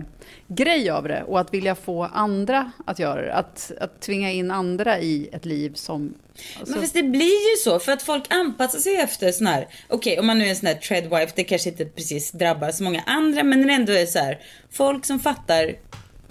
grej 0.49 0.91
av 0.91 1.09
det 1.09 1.23
och 1.23 1.41
att 1.41 1.55
vilja 1.55 1.75
få 1.75 2.05
andra 2.05 2.73
att 2.87 2.99
göra 2.99 3.23
det. 3.23 3.35
Att, 3.35 3.73
att 3.81 4.01
tvinga 4.01 4.31
in 4.31 4.51
andra 4.51 5.01
i 5.01 5.29
ett 5.33 5.45
liv 5.45 5.73
som... 5.75 6.15
Alltså... 6.59 6.73
Men 6.73 6.83
fast 6.83 6.95
det 6.95 7.03
blir 7.03 7.51
ju 7.51 7.57
så 7.65 7.79
för 7.79 7.93
att 7.93 8.03
folk 8.03 8.25
anpassar 8.29 8.79
sig 8.79 8.97
efter 8.97 9.33
sån 9.33 9.47
här, 9.47 9.69
okej 9.88 10.12
okay, 10.12 10.19
om 10.19 10.27
man 10.27 10.38
nu 10.38 10.45
är 10.45 10.51
en 10.51 10.57
sån 10.57 10.67
här 10.67 10.75
treadwife, 10.75 11.33
det 11.37 11.45
kanske 11.45 11.69
inte 11.69 11.85
precis 11.85 12.33
drabbar 12.33 12.71
så 12.71 12.85
många 12.85 13.03
andra 13.07 13.43
men 13.43 13.67
det 13.67 13.73
ändå 13.73 13.93
är 13.93 14.07
så 14.07 14.19
här, 14.19 14.38
folk 14.71 15.05
som 15.05 15.21
fattar 15.21 15.75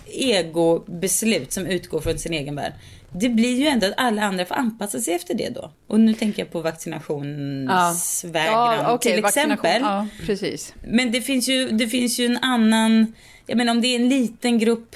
egobeslut 0.05 1.51
som 1.51 1.65
utgår 1.65 2.01
från 2.01 2.19
sin 2.19 2.33
egen 2.33 2.55
värld 2.55 2.73
det 3.13 3.29
blir 3.29 3.59
ju 3.59 3.67
ändå 3.67 3.87
att 3.87 3.93
alla 3.97 4.21
andra 4.23 4.45
får 4.45 4.55
anpassa 4.55 4.99
sig 4.99 5.13
efter 5.13 5.33
det 5.33 5.49
då. 5.49 5.71
Och 5.87 5.99
nu 5.99 6.13
tänker 6.13 6.41
jag 6.41 6.51
på 6.51 6.61
vaccinationsvägran 6.61 8.77
ja. 8.79 8.93
okay, 8.95 9.15
till 9.15 9.25
exempel. 9.25 9.81
Ja, 9.81 10.07
precis. 10.25 10.73
Men 10.87 11.11
det 11.11 11.21
finns, 11.21 11.49
ju, 11.49 11.69
det 11.69 11.87
finns 11.87 12.19
ju 12.19 12.25
en 12.25 12.37
annan, 12.37 13.13
jag 13.45 13.57
menar 13.57 13.71
om 13.71 13.81
det 13.81 13.87
är 13.87 13.95
en 13.95 14.09
liten 14.09 14.59
grupp 14.59 14.95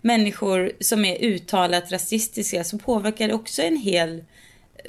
människor 0.00 0.72
som 0.80 1.04
är 1.04 1.24
uttalat 1.24 1.92
rasistiska 1.92 2.64
så 2.64 2.78
påverkar 2.78 3.28
det 3.28 3.34
också 3.34 3.62
en 3.62 3.76
hel 3.76 4.24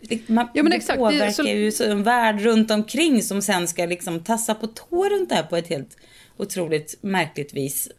det, 0.01 0.29
man, 0.29 0.47
Ja, 0.53 0.63
men 0.63 0.69
det 0.69 0.75
exakt. 0.77 0.97
Det- 0.97 1.03
påverkar 1.03 1.31
så- 1.31 1.43
ju 1.47 1.71
så 1.71 1.83
en 1.91 2.03
värld 2.03 2.41
runt 2.41 2.71
omkring 2.71 3.23
som 3.23 3.41
sen 3.41 3.67
ska 3.67 3.85
liksom 3.85 4.19
tassa 4.19 4.55
på 4.55 4.67
tå 4.67 5.09
runt 5.09 5.29
det 5.29 5.35
här 5.35 5.43
på 5.43 5.57
ett 5.57 5.67
helt 5.67 5.97
otroligt 6.37 6.95
märkligt 7.01 7.53
vis. 7.53 7.89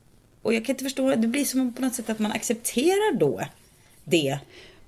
Och 0.43 0.55
jag 0.55 0.65
kan 0.65 0.73
inte 0.73 0.85
förstå, 0.85 1.15
det 1.15 1.29
blir 1.29 1.45
som 1.45 1.73
på 1.73 1.83
något 1.83 1.95
sätt 1.95 2.11
att 2.11 2.19
man 2.19 2.33
accepterar 2.33 3.19
då 3.19 3.41
det. 4.05 4.38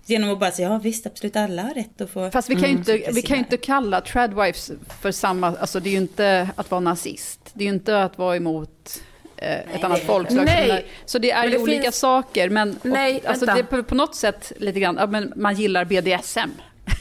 Genom 0.09 0.31
att 0.31 0.39
bara 0.41 0.51
säga, 0.51 0.69
ja 0.69 0.79
visst, 0.79 1.07
absolut 1.07 1.37
alla 1.37 1.63
har 1.63 1.75
rätt 1.75 2.01
att 2.01 2.11
få... 2.11 2.31
Fast 2.31 2.51
vi 2.51 2.55
kan 2.55 2.65
ju 2.65 2.71
inte, 2.77 2.93
tycka 2.93 3.11
vi 3.13 3.23
kan 3.23 3.37
ju 3.37 3.39
inte 3.39 3.57
kalla 3.57 4.01
tradwives 4.01 4.71
för 5.01 5.13
samma, 5.13 5.47
alltså 5.57 5.81
det 5.81 5.89
är 5.89 5.93
ju 5.93 5.97
inte 5.99 6.49
att 6.57 6.71
vara 6.71 6.81
nazist. 6.81 7.41
Det 7.53 7.65
är 7.65 7.69
ju 7.69 7.75
inte 7.75 8.03
att 8.03 8.19
vara 8.19 8.37
emot 8.37 9.03
eh, 9.37 9.75
ett 9.75 9.85
annat 9.85 10.01
folkslag. 10.01 10.45
Nej. 10.45 10.87
Så 11.05 11.19
det 11.19 11.31
är 11.31 11.41
Men 11.43 11.51
ju 11.51 11.57
det 11.57 11.63
olika 11.63 11.83
finns- 11.83 11.97
saker. 11.99 12.49
Men 12.51 12.79
Nej, 12.83 13.21
och, 13.25 13.27
alltså 13.31 13.47
vänta. 13.47 13.63
det 13.63 13.77
är 13.77 13.83
på, 13.83 13.89
på 13.89 13.95
något 13.95 14.15
sätt 14.15 14.53
lite 14.57 14.81
grann, 14.81 14.97
ja, 15.01 15.07
men 15.07 15.33
man 15.37 15.55
gillar 15.55 15.85
BDSM. 15.85 16.51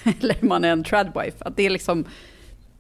Eller 0.22 0.36
man 0.42 0.64
är 0.64 0.70
en 0.72 0.84
tradwife. 0.84 1.38
Att 1.40 1.58
det 1.58 1.64
är 1.66 1.70
liksom, 1.70 2.06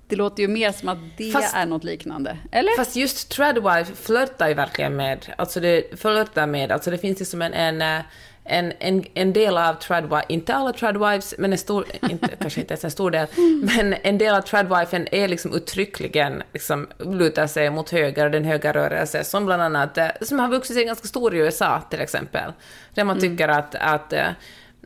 det 0.07 0.15
låter 0.15 0.41
ju 0.43 0.47
mer 0.47 0.71
som 0.71 0.89
att 0.89 0.97
det 1.17 1.31
Fast- 1.31 1.55
är 1.55 1.65
något 1.65 1.83
liknande. 1.83 2.37
Eller? 2.51 2.75
Fast 2.77 2.95
just 2.95 3.29
tradwife 3.29 3.95
flörtar 3.95 4.47
ju 4.47 4.53
verkligen 4.53 4.95
med, 4.95 5.33
alltså 5.37 5.59
det 5.59 5.99
flörtar 5.99 6.47
med, 6.47 6.71
alltså 6.71 6.91
det 6.91 6.97
finns 6.97 7.19
liksom 7.19 7.41
en, 7.41 7.53
en, 7.53 7.81
eh, 7.81 8.03
en, 8.45 8.73
en, 8.79 9.05
en 9.13 9.33
del 9.33 9.57
av 9.57 9.73
tradwife, 9.73 10.25
inte 10.29 10.53
alla 10.53 10.73
tradwives, 10.73 11.35
men 11.37 11.51
en 11.51 11.57
stor, 11.57 11.85
inte, 12.09 12.27
kanske 12.39 12.59
inte 12.59 12.73
ens 12.73 12.83
en 12.83 12.91
stor 12.91 13.11
del, 13.11 13.27
men 13.61 13.95
en 14.03 14.17
del 14.17 14.35
av 14.35 14.41
tradwifen 14.41 15.07
är 15.11 15.27
liksom 15.27 15.53
uttryckligen, 15.53 16.43
liksom 16.53 16.87
lutar 16.97 17.47
sig 17.47 17.69
mot 17.69 17.89
höger, 17.89 18.29
den 18.29 18.45
höga 18.45 18.73
rörelse, 18.73 19.23
som 19.23 19.45
bland 19.45 19.61
annat, 19.61 19.97
eh, 19.97 20.07
som 20.21 20.39
har 20.39 20.49
vuxit 20.49 20.75
sig 20.75 20.85
ganska 20.85 21.07
stor 21.07 21.35
i 21.35 21.37
USA 21.37 21.81
till 21.89 22.01
exempel, 22.01 22.51
där 22.93 23.03
man 23.03 23.19
tycker 23.19 23.47
att, 23.47 23.75
att 23.75 24.13
eh, 24.13 24.27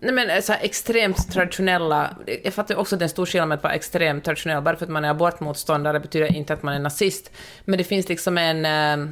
Nej 0.02 0.13
men 0.13 0.41
så 0.41 0.54
här 0.54 0.60
extremt 0.63 1.32
traditionella, 1.32 2.15
jag 2.43 2.54
fattar 2.54 2.76
också 2.76 2.95
att 2.95 3.00
det 3.00 3.04
är 3.04 3.06
en 3.06 3.10
stor 3.10 3.26
skillnad 3.26 3.50
med 3.50 3.56
att 3.56 3.63
vara 3.63 3.74
extremt 3.74 4.26
traditionell, 4.26 4.63
bara 4.63 4.76
för 4.76 4.86
att 4.86 4.91
man 4.91 5.06
är 5.06 5.10
abortmotståndare 5.10 6.00
betyder 6.00 6.36
inte 6.36 6.54
att 6.54 6.63
man 6.63 6.74
är 6.74 6.80
nazist. 6.80 7.32
Men 7.65 7.78
det 7.78 7.84
finns 7.84 8.10
liksom 8.10 8.38
en, 8.38 8.65
eh, 8.65 9.10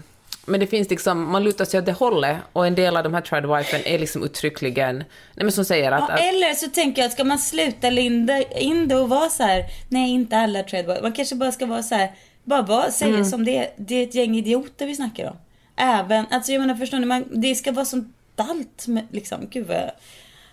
men 0.47 0.59
det 0.59 0.67
finns 0.67 0.89
liksom, 0.89 1.31
man 1.31 1.43
lutar 1.43 1.65
sig 1.65 1.79
åt 1.79 1.85
det 1.85 1.91
hållet, 1.91 2.37
och 2.53 2.67
en 2.67 2.75
del 2.75 2.97
av 2.97 3.03
de 3.03 3.13
här 3.13 3.21
tradwifen 3.21 3.81
är 3.85 3.99
liksom 3.99 4.23
uttryckligen, 4.23 4.97
nej 4.97 5.05
men 5.35 5.51
som 5.51 5.65
säger 5.65 5.91
att, 5.91 6.03
Ja, 6.09 6.13
att 6.13 6.19
eller 6.19 6.53
så 6.53 6.67
tänker 6.69 7.01
jag, 7.01 7.11
ska 7.11 7.23
man 7.23 7.39
sluta 7.39 7.89
linda 7.89 8.41
in 8.41 8.87
det 8.87 8.95
och 8.95 9.09
vara 9.09 9.29
så 9.29 9.43
här, 9.43 9.65
nej 9.89 10.11
inte 10.11 10.37
alla 10.37 10.63
tradwives. 10.63 11.01
Man 11.01 11.11
kanske 11.13 11.35
bara 11.35 11.51
ska 11.51 11.65
vara 11.65 11.83
så 11.83 11.95
här, 11.95 12.11
bara 12.43 12.61
vara, 12.61 12.91
säga 12.91 13.09
Mm. 13.15 13.25
som 13.25 13.45
det 13.45 13.57
är. 13.57 13.69
Det 13.77 13.95
är 13.95 14.03
ett 14.03 14.15
gäng 14.15 14.35
idioter 14.37 14.85
vi 14.87 14.95
snackar 14.95 15.25
om. 15.29 15.35
Även, 15.75 16.25
alltså 16.31 16.51
jag 16.51 16.59
menar 16.59 16.75
förstår 16.75 16.99
ni, 16.99 17.05
man, 17.05 17.25
det 17.31 17.55
ska 17.55 17.71
vara 17.71 17.85
sånt 17.85 18.07
allt 18.35 18.87
med, 18.87 19.07
liksom, 19.11 19.47
gud 19.49 19.67
vad 19.67 19.91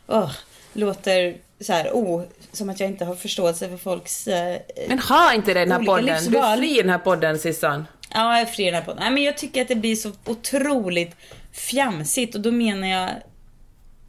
åh, 0.06 0.30
låter 0.72 1.36
så 1.60 1.72
här, 1.72 1.90
oh, 1.92 2.22
som 2.52 2.70
att 2.70 2.80
jag 2.80 2.88
inte 2.88 3.04
har 3.04 3.14
förståelse 3.14 3.68
för 3.68 3.76
folks 3.76 4.26
eh, 4.28 4.56
men 4.88 4.98
ha 4.98 5.34
inte 5.34 5.54
den 5.54 5.72
här 5.72 5.78
podden, 5.78 6.04
du 6.06 6.10
är 6.12 6.20
livsval. 6.20 6.58
fri 6.58 6.78
i 6.78 6.82
den 6.82 6.90
här 6.90 6.98
podden 6.98 7.38
Sissan. 7.38 7.86
Ja, 8.14 8.38
jag 8.38 8.50
friar 8.50 8.70
på 8.70 8.74
den 8.74 8.74
här 8.74 8.84
podden. 8.84 9.02
Nej, 9.02 9.10
men 9.10 9.22
jag 9.22 9.38
tycker 9.38 9.62
att 9.62 9.68
det 9.68 9.74
blir 9.74 9.96
så 9.96 10.12
otroligt 10.24 11.16
fjamsigt 11.52 12.34
och 12.34 12.40
då 12.40 12.52
menar 12.52 12.88
jag 12.88 13.10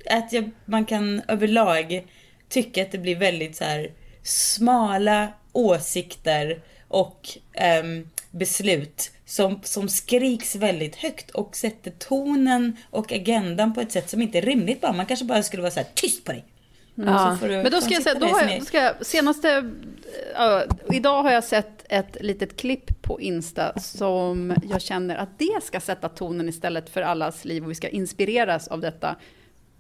att 0.09 0.33
jag, 0.33 0.51
man 0.65 0.85
kan 0.85 1.21
överlag 1.27 2.07
tycka 2.49 2.81
att 2.81 2.91
det 2.91 2.97
blir 2.97 3.15
väldigt 3.15 3.55
så 3.55 3.63
här 3.63 3.91
smala 4.23 5.27
åsikter 5.51 6.61
och 6.87 7.29
um, 7.83 8.09
beslut 8.31 9.11
som, 9.25 9.59
som 9.63 9.89
skriks 9.89 10.55
väldigt 10.55 10.95
högt 10.95 11.31
och 11.31 11.55
sätter 11.55 11.91
tonen 11.91 12.77
och 12.89 13.11
agendan 13.11 13.73
på 13.73 13.81
ett 13.81 13.91
sätt 13.91 14.09
som 14.09 14.21
inte 14.21 14.37
är 14.37 14.41
rimligt 14.41 14.81
bara. 14.81 14.93
Man 14.93 15.05
kanske 15.05 15.25
bara 15.25 15.43
skulle 15.43 15.61
vara 15.61 15.71
så 15.71 15.79
här 15.79 15.87
tyst 15.93 16.25
på 16.25 16.31
dig. 16.31 16.45
Ja. 16.95 17.37
Får 17.39 17.47
du 17.47 17.53
Men 17.53 17.71
då 17.71 17.81
ska 17.81 17.93
jag 17.93 18.03
säga, 18.03 18.19
då 18.19 18.25
har 18.25 18.41
jag, 18.41 18.59
då 18.59 18.65
ska 18.65 18.77
jag 18.77 19.05
senaste, 19.05 19.71
ja, 20.33 20.63
idag 20.91 21.23
har 21.23 21.31
jag 21.31 21.43
sett 21.43 21.85
ett 21.89 22.17
litet 22.21 22.57
klipp 22.57 23.01
på 23.01 23.21
Insta 23.21 23.79
som 23.79 24.55
jag 24.69 24.81
känner 24.81 25.15
att 25.15 25.39
det 25.39 25.63
ska 25.63 25.79
sätta 25.79 26.09
tonen 26.09 26.49
istället 26.49 26.89
för 26.89 27.01
allas 27.01 27.45
liv 27.45 27.63
och 27.63 27.71
vi 27.71 27.75
ska 27.75 27.87
inspireras 27.87 28.67
av 28.67 28.81
detta 28.81 29.15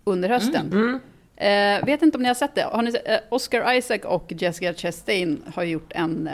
under 0.03 0.29
hösten. 0.29 0.99
Eh, 1.37 1.85
vet 1.85 2.01
inte 2.01 2.17
om 2.17 2.21
ni 2.21 2.27
har 2.27 2.35
sett 2.35 2.55
det. 2.55 2.63
Har 2.63 2.81
ni, 2.81 2.89
eh, 3.05 3.17
Oscar 3.29 3.73
Isaac 3.73 3.99
och 3.99 4.33
Jessica 4.37 4.73
Chastain 4.73 5.43
har 5.55 5.63
gjort 5.63 5.91
en, 5.95 6.29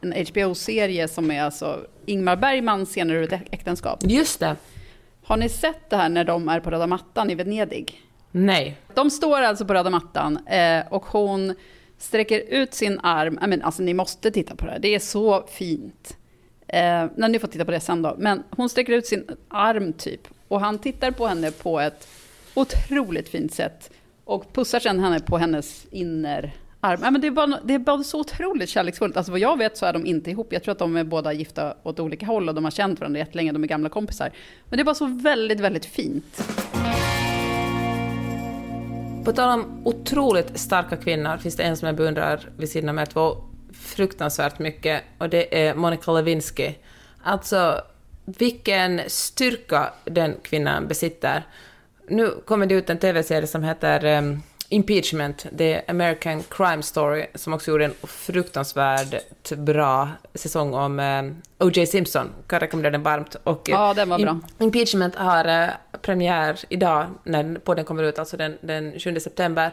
en 0.00 0.26
HBO-serie 0.26 1.08
som 1.08 1.30
är 1.30 1.42
alltså 1.42 1.80
Ingmar 2.06 2.36
Bergmans 2.36 2.96
ett 2.96 3.32
äktenskap. 3.50 3.98
Just 4.02 4.40
det. 4.40 4.56
Har 5.24 5.36
ni 5.36 5.48
sett 5.48 5.90
det 5.90 5.96
här 5.96 6.08
när 6.08 6.24
de 6.24 6.48
är 6.48 6.60
på 6.60 6.70
röda 6.70 6.86
mattan 6.86 7.30
i 7.30 7.34
Venedig? 7.34 8.02
Nej. 8.32 8.76
De 8.94 9.10
står 9.10 9.42
alltså 9.42 9.64
på 9.64 9.74
röda 9.74 9.90
mattan 9.90 10.46
eh, 10.46 10.84
och 10.90 11.04
hon 11.04 11.54
sträcker 11.98 12.40
ut 12.48 12.74
sin 12.74 13.00
arm. 13.02 13.38
Men, 13.46 13.62
alltså, 13.62 13.82
ni 13.82 13.94
måste 13.94 14.30
titta 14.30 14.56
på 14.56 14.66
det 14.66 14.72
här, 14.72 14.78
det 14.78 14.94
är 14.94 14.98
så 14.98 15.46
fint. 15.46 16.16
Eh, 16.68 17.06
nej, 17.16 17.30
ni 17.30 17.38
får 17.38 17.48
titta 17.48 17.64
på 17.64 17.70
det 17.70 17.80
sen 17.80 18.02
då. 18.02 18.14
Men 18.18 18.42
hon 18.50 18.68
sträcker 18.68 18.92
ut 18.92 19.06
sin 19.06 19.28
arm 19.48 19.92
typ. 19.92 20.28
Och 20.48 20.60
han 20.60 20.78
tittar 20.78 21.10
på 21.10 21.26
henne 21.26 21.50
på 21.50 21.80
ett 21.80 22.08
otroligt 22.54 23.28
fint 23.28 23.54
sätt. 23.54 23.90
Och 24.24 24.52
pussar 24.52 24.80
sen 24.80 25.00
henne 25.00 25.20
på 25.20 25.38
hennes 25.38 25.86
innerarm. 25.90 26.50
Ja, 26.80 27.10
men 27.10 27.20
det, 27.20 27.26
är 27.26 27.30
bara, 27.30 27.58
det 27.64 27.74
är 27.74 27.78
bara 27.78 28.02
så 28.02 28.20
otroligt 28.20 28.68
kärleksfullt. 28.68 29.16
Alltså 29.16 29.32
vad 29.32 29.40
jag 29.40 29.58
vet 29.58 29.76
så 29.76 29.86
är 29.86 29.92
de 29.92 30.06
inte 30.06 30.30
ihop. 30.30 30.52
Jag 30.52 30.62
tror 30.62 30.72
att 30.72 30.78
de 30.78 30.96
är 30.96 31.04
båda 31.04 31.32
gifta 31.32 31.74
åt 31.82 32.00
olika 32.00 32.26
håll 32.26 32.48
och 32.48 32.54
de 32.54 32.64
har 32.64 32.70
känt 32.70 33.00
varandra 33.00 33.18
jättelänge. 33.18 33.52
De 33.52 33.64
är 33.64 33.68
gamla 33.68 33.88
kompisar. 33.88 34.30
Men 34.68 34.76
det 34.76 34.82
är 34.82 34.84
bara 34.84 34.94
så 34.94 35.06
väldigt, 35.06 35.60
väldigt 35.60 35.86
fint. 35.86 36.42
På 39.24 39.32
tal 39.32 39.58
om 39.60 39.82
otroligt 39.84 40.60
starka 40.60 40.96
kvinnor 40.96 41.36
finns 41.36 41.56
det 41.56 41.62
en 41.62 41.76
som 41.76 41.86
jag 41.86 41.96
beundrar 41.96 42.48
vid 42.56 42.70
sidan 42.70 42.88
av 42.88 42.98
er 42.98 43.06
två 43.06 43.36
fruktansvärt 43.72 44.58
mycket 44.58 45.02
och 45.18 45.28
det 45.28 45.66
är 45.66 45.74
Monica 45.74 46.12
Lewinsky. 46.12 46.74
Alltså, 47.22 47.80
vilken 48.24 49.00
styrka 49.06 49.92
den 50.04 50.34
kvinnan 50.42 50.88
besitter. 50.88 51.46
Nu 52.08 52.30
kommer 52.44 52.66
det 52.66 52.74
ut 52.74 52.90
en 52.90 52.98
TV-serie 52.98 53.46
som 53.46 53.62
heter 53.62 54.18
um, 54.18 54.42
Impeachment, 54.72 55.46
det 55.52 55.74
är 55.74 55.82
American 55.90 56.42
Crime 56.42 56.82
Story, 56.82 57.26
som 57.34 57.52
också 57.52 57.70
gjorde 57.70 57.84
en 57.84 57.94
fruktansvärt 58.02 59.52
bra 59.56 60.08
säsong 60.34 60.74
om 60.74 61.00
um, 61.00 61.42
O.J. 61.58 61.86
Simpson. 61.86 62.28
Kan 62.46 62.60
rekommendera 62.60 62.90
den 62.90 63.02
varmt. 63.02 63.36
Och, 63.44 63.68
eh, 63.70 63.74
Ja, 63.74 63.94
den 63.94 64.08
var 64.08 64.18
bra. 64.18 64.40
Impeachment 64.58 65.14
har 65.14 65.44
eh, 65.62 65.68
premiär 66.02 66.58
idag, 66.68 67.06
när 67.24 67.54
podden 67.58 67.84
kommer 67.84 68.02
ut, 68.02 68.18
alltså 68.18 68.36
den, 68.36 68.58
den 68.60 69.00
7 69.00 69.20
september. 69.20 69.70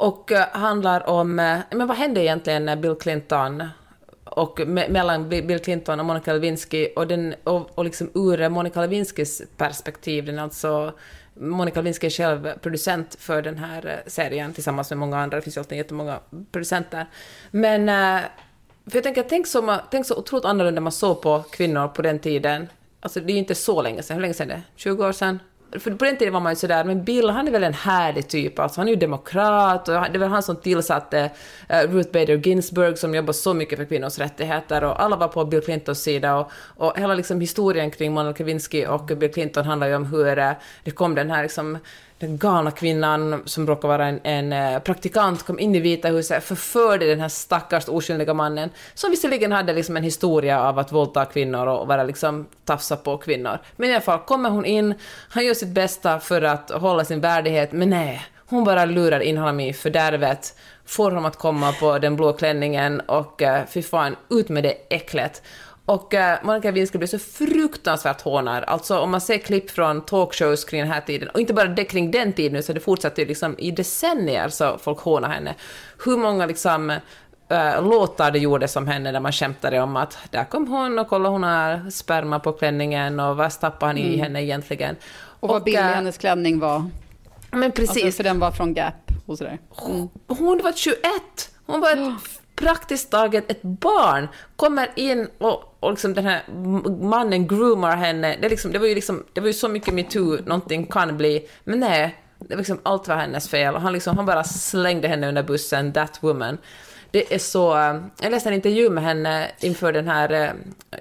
Och 0.00 0.32
eh, 0.32 0.46
handlar 0.52 1.08
om, 1.08 1.38
eh, 1.38 1.58
men 1.70 1.86
vad 1.88 1.96
hände 1.96 2.22
egentligen 2.24 2.64
när 2.64 2.76
Bill 2.76 2.94
Clinton 2.94 3.64
och 4.24 4.58
me- 4.60 4.90
mellan 4.90 5.28
Bi- 5.28 5.42
Bill 5.42 5.58
Clinton 5.58 6.00
och 6.00 6.06
Monica 6.06 6.32
Lewinsky 6.32 6.86
och, 6.96 7.06
den, 7.06 7.34
och, 7.44 7.78
och 7.78 7.84
liksom 7.84 8.10
ur 8.14 8.48
Monica 8.48 8.80
Lewinskys 8.80 9.42
perspektiv, 9.56 10.24
den 10.26 10.38
alltså 10.38 10.92
Monica 11.40 11.80
Lewinsky 11.80 12.06
är 12.06 12.10
själv 12.10 12.58
producent 12.58 13.16
för 13.18 13.42
den 13.42 13.58
här 13.58 13.86
eh, 13.86 14.10
serien 14.10 14.52
tillsammans 14.52 14.90
med 14.90 14.98
många 14.98 15.18
andra, 15.18 15.36
det 15.36 15.42
finns 15.42 15.56
ju 15.56 15.60
alltid 15.60 15.78
jättemånga 15.78 16.20
producenter. 16.52 17.06
Men 17.50 17.88
eh, 17.88 18.24
för 18.86 18.96
jag 18.96 19.02
tänker, 19.04 19.22
tänk 19.22 19.46
så, 19.46 19.78
tänk 19.90 20.06
så 20.06 20.16
otroligt 20.16 20.44
annorlunda 20.44 20.80
man 20.80 20.92
såg 20.92 21.22
på 21.22 21.44
kvinnor 21.50 21.88
på 21.88 22.02
den 22.02 22.18
tiden. 22.18 22.68
Alltså 23.00 23.20
det 23.20 23.32
är 23.32 23.34
ju 23.34 23.38
inte 23.38 23.54
så 23.54 23.82
länge 23.82 24.02
sedan, 24.02 24.14
hur 24.14 24.22
länge 24.22 24.34
sedan 24.34 24.50
är 24.50 24.54
det? 24.54 24.62
20 24.76 25.06
år 25.06 25.12
sedan? 25.12 25.38
För 25.72 25.90
på 25.90 26.04
den 26.04 26.16
tiden 26.16 26.34
var 26.34 26.40
man 26.40 26.52
ju 26.52 26.56
sådär, 26.56 26.84
men 26.84 27.04
Bill 27.04 27.30
han 27.30 27.48
är 27.48 27.52
väl 27.52 27.64
en 27.64 27.74
härlig 27.74 28.28
typ, 28.28 28.58
alltså 28.58 28.80
han 28.80 28.88
är 28.88 28.92
ju 28.92 28.98
demokrat 28.98 29.88
och 29.88 29.94
det 29.94 30.00
var 30.00 30.18
väl 30.18 30.28
han 30.28 30.42
som 30.42 30.56
tillsatte 30.56 31.30
eh, 31.68 31.80
Ruth 31.80 32.12
Bader 32.12 32.36
Ginsburg 32.36 32.98
som 32.98 33.14
jobbar 33.14 33.32
så 33.32 33.54
mycket 33.54 33.78
för 33.78 33.84
kvinnors 33.84 34.18
rättigheter 34.18 34.84
och 34.84 35.02
alla 35.02 35.16
var 35.16 35.28
på 35.28 35.44
Bill 35.44 35.60
Clintons 35.60 36.02
sida 36.02 36.36
och, 36.36 36.50
och 36.76 36.98
hela 36.98 37.14
liksom 37.14 37.40
historien 37.40 37.90
kring 37.90 38.12
Monica 38.12 38.44
Lewinsky 38.44 38.86
och 38.86 39.04
Bill 39.04 39.32
Clinton 39.32 39.64
handlar 39.64 39.86
ju 39.86 39.94
om 39.94 40.04
hur 40.04 40.38
eh, 40.38 40.52
det 40.84 40.90
kom 40.90 41.14
den 41.14 41.30
här 41.30 41.42
liksom 41.42 41.78
den 42.18 42.38
galna 42.38 42.70
kvinnan 42.70 43.42
som 43.44 43.66
råkar 43.66 43.88
vara 43.88 44.06
en, 44.06 44.20
en 44.22 44.52
eh, 44.52 44.78
praktikant 44.78 45.42
kom 45.42 45.58
in 45.58 45.74
i 45.74 45.80
Vita 45.80 46.08
huset, 46.08 46.44
förförde 46.44 47.06
den 47.06 47.20
här 47.20 47.28
stackars 47.28 47.88
oskyldiga 47.88 48.34
mannen, 48.34 48.70
som 48.94 49.10
visserligen 49.10 49.52
hade 49.52 49.72
liksom 49.72 49.96
en 49.96 50.02
historia 50.02 50.62
av 50.62 50.78
att 50.78 50.92
våldta 50.92 51.24
kvinnor 51.24 51.66
och 51.66 51.86
vara 51.86 52.02
liksom 52.02 52.46
tafsa 52.64 52.96
på 52.96 53.18
kvinnor. 53.18 53.58
Men 53.76 53.90
i 53.90 53.92
alla 53.92 54.00
fall 54.00 54.18
kommer 54.18 54.50
hon 54.50 54.64
in, 54.64 54.94
han 55.28 55.44
gör 55.44 55.54
sitt 55.54 55.68
bästa 55.68 56.20
för 56.20 56.42
att 56.42 56.70
hålla 56.70 57.04
sin 57.04 57.20
värdighet, 57.20 57.72
men 57.72 57.90
nej, 57.90 58.26
hon 58.46 58.64
bara 58.64 58.84
lurar 58.84 59.20
in 59.20 59.38
honom 59.38 59.60
i 59.60 59.72
fördärvet, 59.72 60.54
får 60.86 61.10
honom 61.10 61.24
att 61.24 61.36
komma 61.36 61.72
på 61.72 61.98
den 61.98 62.16
blå 62.16 62.32
klänningen 62.32 63.00
och 63.00 63.42
uh, 63.42 63.66
fy 63.68 63.82
fan, 63.82 64.16
ut 64.30 64.48
med 64.48 64.64
det 64.64 64.74
äcklet. 64.90 65.42
Och 65.88 66.14
uh, 66.14 66.20
Monica 66.42 66.68
Lewinsky 66.68 66.98
blir 66.98 67.08
så 67.08 67.18
fruktansvärt 67.18 68.20
hånad. 68.20 68.64
Alltså 68.66 68.98
om 68.98 69.10
man 69.10 69.20
ser 69.20 69.38
klipp 69.38 69.70
från 69.70 70.00
talkshows 70.00 70.64
kring 70.64 70.80
den 70.80 70.90
här 70.90 71.00
tiden, 71.00 71.28
och 71.28 71.40
inte 71.40 71.54
bara 71.54 71.68
det 71.68 71.84
kring 71.84 72.10
den 72.10 72.32
tiden, 72.32 72.62
så 72.62 72.72
det 72.72 72.80
fortsatte 72.80 73.20
ju 73.20 73.26
liksom 73.28 73.54
i 73.58 73.70
decennier 73.70 74.48
så 74.48 74.78
folk 74.78 74.98
hånar 74.98 75.28
henne. 75.28 75.54
Hur 76.04 76.16
många 76.16 76.46
liksom 76.46 76.90
äh, 77.48 77.82
låtar 77.82 78.30
det 78.30 78.38
gjordes 78.38 78.76
om 78.76 78.86
henne 78.86 79.12
där 79.12 79.20
man 79.20 79.32
skämtade 79.32 79.80
om 79.80 79.96
att 79.96 80.18
där 80.30 80.44
kom 80.44 80.68
hon 80.68 80.98
och 80.98 81.08
kolla 81.08 81.28
hon 81.28 81.42
har 81.42 81.90
sperma 81.90 82.40
på 82.40 82.52
klänningen 82.52 83.20
och 83.20 83.36
vad 83.36 83.52
stappar 83.52 83.86
han 83.86 83.98
i 83.98 84.16
henne 84.16 84.42
egentligen. 84.42 84.90
Mm. 84.90 85.00
Och 85.40 85.48
vad 85.48 85.64
billig 85.64 85.78
äh, 85.78 85.84
hennes 85.84 86.18
klänning 86.18 86.58
var. 86.58 86.90
Men 87.50 87.72
precis. 87.72 88.04
Alltså, 88.04 88.16
för 88.16 88.24
den 88.24 88.40
var 88.40 88.50
från 88.50 88.74
Gap 88.74 88.94
och 89.26 89.38
sådär. 89.38 89.58
Mm. 89.86 90.08
Hon 90.26 90.60
var 90.64 90.72
21! 90.72 91.00
Hon 91.66 91.80
var 91.80 91.92
ett, 91.92 92.40
praktiskt 92.58 93.10
taget 93.10 93.50
ett 93.50 93.62
barn. 93.62 94.28
Kommer 94.56 94.90
in 94.94 95.28
och, 95.38 95.76
och 95.80 95.90
liksom 95.90 96.14
den 96.14 96.24
här 96.24 96.42
mannen 97.02 97.46
groomar 97.46 97.96
henne. 97.96 98.36
Det, 98.40 98.48
liksom, 98.48 98.72
det, 98.72 98.78
var 98.78 98.86
ju 98.86 98.94
liksom, 98.94 99.24
det 99.32 99.40
var 99.40 99.46
ju 99.46 99.52
så 99.52 99.68
mycket 99.68 99.94
metoo 99.94 100.38
någonting 100.46 100.86
kan 100.86 101.16
bli. 101.16 101.48
Men 101.64 101.80
nej, 101.80 102.22
det 102.38 102.54
var 102.54 102.58
liksom, 102.58 102.80
allt 102.82 103.08
var 103.08 103.16
hennes 103.16 103.48
fel. 103.48 103.74
Han, 103.74 103.92
liksom, 103.92 104.16
han 104.16 104.26
bara 104.26 104.44
slängde 104.44 105.08
henne 105.08 105.28
under 105.28 105.42
bussen, 105.42 105.92
that 105.92 106.18
woman. 106.22 106.58
Det 107.10 107.34
är 107.34 107.38
så... 107.38 107.76
Eh, 107.78 108.00
jag 108.22 108.30
läste 108.30 108.48
en 108.48 108.54
intervju 108.54 108.90
med 108.90 109.04
henne 109.04 109.50
inför 109.60 109.92
den 109.92 110.08
här... 110.08 110.30
Eh, 110.30 110.50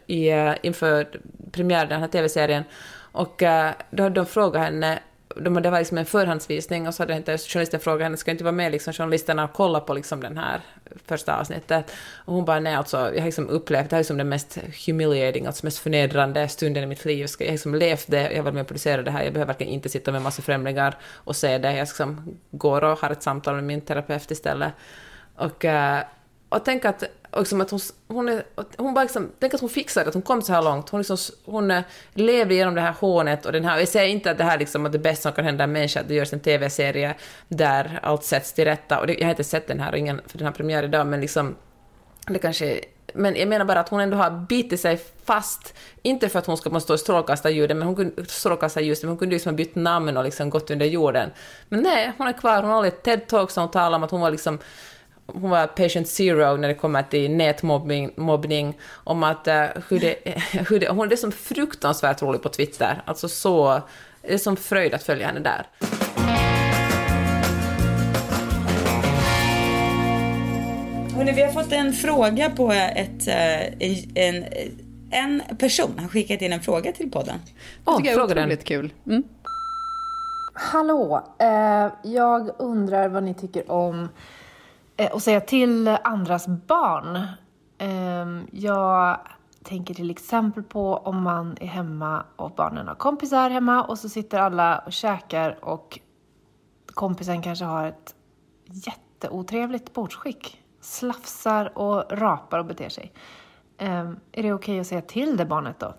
I, 0.08 0.30
eh, 0.30 0.54
inför 0.62 1.08
premiären, 1.52 1.90
den 1.90 2.02
här 2.02 2.08
TV-serien. 2.08 2.64
Och 3.12 3.44
då 3.92 4.04
hade 4.04 4.16
de 4.16 4.26
frågat 4.26 4.62
henne 4.62 5.00
de, 5.42 5.62
det 5.62 5.70
var 5.70 5.80
liksom 5.80 5.98
en 5.98 6.06
förhandsvisning 6.06 6.88
och 6.88 6.94
så 6.94 7.04
hade 7.04 7.16
inte 7.16 7.38
journalisten 7.38 7.80
frågat 7.80 8.04
henne, 8.04 8.18
ska 8.18 8.32
inte 8.32 8.44
vara 8.44 8.52
med 8.52 8.72
liksom 8.72 8.94
journalisterna 8.94 9.44
och 9.44 9.54
kolla 9.54 9.80
på 9.80 9.94
liksom 9.94 10.22
den 10.22 10.38
här 10.38 10.62
första 11.06 11.40
avsnittet? 11.40 11.92
Och 12.26 12.34
hon 12.34 12.46
bara, 12.46 12.60
nej 12.60 12.76
alltså, 12.76 12.98
jag 12.98 13.20
har 13.20 13.26
liksom 13.26 13.50
upplevt 13.50 13.90
det 13.90 13.96
här 13.96 14.00
är 14.00 14.04
som 14.04 14.18
den 14.18 14.30
mest 14.30 14.58
humiliating, 14.86 15.46
alltså 15.46 15.66
mest 15.66 15.80
förnedrande 15.80 16.48
stunden 16.48 16.84
i 16.84 16.88
mitt 16.88 17.06
liv. 17.06 17.20
Jag 17.20 17.46
har 17.46 17.52
liksom 17.52 17.76
levt 17.76 18.08
det, 18.08 18.22
jag 18.22 18.38
har 18.38 18.44
varit 18.44 18.54
med 18.54 18.62
och 18.62 18.68
producerat 18.68 19.06
det 19.06 19.12
här, 19.12 19.24
jag 19.24 19.34
behöver 19.34 19.54
verkligen 19.54 19.74
inte 19.74 19.90
sitta 19.90 20.12
med 20.12 20.22
massa 20.22 20.42
främlingar 20.42 20.98
och 21.14 21.36
se 21.36 21.58
det. 21.58 21.72
Jag 21.72 21.80
liksom 21.80 22.38
går 22.52 22.84
och 22.84 23.00
har 23.00 23.10
ett 23.10 23.24
samtal 23.24 23.56
med 23.56 23.64
min 23.64 23.82
terapeut 23.82 24.32
istället. 24.32 24.74
Och, 25.36 25.66
eh, 25.66 26.04
och 26.50 26.66
tänk 26.66 26.86
att, 26.86 27.04
liksom 27.36 27.62
att 27.62 27.72
hon, 27.72 27.80
hon, 28.08 28.30
är, 28.30 28.44
hon 28.78 28.94
bara 28.94 29.04
liksom, 29.04 29.32
tänk 29.40 29.54
att 29.54 29.62
hon 29.62 29.70
fixade 29.70 30.08
att 30.08 30.14
hon 30.14 30.24
kom 30.24 30.42
så 30.42 30.54
här 30.54 30.62
långt. 30.62 30.90
Hon, 30.90 31.00
liksom, 31.00 31.18
hon 31.46 31.72
eh, 31.72 31.84
levde 32.14 32.54
igenom 32.54 32.76
det 32.76 32.82
här 32.82 32.94
hånet 33.00 33.46
och 33.46 33.52
den 33.52 33.66
här, 33.66 33.80
jag 33.80 33.88
säger 33.88 34.10
inte 34.10 34.32
att 34.32 34.38
det 34.38 34.44
här 34.44 34.58
liksom 34.60 34.86
är 34.86 34.90
det 34.90 35.00
bästa 35.00 35.22
som 35.22 35.34
kan 35.34 35.46
hända 35.46 35.64
en 35.64 35.72
människa, 35.72 36.00
att 36.00 36.08
det 36.08 36.14
görs 36.14 36.34
en 36.34 36.40
TV-serie 36.40 37.16
där 37.48 38.00
allt 38.04 38.24
sätts 38.24 38.54
till 38.54 38.66
rätta. 38.66 39.00
Och 39.00 39.08
det, 39.08 39.14
jag 39.14 39.24
har 39.26 39.30
inte 39.30 39.44
sett 39.44 39.68
den 39.68 39.80
här, 39.80 39.96
ingen, 39.96 40.22
för 40.28 40.38
den 40.38 40.48
har 40.48 40.54
premiär 40.54 40.84
idag, 40.84 41.08
men 41.08 41.22
liksom, 41.22 41.56
det 42.28 42.40
kanske 42.40 42.82
men 43.14 43.36
jag 43.36 43.48
menar 43.48 43.66
bara 43.66 43.80
att 43.80 43.90
hon 43.90 44.00
ändå 44.00 44.18
har 44.18 44.32
bitit 44.32 44.80
sig 44.80 45.00
fast, 45.26 45.74
inte 46.02 46.30
för 46.30 46.40
att 46.40 46.46
hon 46.46 46.58
ska 46.58 46.70
måste 46.70 46.86
stå 46.86 46.96
i 46.96 46.98
strålkastarljuset, 46.98 47.78
men 47.78 47.88
hon 47.88 47.96
kunde, 47.96 48.26
strålkastarljuset, 48.26 49.04
men 49.04 49.10
hon 49.10 49.18
kunde 49.18 49.36
liksom 49.36 49.50
ha 49.50 49.58
bytt 49.58 49.76
namn 49.76 50.18
och 50.18 50.24
liksom 50.24 50.50
gått 50.50 50.72
under 50.72 50.86
jorden. 50.86 51.30
Men 51.70 51.82
nej, 51.82 52.12
hon 52.18 52.28
är 52.28 52.34
kvar, 52.34 52.62
hon 52.62 52.70
har 52.70 52.76
hållit 52.76 53.04
TED-talk 53.04 53.48
som 53.48 53.64
hon 53.64 53.72
talar 53.72 53.98
om 53.98 54.04
att 54.04 54.12
hon 54.12 54.22
var 54.22 54.32
liksom 54.32 54.60
hon 55.28 55.50
var 55.50 55.68
patient 55.68 56.08
zero 56.08 56.58
när 56.58 56.68
det 56.68 56.74
kommer 56.74 57.04
till 57.04 57.32
nätmobbning, 57.32 58.12
mobbning, 58.16 58.78
om 58.92 59.24
att 59.24 59.48
uh, 59.48 59.54
hur 59.90 60.00
det, 60.00 60.16
hur 60.70 60.80
det, 60.80 60.90
hon 60.90 61.12
är 61.12 61.16
som 61.16 61.32
fruktansvärt 61.32 62.22
rolig 62.22 62.42
på 62.42 62.50
Twitter, 62.50 63.02
alltså 63.06 63.30
så, 63.30 63.82
det 64.22 64.34
är 64.34 64.38
som 64.38 64.58
fröjd 64.58 64.94
att 64.94 65.04
följa 65.04 65.28
henne 65.28 65.40
där. 65.40 65.68
Hörrni, 71.16 71.32
vi 71.32 71.42
har 71.42 71.52
fått 71.52 71.72
en 71.72 71.94
fråga 71.94 72.50
på 72.50 72.72
ett, 72.72 73.28
eh, 73.28 73.88
en, 74.16 74.46
en 75.12 75.42
person 75.58 76.00
har 76.00 76.08
skickat 76.08 76.42
in 76.42 76.54
en 76.54 76.62
fråga 76.62 76.92
till 76.92 77.12
podden. 77.12 77.36
Det 77.46 77.52
Åh, 77.92 77.98
tycker 77.98 78.12
jag 78.12 78.20
är 78.20 78.24
otroligt 78.24 78.64
kul. 78.64 78.94
Mm. 79.06 79.24
Hallå! 80.54 81.24
Eh, 81.40 82.12
jag 82.12 82.50
undrar 82.60 83.10
vad 83.10 83.24
ni 83.24 83.34
tycker 83.34 83.72
om 83.72 84.10
Eh, 84.98 85.12
och 85.12 85.18
att 85.18 85.24
säga 85.24 85.42
till 85.42 85.88
andras 85.88 86.48
barn. 86.48 87.28
Ehm, 87.78 88.48
jag 88.52 89.20
tänker 89.64 89.94
till 89.94 90.12
exempel 90.12 90.64
på 90.64 90.98
om 90.98 91.24
man 91.24 91.58
är 91.62 91.68
hemma 91.68 92.24
och 92.36 92.52
barnen 92.52 92.88
har 92.88 92.96
kompisar 92.96 93.50
hemma 93.50 93.84
och 93.84 94.00
så 94.00 94.10
sitter 94.10 94.40
alla 94.40 94.80
och 94.80 94.94
käkar 94.94 95.66
och 95.66 96.00
kompisen 96.86 97.42
kanske 97.42 97.66
har 97.66 97.88
ett 97.88 98.16
jätteotrevligt 98.66 99.94
bordsskick. 99.94 100.64
Slafsar 100.82 101.78
och 101.78 102.04
rapar 102.12 102.60
och 102.60 102.66
beter 102.66 102.90
sig. 102.90 103.14
Ehm, 103.78 104.20
är 104.32 104.44
det 104.44 104.54
okej 104.54 104.80
att 104.80 104.88
säga 104.88 105.02
till 105.02 105.38
det 105.38 105.46
barnet 105.46 105.80
då? 105.80 105.94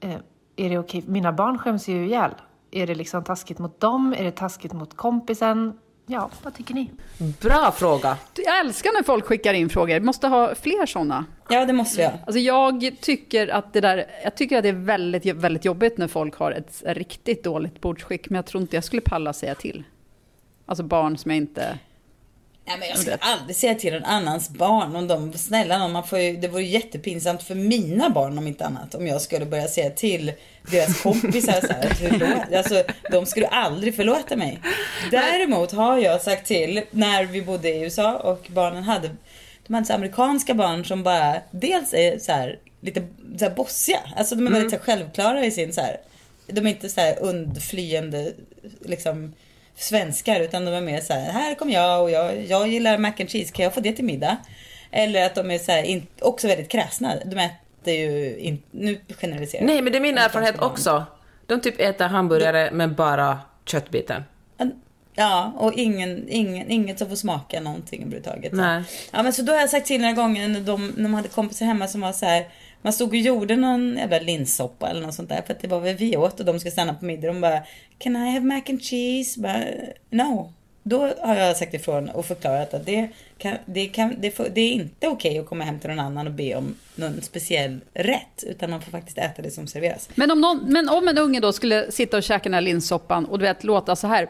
Ehm, 0.00 0.20
är 0.56 0.70
det 0.70 0.78
okej? 0.78 1.04
Mina 1.06 1.32
barn 1.32 1.58
skäms 1.58 1.88
ju 1.88 2.06
ihjäl. 2.06 2.34
Är 2.70 2.86
det 2.86 2.94
liksom 2.94 3.24
taskigt 3.24 3.58
mot 3.58 3.80
dem? 3.80 4.14
Är 4.18 4.24
det 4.24 4.30
taskigt 4.32 4.72
mot 4.72 4.96
kompisen? 4.96 5.78
Ja, 6.12 6.30
vad 6.42 6.54
tycker 6.54 6.74
ni? 6.74 6.90
Bra 7.18 7.72
fråga! 7.76 8.16
Jag 8.36 8.60
älskar 8.60 8.90
när 8.92 9.02
folk 9.02 9.24
skickar 9.24 9.54
in 9.54 9.68
frågor. 9.68 9.94
Vi 9.94 10.00
måste 10.00 10.26
ha 10.28 10.54
fler 10.54 10.86
sådana. 10.86 11.24
Ja, 11.48 11.64
det 11.64 11.72
måste 11.72 11.96
vi 11.96 12.04
ha. 12.04 12.12
Alltså 12.26 12.38
jag 12.38 12.96
tycker 13.00 13.48
att 13.48 13.72
det 13.72 13.80
där, 13.80 14.06
jag 14.24 14.34
tycker 14.34 14.56
att 14.56 14.62
det 14.62 14.68
är 14.68 14.72
väldigt, 14.72 15.26
väldigt 15.26 15.64
jobbigt 15.64 15.98
när 15.98 16.08
folk 16.08 16.34
har 16.34 16.52
ett 16.52 16.82
riktigt 16.86 17.44
dåligt 17.44 17.80
bordsskick, 17.80 18.30
men 18.30 18.36
jag 18.36 18.46
tror 18.46 18.62
inte 18.62 18.76
jag 18.76 18.84
skulle 18.84 19.02
palla 19.02 19.32
säga 19.32 19.54
till. 19.54 19.84
Alltså 20.66 20.84
barn 20.84 21.16
som 21.16 21.30
jag 21.30 21.36
inte... 21.36 21.78
Nej, 22.64 22.78
men 22.78 22.88
jag 22.88 22.98
skulle 22.98 23.16
aldrig 23.20 23.56
säga 23.56 23.74
till 23.74 23.94
en 23.94 24.04
annans 24.04 24.50
barn 24.50 24.96
om 24.96 25.08
de, 25.08 25.32
snälla 25.32 25.78
nån, 25.78 25.92
man 25.92 26.06
får 26.06 26.18
ju, 26.18 26.36
det 26.36 26.48
vore 26.48 26.62
jättepinsamt 26.62 27.42
för 27.42 27.54
mina 27.54 28.10
barn 28.10 28.38
om 28.38 28.46
inte 28.46 28.66
annat. 28.66 28.94
Om 28.94 29.06
jag 29.06 29.20
skulle 29.20 29.46
börja 29.46 29.68
säga 29.68 29.90
till 29.90 30.32
deras 30.70 31.02
kompisar 31.02 31.60
så 31.60 31.72
här, 31.72 31.92
förlåt. 31.94 32.54
Alltså, 32.56 32.82
de 33.10 33.26
skulle 33.26 33.46
aldrig 33.46 33.96
förlåta 33.96 34.36
mig. 34.36 34.60
Däremot 35.10 35.72
har 35.72 35.98
jag 35.98 36.22
sagt 36.22 36.46
till 36.46 36.82
när 36.90 37.24
vi 37.24 37.42
bodde 37.42 37.68
i 37.68 37.82
USA 37.82 38.16
och 38.16 38.46
barnen 38.48 38.82
hade, 38.82 39.10
de 39.66 39.74
hade 39.74 39.86
så 39.86 39.92
amerikanska 39.92 40.54
barn 40.54 40.84
som 40.84 41.02
bara, 41.02 41.36
dels 41.50 41.94
är 41.94 42.18
så 42.18 42.32
här, 42.32 42.58
lite 42.80 43.06
så 43.38 43.44
här 43.44 43.54
bossiga. 43.54 44.00
Alltså 44.16 44.34
de 44.34 44.46
är 44.46 44.50
väldigt 44.50 44.72
här, 44.72 44.78
självklara 44.78 45.44
i 45.44 45.50
sin 45.50 45.72
så 45.72 45.80
här, 45.80 45.96
de 46.46 46.66
är 46.66 46.70
inte 46.70 46.88
så 46.88 47.00
här 47.00 47.18
undflyende 47.20 48.32
liksom 48.80 49.32
svenskar 49.80 50.40
utan 50.40 50.64
de 50.64 50.74
är 50.74 50.80
mer 50.80 51.00
så 51.00 51.12
här, 51.12 51.32
här 51.32 51.54
kommer 51.54 51.72
jag 51.72 52.02
och 52.02 52.10
jag, 52.10 52.44
jag 52.44 52.68
gillar 52.68 52.98
mac 52.98 53.12
and 53.20 53.30
cheese, 53.30 53.52
kan 53.52 53.64
jag 53.64 53.74
få 53.74 53.80
det 53.80 53.92
till 53.92 54.04
middag? 54.04 54.36
Eller 54.90 55.26
att 55.26 55.34
de 55.34 55.50
är 55.50 55.58
så 55.58 55.72
här, 55.72 55.82
in, 55.82 56.06
också 56.20 56.48
väldigt 56.48 56.68
kräsna. 56.68 57.14
De 57.24 57.38
äter 57.38 57.94
ju 57.94 58.38
inte, 58.38 58.64
nu 58.70 59.00
generaliserar 59.20 59.62
jag. 59.62 59.66
Nej, 59.66 59.82
men 59.82 59.92
det 59.92 59.98
är 59.98 60.02
min 60.02 60.18
erfarenhet 60.18 60.62
också. 60.62 61.04
De 61.46 61.60
typ 61.60 61.80
äter 61.80 62.04
hamburgare 62.04 62.70
med 62.70 62.94
bara 62.94 63.38
köttbiten. 63.64 64.22
Ja, 65.14 65.52
och 65.56 65.72
ingen, 65.72 66.28
ingen, 66.28 66.70
inget 66.70 66.98
som 66.98 67.08
får 67.08 67.16
smaka 67.16 67.60
någonting 67.60 68.02
överhuvudtaget. 68.02 68.52
Nej. 68.52 68.82
Ja, 69.10 69.22
men 69.22 69.32
så 69.32 69.42
då 69.42 69.52
har 69.52 69.60
jag 69.60 69.70
sagt 69.70 69.86
till 69.86 70.00
några 70.00 70.14
gånger 70.14 70.48
när 70.48 70.60
de, 70.60 70.86
när 70.96 71.02
de 71.02 71.14
hade 71.14 71.28
kompisar 71.28 71.66
hemma 71.66 71.88
som 71.88 72.00
var 72.00 72.12
så 72.12 72.26
här. 72.26 72.48
Man 72.82 72.92
stod 72.92 73.08
och 73.08 73.16
gjorde 73.16 73.56
någon 73.56 73.96
jävla 73.96 74.18
linssoppa 74.18 74.88
eller 74.90 75.00
något 75.00 75.14
sånt 75.14 75.28
där. 75.28 75.42
För 75.46 75.54
att 75.54 75.60
det 75.60 75.68
var 75.68 75.80
väl 75.80 75.96
vi 75.96 76.16
åt 76.16 76.40
och 76.40 76.46
de 76.46 76.60
ska 76.60 76.70
stanna 76.70 76.94
på 76.94 77.04
middag. 77.04 77.26
De 77.26 77.40
bara, 77.40 77.60
can 77.98 78.16
I 78.16 78.32
have 78.32 78.46
mac 78.46 78.62
and 78.68 78.82
cheese? 78.82 79.40
Bara, 79.40 79.64
no. 80.10 80.52
Då 80.82 81.12
har 81.20 81.36
jag 81.36 81.56
sagt 81.56 81.74
ifrån 81.74 82.08
och 82.08 82.26
förklarat 82.26 82.74
att 82.74 82.86
det, 82.86 83.08
kan, 83.38 83.56
det, 83.66 83.86
kan, 83.86 84.14
det, 84.18 84.30
får, 84.30 84.46
det 84.54 84.60
är 84.60 84.72
inte 84.72 85.08
okej 85.08 85.38
att 85.38 85.46
komma 85.46 85.64
hem 85.64 85.78
till 85.78 85.90
någon 85.90 86.00
annan 86.00 86.26
och 86.26 86.32
be 86.32 86.54
om 86.54 86.74
någon 86.94 87.22
speciell 87.22 87.80
rätt. 87.94 88.44
Utan 88.46 88.70
man 88.70 88.82
får 88.82 88.90
faktiskt 88.90 89.18
äta 89.18 89.42
det 89.42 89.50
som 89.50 89.66
serveras. 89.66 90.08
Men 90.14 90.30
om, 90.30 90.40
någon, 90.40 90.72
men 90.72 90.88
om 90.88 91.08
en 91.08 91.18
unge 91.18 91.40
då 91.40 91.52
skulle 91.52 91.92
sitta 91.92 92.16
och 92.16 92.22
käka 92.22 92.42
den 92.42 92.54
här 92.54 92.60
linssoppan 92.60 93.24
och 93.24 93.38
du 93.38 93.44
vet 93.44 93.64
låta 93.64 93.96
så 93.96 94.06
här 94.06 94.28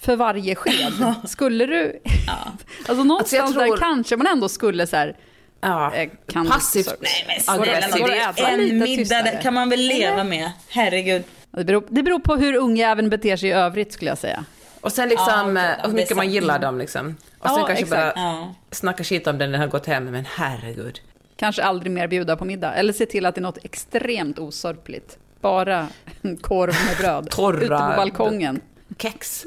för 0.00 0.16
varje 0.16 0.54
sked, 0.54 0.92
skulle 1.24 1.66
du... 1.66 2.00
Alltså 2.88 3.04
någonstans 3.04 3.52
tror- 3.52 3.62
där 3.62 3.76
kanske 3.76 4.16
man 4.16 4.26
ändå 4.26 4.48
skulle 4.48 4.86
så 4.86 4.96
här... 4.96 5.16
Ja, 5.60 5.94
eh, 5.94 6.10
kan 6.32 6.46
passivt 6.48 6.86
så- 6.86 6.94
Nej 7.00 7.24
men 7.26 7.40
snälla, 7.40 7.64
det 7.64 8.32
det 8.36 8.42
en 8.42 8.78
middag 8.78 9.22
där 9.22 9.42
kan 9.42 9.54
man 9.54 9.68
väl 9.70 9.80
leva 9.80 10.24
med. 10.24 10.50
Herregud. 10.68 11.22
Det 11.50 11.64
beror, 11.64 11.84
det 11.88 12.02
beror 12.02 12.18
på 12.20 12.36
hur 12.36 12.54
ungjäveln 12.56 13.10
beter 13.10 13.36
sig 13.36 13.48
i 13.48 13.52
övrigt 13.52 13.92
skulle 13.92 14.10
jag 14.10 14.18
säga. 14.18 14.44
Och 14.80 14.92
sen 14.92 15.08
liksom, 15.08 15.56
Ja, 15.56 15.62
eh, 15.62 15.76
det 15.82 15.88
hur 15.88 15.92
mycket 15.94 16.16
man 16.16 16.30
gillar 16.30 16.58
dem 16.58 16.78
liksom. 16.78 17.16
Och 17.38 17.48
sen 17.48 17.58
Ja, 17.58 17.66
kanske 17.66 17.84
exakt. 17.84 18.14
bara 18.14 18.24
Ja. 18.24 18.54
snacka 18.70 19.04
skit 19.04 19.26
om 19.26 19.38
den 19.38 19.50
när 19.50 19.58
den 19.58 19.60
har 19.60 19.68
gått 19.78 19.86
hem, 19.86 20.04
men 20.04 20.24
herregud. 20.36 21.00
Kanske 21.36 21.62
aldrig 21.62 21.92
mer 21.92 22.08
bjuda 22.08 22.36
på 22.36 22.44
middag. 22.44 22.74
Eller 22.74 22.92
se 22.92 23.06
till 23.06 23.26
att 23.26 23.34
det 23.34 23.38
är 23.38 23.42
något 23.42 23.64
extremt 23.64 24.38
osorpligt. 24.38 25.18
Bara 25.40 25.88
en 26.22 26.36
korv 26.40 26.74
med 26.88 26.96
bröd. 26.98 27.28
Torra- 27.30 27.56
Ute 27.56 27.68
på 27.68 27.96
balkongen. 27.96 28.60
Kex. 28.98 29.44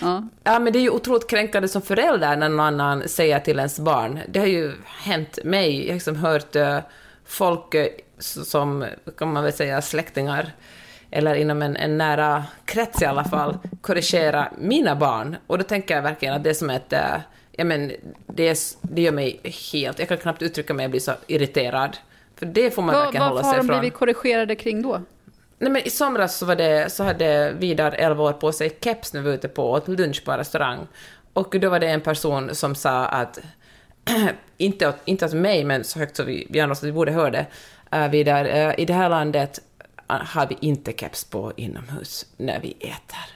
Ja. 0.00 0.28
Ja, 0.44 0.58
men 0.58 0.72
det 0.72 0.78
är 0.78 0.80
ju 0.82 0.90
otroligt 0.90 1.30
kränkande 1.30 1.68
som 1.68 1.82
förälder 1.82 2.36
när 2.36 2.48
någon 2.48 2.60
annan 2.60 3.08
säger 3.08 3.38
till 3.40 3.58
ens 3.58 3.78
barn. 3.78 4.18
Det 4.28 4.38
har 4.40 4.46
ju 4.46 4.72
hänt 4.86 5.38
mig. 5.44 5.80
Jag 5.80 5.88
har 5.88 5.94
liksom 5.94 6.16
hört 6.16 6.56
eh, 6.56 6.78
folk 7.26 7.74
eh, 7.74 7.86
som, 8.18 8.84
kan 9.18 9.32
man 9.32 9.44
väl 9.44 9.52
säga, 9.52 9.82
släktingar, 9.82 10.52
eller 11.10 11.34
inom 11.34 11.62
en, 11.62 11.76
en 11.76 11.98
nära 11.98 12.44
krets 12.64 13.02
i 13.02 13.04
alla 13.04 13.24
fall, 13.24 13.58
korrigera 13.80 14.48
mina 14.58 14.96
barn. 14.96 15.36
Och 15.46 15.58
då 15.58 15.64
tänker 15.64 15.94
jag 15.94 16.02
verkligen 16.02 16.34
att 16.34 16.44
det 16.44 16.50
är 16.50 16.54
som 16.54 16.70
ett... 16.70 16.92
eh, 16.92 17.00
Ja, 17.56 17.64
men 17.64 17.92
det, 18.26 18.48
är, 18.48 18.56
det 18.82 19.02
gör 19.02 19.12
mig 19.12 19.40
helt... 19.72 19.98
Jag 19.98 20.08
kan 20.08 20.18
knappt 20.18 20.42
uttrycka 20.42 20.74
mig, 20.74 20.84
jag 20.84 20.90
blir 20.90 21.00
så 21.00 21.12
irriterad. 21.26 21.96
För 22.36 22.46
det 22.46 22.70
får 22.70 22.82
man 22.82 22.94
Vad, 22.94 23.02
verkligen 23.04 23.22
hålla 23.22 23.34
varför 23.34 23.46
har 23.46 23.52
sig 23.54 23.60
de 23.60 23.66
ifrån. 23.66 23.80
blivit 23.80 23.98
korrigerade 23.98 24.54
kring 24.54 24.82
då? 24.82 25.00
Nej, 25.58 25.72
men 25.72 25.82
I 25.86 25.90
somras 25.90 26.38
så, 26.38 26.46
var 26.46 26.56
det, 26.56 26.92
så 26.92 27.04
hade 27.04 27.52
Vidar 27.52 27.92
11 27.98 28.22
år 28.22 28.32
på 28.32 28.52
sig 28.52 28.78
keps 28.80 29.12
när 29.12 29.20
vi 29.20 29.28
var 29.28 29.34
ute 29.34 29.48
på 29.48 29.70
åt 29.70 29.88
lunch 29.88 30.24
på 30.24 30.32
en 30.32 30.38
restaurang. 30.38 30.86
Och 31.32 31.56
då 31.60 31.68
var 31.68 31.80
det 31.80 31.88
en 31.88 32.00
person 32.00 32.54
som 32.54 32.74
sa 32.74 33.06
att, 33.06 33.38
inte 34.56 34.88
åt, 34.88 34.96
inte 35.04 35.24
åt 35.26 35.32
mig, 35.32 35.64
men 35.64 35.84
så 35.84 35.98
högt 35.98 36.16
så 36.16 36.24
vi, 36.24 36.46
vi 36.50 36.74
så 36.74 36.86
vi 36.86 36.92
borde 36.92 37.12
höra 37.12 37.30
det, 37.30 37.46
uh, 37.94 38.08
vidare, 38.08 38.68
uh, 38.68 38.80
i 38.80 38.84
det 38.84 38.92
här 38.92 39.08
landet 39.08 39.60
uh, 40.10 40.16
har 40.16 40.46
vi 40.46 40.56
inte 40.60 40.92
keps 40.92 41.24
på 41.24 41.52
inomhus 41.56 42.26
när 42.36 42.60
vi 42.60 42.76
äter. 42.80 43.34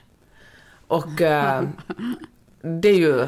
Och 0.86 1.20
uh, 1.20 1.62
det 2.80 2.88
är 2.88 2.98
ju, 2.98 3.26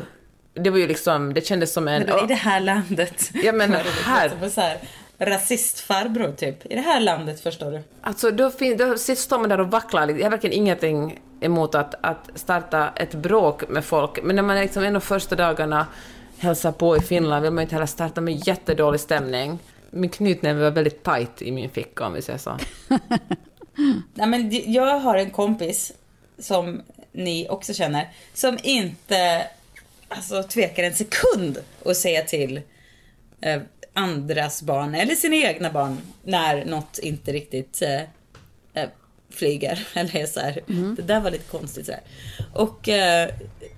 det 0.55 0.71
var 0.71 0.79
ju 0.79 0.87
liksom, 0.87 1.35
det 1.35 1.47
kändes 1.47 1.73
som 1.73 1.89
en... 1.89 2.03
Men 2.03 2.17
då, 2.17 2.25
I 2.25 2.27
det 2.27 2.35
här 2.35 2.61
landet. 2.61 3.31
Ja 3.35 3.53
men 3.53 3.73
här. 4.05 4.79
Rasistfarbror 5.21 6.33
typ. 6.33 6.67
I 6.73 6.75
det 6.75 6.81
här 6.81 7.01
landet 7.01 7.41
förstår 7.41 7.71
du. 7.71 7.83
Alltså 8.01 8.31
då, 8.31 8.51
fin, 8.51 8.77
då 8.77 8.99
står 8.99 9.39
man 9.39 9.49
där 9.49 9.61
och 9.61 9.71
vacklar 9.71 10.07
lite. 10.07 10.19
Jag 10.19 10.27
har 10.27 10.31
verkligen 10.31 10.57
ingenting 10.57 11.21
emot 11.41 11.75
att, 11.75 11.95
att 12.01 12.31
starta 12.35 12.93
ett 12.97 13.15
bråk 13.15 13.69
med 13.69 13.85
folk, 13.85 14.23
men 14.23 14.37
när 14.37 14.43
man 14.43 14.57
är 14.57 14.63
liksom 14.63 14.83
en 14.83 14.97
av 14.97 15.01
första 15.01 15.37
dagarna 15.37 15.87
hälsar 16.39 16.73
på 16.73 16.97
i 16.97 17.01
Finland 17.01 17.43
vill 17.43 17.53
man 17.53 17.63
inte 17.63 17.75
heller 17.75 17.87
starta 17.87 18.21
med 18.21 18.47
jättedålig 18.47 19.01
stämning. 19.01 19.59
Min 19.91 20.11
knytnäve 20.11 20.63
var 20.63 20.71
väldigt 20.71 21.05
tight 21.05 21.43
i 21.43 21.53
min 21.53 21.71
ficka 21.71 22.07
om 22.07 22.13
vi 22.13 22.23
säger 22.23 22.39
så. 22.39 22.59
Nej, 24.15 24.27
men 24.27 24.73
jag 24.73 24.99
har 24.99 25.17
en 25.17 25.31
kompis 25.31 25.93
som 26.39 26.83
ni 27.13 27.47
också 27.51 27.75
känner, 27.75 28.09
som 28.35 28.59
inte 28.63 29.47
alltså, 30.09 30.43
tvekar 30.43 30.83
en 30.83 30.95
sekund 30.95 31.59
att 31.85 31.97
säga 31.97 32.23
till 32.23 32.61
eh, 33.41 33.63
andras 33.95 34.63
barn 34.63 34.95
eller 34.95 35.15
sina 35.15 35.37
egna 35.37 35.71
barn 35.71 35.99
när 36.25 36.65
något 36.65 36.99
inte 36.99 37.33
riktigt 37.33 37.83
eh, 37.83 38.01
eh 38.75 38.89
flyger. 39.31 39.89
Eller 39.95 40.17
är 40.17 40.27
så 40.27 40.41
här, 40.41 40.61
mm. 40.69 40.95
det 40.95 41.03
där 41.03 41.21
var 41.21 41.31
lite 41.31 41.51
konstigt 41.51 41.87
så 41.87 41.93
här. 41.93 42.03
Och 42.55 42.89
eh, 42.89 43.31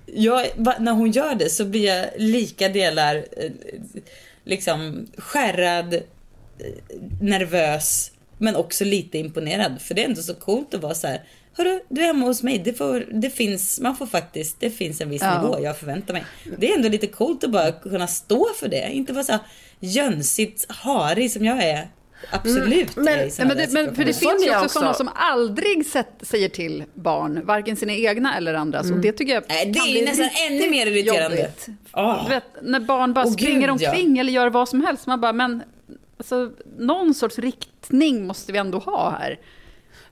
jag, 0.05 0.47
när 0.79 0.91
hon 0.91 1.11
gör 1.11 1.35
det 1.35 1.49
så 1.49 1.65
blir 1.65 1.85
jag 1.85 2.07
lika 2.17 2.69
delar 2.69 3.15
eh, 3.15 3.51
liksom 4.43 5.07
skärrad, 5.17 5.93
eh, 5.93 6.01
nervös, 7.21 8.11
men 8.37 8.55
också 8.55 8.85
lite 8.85 9.17
imponerad. 9.17 9.81
För 9.81 9.95
det 9.95 10.01
är 10.01 10.05
ändå 10.05 10.21
så 10.21 10.33
coolt 10.33 10.73
att 10.73 10.81
vara 10.81 10.93
så 10.93 11.07
här, 11.07 11.23
Hörru, 11.55 11.79
du 11.89 12.01
är 12.01 12.05
hemma 12.05 12.25
hos 12.25 12.43
mig. 12.43 12.59
Det, 12.59 12.73
får, 12.73 13.05
det 13.11 13.29
finns, 13.29 13.79
man 13.79 13.95
får 13.95 14.05
faktiskt, 14.05 14.59
det 14.59 14.69
finns 14.69 15.01
en 15.01 15.09
viss 15.09 15.21
ja. 15.21 15.41
nivå 15.41 15.59
jag 15.61 15.77
förväntar 15.77 16.13
mig. 16.13 16.23
Det 16.57 16.71
är 16.71 16.75
ändå 16.75 16.89
lite 16.89 17.07
coolt 17.07 17.43
att 17.43 17.51
bara 17.51 17.71
kunna 17.71 18.07
stå 18.07 18.47
för 18.59 18.67
det. 18.67 18.91
Inte 18.91 19.13
vara 19.13 19.23
så 19.23 19.39
jönsigt 19.83 20.65
harig 20.71 21.31
som 21.31 21.45
jag 21.45 21.63
är. 21.63 21.87
Absolut. 22.31 22.97
Mm, 22.97 23.05
men, 23.05 23.47
men, 23.47 23.57
det, 23.57 23.71
men, 23.71 23.95
för 23.95 24.05
det 24.05 24.13
finns 24.13 24.45
ju 24.45 24.49
också, 24.49 24.65
också 24.65 24.69
sådana 24.69 24.93
som 24.93 25.09
aldrig 25.15 25.85
sett, 25.85 26.07
säger 26.21 26.49
till 26.49 26.83
barn, 26.93 27.45
varken 27.45 27.75
sina 27.75 27.93
egna 27.93 28.37
eller 28.37 28.53
andras. 28.53 28.85
Mm. 28.85 28.97
Och 28.97 29.01
det 29.01 29.11
tycker 29.11 29.33
jag 29.33 29.43
Nej, 29.49 29.65
Det 29.65 29.79
är 29.79 29.99
ju 29.99 30.05
nästan 30.05 30.29
ännu 30.49 30.69
mer 30.69 30.87
irriterande. 30.87 31.51
Oh. 31.93 32.29
vet, 32.29 32.43
när 32.61 32.79
barn 32.79 33.13
bara 33.13 33.25
oh, 33.25 33.31
springer 33.31 33.59
Gud, 33.59 33.69
omkring 33.69 34.15
ja. 34.15 34.19
eller 34.19 34.31
gör 34.31 34.49
vad 34.49 34.69
som 34.69 34.81
helst. 34.81 35.07
Man 35.07 35.21
bara, 35.21 35.33
men 35.33 35.63
alltså, 36.17 36.51
någon 36.77 37.13
sorts 37.13 37.39
riktning 37.39 38.27
måste 38.27 38.51
vi 38.51 38.57
ändå 38.57 38.77
ha 38.77 39.17
här. 39.19 39.39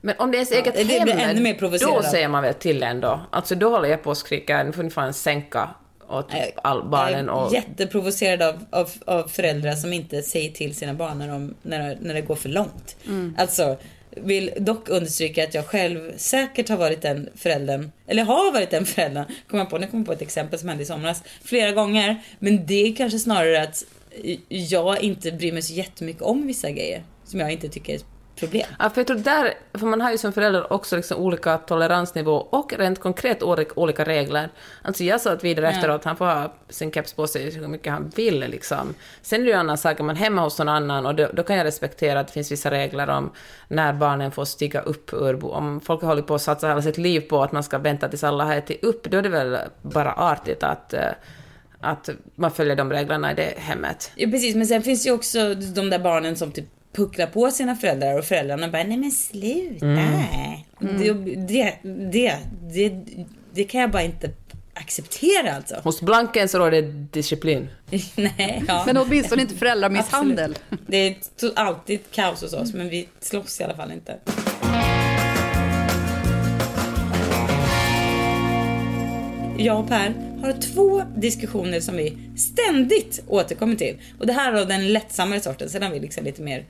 Men 0.01 0.15
om 0.17 0.31
det 0.31 0.37
är 0.37 0.39
ens 0.39 0.51
eget 0.51 0.89
ja, 0.89 0.97
hem, 0.97 1.07
det 1.07 1.13
ännu 1.13 1.41
mer 1.41 1.79
då 1.79 2.03
säger 2.03 2.27
man 2.27 2.43
väl 2.43 2.53
till 2.53 2.83
ändå. 2.83 3.19
Alltså 3.29 3.55
då 3.55 3.69
håller 3.69 3.89
jag 3.89 4.03
på 4.03 4.11
att 4.11 4.17
skrika, 4.17 4.63
nu 4.63 4.71
får 4.71 4.83
ni 4.83 4.89
fan 4.89 5.13
sänka 5.13 5.69
åt 6.11 6.29
typ 6.29 6.59
all 6.63 6.89
barnen. 6.89 7.29
Och... 7.29 7.41
Jag 7.41 7.51
är 7.51 7.55
jätteprovocerad 7.55 8.41
av, 8.41 8.65
av, 8.69 8.91
av, 9.05 9.27
föräldrar 9.27 9.75
som 9.75 9.93
inte 9.93 10.21
säger 10.21 10.51
till 10.51 10.75
sina 10.75 10.93
barn 10.93 11.19
när, 11.19 11.27
de, 11.27 11.55
när, 11.61 11.97
när 12.01 12.13
det 12.13 12.21
går 12.21 12.35
för 12.35 12.49
långt. 12.49 12.95
Mm. 13.05 13.35
Alltså, 13.37 13.77
vill 14.15 14.51
dock 14.57 14.89
understryka 14.89 15.43
att 15.43 15.53
jag 15.53 15.65
själv 15.65 16.11
säkert 16.17 16.69
har 16.69 16.77
varit 16.77 17.01
den 17.01 17.29
föräldern, 17.35 17.91
eller 18.07 18.23
har 18.23 18.51
varit 18.51 18.69
den 18.69 18.85
föräldern, 18.85 19.25
kommer 19.47 19.63
jag 19.63 19.69
på, 19.69 19.77
nu 19.77 19.87
kommer 19.87 20.01
jag 20.01 20.05
på 20.07 20.13
ett 20.13 20.21
exempel 20.21 20.59
som 20.59 20.69
hände 20.69 20.83
i 20.83 20.85
somras, 20.85 21.23
flera 21.43 21.71
gånger. 21.71 22.23
Men 22.39 22.65
det 22.65 22.87
är 22.87 22.95
kanske 22.95 23.19
snarare 23.19 23.61
att 23.61 23.83
jag 24.47 25.03
inte 25.03 25.31
bryr 25.31 25.51
mig 25.51 25.61
så 25.61 25.73
jättemycket 25.73 26.21
om 26.21 26.47
vissa 26.47 26.71
grejer 26.71 27.03
som 27.25 27.39
jag 27.39 27.51
inte 27.51 27.69
tycker 27.69 27.93
är 27.93 27.99
problem. 28.35 28.67
Ja, 28.79 28.89
för 28.89 29.01
jag 29.01 29.07
tror 29.07 29.17
där, 29.17 29.53
för 29.73 29.85
man 29.85 30.01
har 30.01 30.11
ju 30.11 30.17
som 30.17 30.33
förälder 30.33 30.73
också 30.73 30.95
liksom 30.95 31.17
olika 31.17 31.57
toleransnivå 31.57 32.31
och 32.31 32.73
rent 32.77 32.99
konkret 32.99 33.43
olika 33.43 34.05
regler. 34.05 34.49
Alltså 34.81 35.03
jag 35.03 35.21
sa 35.21 35.31
att 35.31 35.43
vidare 35.43 35.65
ja. 35.65 35.71
efteråt, 35.71 36.03
han 36.03 36.17
får 36.17 36.25
ha 36.25 36.53
sin 36.69 36.91
keps 36.91 37.13
på 37.13 37.27
sig 37.27 37.51
hur 37.51 37.67
mycket 37.67 37.93
han 37.93 38.11
vill 38.15 38.39
liksom. 38.39 38.93
Sen 39.21 39.41
är 39.41 39.45
det 39.45 39.51
ju 39.51 39.55
andra 39.55 39.77
saker, 39.77 40.03
man 40.03 40.15
är 40.15 40.19
hemma 40.19 40.41
hos 40.41 40.59
någon 40.59 40.69
annan 40.69 41.05
och 41.05 41.15
då, 41.15 41.27
då, 41.33 41.43
kan 41.43 41.55
jag 41.55 41.65
respektera 41.65 42.19
att 42.19 42.27
det 42.27 42.33
finns 42.33 42.51
vissa 42.51 42.71
regler 42.71 43.09
om 43.09 43.31
när 43.67 43.93
barnen 43.93 44.31
får 44.31 44.45
stiga 44.45 44.81
upp 44.81 45.13
ur 45.13 45.45
Om 45.45 45.81
folk 45.81 46.01
har 46.01 46.07
hållit 46.07 46.27
på 46.27 46.35
att 46.35 46.41
satsa 46.41 46.67
hela 46.67 46.81
sitt 46.81 46.97
liv 46.97 47.21
på 47.21 47.43
att 47.43 47.51
man 47.51 47.63
ska 47.63 47.77
vänta 47.77 48.09
tills 48.09 48.23
alla 48.23 48.45
har 48.45 48.55
ätit 48.55 48.83
upp, 48.83 49.03
då 49.11 49.17
är 49.17 49.21
det 49.21 49.29
väl 49.29 49.57
bara 49.81 50.13
artigt 50.13 50.63
att 50.63 50.93
eh, 50.93 51.09
att 51.83 52.09
man 52.35 52.51
följer 52.51 52.75
de 52.75 52.91
reglerna 52.91 53.31
i 53.31 53.35
det 53.35 53.53
hemmet. 53.57 54.11
Ja, 54.15 54.29
precis, 54.31 54.55
men 54.55 54.67
sen 54.67 54.81
finns 54.83 55.07
ju 55.07 55.11
också 55.11 55.55
de 55.55 55.89
där 55.89 55.99
barnen 55.99 56.35
som 56.35 56.51
typ 56.51 56.65
puckla 56.93 57.27
på 57.27 57.51
sina 57.51 57.75
föräldrar 57.75 58.17
och 58.17 58.25
föräldrarna 58.25 58.67
bara, 58.67 58.83
nej 58.83 58.97
men 58.97 59.11
sluta. 59.11 59.85
Mm. 59.85 60.61
Det, 60.79 61.13
det, 61.35 61.75
det, 62.11 62.37
det, 62.73 62.91
det 63.53 63.63
kan 63.63 63.81
jag 63.81 63.91
bara 63.91 64.03
inte 64.03 64.29
acceptera 64.73 65.55
alltså. 65.55 65.75
Hos 65.83 66.01
Blanken 66.01 66.49
så 66.49 66.59
råder 66.59 66.81
det 66.81 66.87
disciplin. 66.91 67.69
nej, 68.15 68.63
ja. 68.67 68.83
Men 68.85 68.97
åtminstone 68.97 69.41
inte 69.41 69.55
föräldramisshandel. 69.55 70.57
Det 70.87 70.97
är 70.97 71.17
alltid 71.55 71.99
kaos 72.11 72.41
hos 72.41 72.53
oss, 72.53 72.73
men 72.73 72.89
vi 72.89 73.07
slåss 73.19 73.61
i 73.61 73.63
alla 73.63 73.75
fall 73.75 73.91
inte. 73.91 74.17
Jag 79.57 79.79
och 79.79 79.87
Per 79.87 80.30
har 80.43 80.53
två 80.53 81.03
diskussioner 81.15 81.79
som 81.79 81.97
vi 81.97 82.17
ständigt 82.37 83.23
återkommer 83.27 83.75
till. 83.75 83.97
Och 84.19 84.27
det 84.27 84.33
här 84.33 84.53
är 84.53 84.65
den 84.65 84.93
lättsammare 84.93 85.39
sorten, 85.39 85.69
sen 85.69 85.83
har 85.83 85.89
vi 85.89 85.99
liksom 85.99 86.23
lite 86.23 86.41
mer 86.41 86.65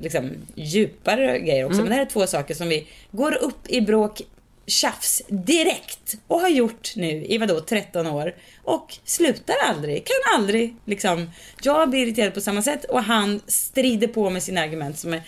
liksom, 0.00 0.30
djupare 0.54 1.38
grejer 1.38 1.64
också. 1.64 1.74
Mm. 1.74 1.84
Men 1.84 1.90
det 1.90 1.94
här 1.94 2.06
är 2.06 2.10
två 2.10 2.26
saker 2.26 2.54
som 2.54 2.68
vi 2.68 2.86
går 3.10 3.34
upp 3.34 3.68
i 3.68 3.80
bråk 3.80 4.22
tjafs 4.66 5.22
direkt 5.28 6.14
och 6.26 6.40
har 6.40 6.48
gjort 6.48 6.96
nu 6.96 7.24
i 7.24 7.38
vadå 7.38 7.60
13 7.60 8.06
år 8.06 8.34
och 8.62 8.98
slutar 9.04 9.54
aldrig, 9.68 10.04
kan 10.06 10.38
aldrig 10.40 10.76
liksom. 10.84 11.30
Jag 11.62 11.90
blir 11.90 12.06
irriterad 12.06 12.34
på 12.34 12.40
samma 12.40 12.62
sätt 12.62 12.84
och 12.84 13.02
han 13.02 13.40
strider 13.46 14.06
på 14.06 14.30
med 14.30 14.42
sina 14.42 14.60
argument 14.60 14.98
som 14.98 15.14
är, 15.14 15.22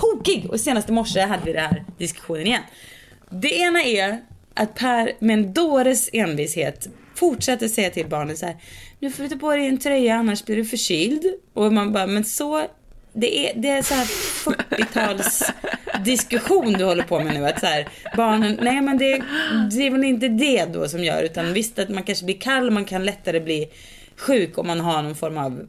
tokig 0.00 0.50
och 0.50 0.60
senast 0.60 0.88
i 0.88 0.92
morse 0.92 1.20
hade 1.20 1.44
vi 1.44 1.52
den 1.52 1.64
här 1.64 1.84
diskussionen 1.98 2.46
igen. 2.46 2.62
Det 3.30 3.54
ena 3.58 3.82
är 3.82 4.20
att 4.54 4.74
Per 4.74 5.12
med 5.18 5.34
en 5.34 5.52
dåres 5.52 6.10
envishet 6.12 6.88
fortsätter 7.18 7.68
säga 7.68 7.90
till 7.90 8.08
barnen 8.08 8.36
så 8.36 8.46
här. 8.46 8.56
Nu 9.00 9.10
får 9.10 9.22
du 9.22 9.28
ta 9.28 9.36
på 9.36 9.56
dig 9.56 9.66
en 9.66 9.78
tröja 9.78 10.14
annars 10.14 10.44
blir 10.44 10.56
du 10.56 10.64
förkyld. 10.64 11.24
Och 11.54 11.72
man 11.72 11.92
bara, 11.92 12.06
men 12.06 12.24
så 12.24 12.66
det 13.12 13.48
är, 13.48 13.52
det 13.56 13.68
är 13.68 13.82
så 13.82 13.94
här 13.94 14.04
40-tals 14.04 15.42
diskussion 16.04 16.72
du 16.72 16.84
håller 16.84 17.04
på 17.04 17.20
med 17.20 17.34
nu. 17.34 17.46
Att 17.46 17.60
så 17.60 17.66
här, 17.66 17.88
barnen, 18.16 18.58
nej 18.62 18.80
men 18.80 18.98
det, 18.98 19.22
det 19.70 19.86
är 19.86 19.90
väl 19.90 20.04
inte 20.04 20.28
det 20.28 20.64
då 20.64 20.88
som 20.88 21.04
gör. 21.04 21.22
Utan 21.22 21.52
visst 21.52 21.78
att 21.78 21.88
man 21.88 22.02
kanske 22.02 22.24
blir 22.24 22.38
kall, 22.38 22.70
man 22.70 22.84
kan 22.84 23.04
lättare 23.04 23.40
bli 23.40 23.68
sjuk 24.16 24.58
om 24.58 24.66
man 24.66 24.80
har 24.80 25.02
någon 25.02 25.16
form 25.16 25.38
av 25.38 25.68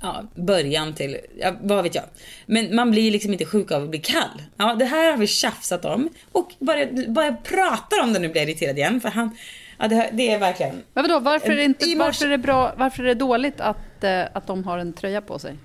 ja, 0.00 0.24
början 0.34 0.94
till, 0.94 1.16
ja, 1.38 1.56
vad 1.62 1.82
vet 1.82 1.94
jag. 1.94 2.04
Men 2.46 2.74
man 2.74 2.90
blir 2.90 3.10
liksom 3.10 3.32
inte 3.32 3.44
sjuk 3.44 3.70
av 3.70 3.82
att 3.82 3.90
bli 3.90 3.98
kall. 3.98 4.42
Ja, 4.56 4.74
det 4.74 4.84
här 4.84 5.10
har 5.10 5.18
vi 5.18 5.26
tjafsat 5.26 5.84
om. 5.84 6.08
Och 6.32 6.52
bara, 6.58 6.86
bara 7.08 7.32
pratar 7.32 8.02
om 8.02 8.12
det 8.12 8.18
nu 8.18 8.28
blir 8.28 8.42
jag 8.42 8.50
irriterad 8.50 8.78
igen. 8.78 9.00
För 9.00 9.08
han, 9.08 9.36
ja, 9.78 9.88
det, 9.88 10.10
det 10.12 10.30
är 10.30 10.38
verkligen... 10.38 10.82
Men 10.94 11.04
vadå, 11.04 11.18
varför 11.20 11.52
är 11.52 11.56
det, 11.56 11.64
inte, 11.64 11.96
varför 11.96 12.26
är 12.26 12.30
det, 12.30 12.38
bra, 12.38 12.72
varför 12.76 13.02
är 13.02 13.06
det 13.06 13.14
dåligt 13.14 13.60
att, 13.60 14.04
eh, 14.04 14.22
att 14.32 14.46
de 14.46 14.64
har 14.64 14.78
en 14.78 14.92
tröja 14.92 15.20
på 15.20 15.38
sig? 15.38 15.56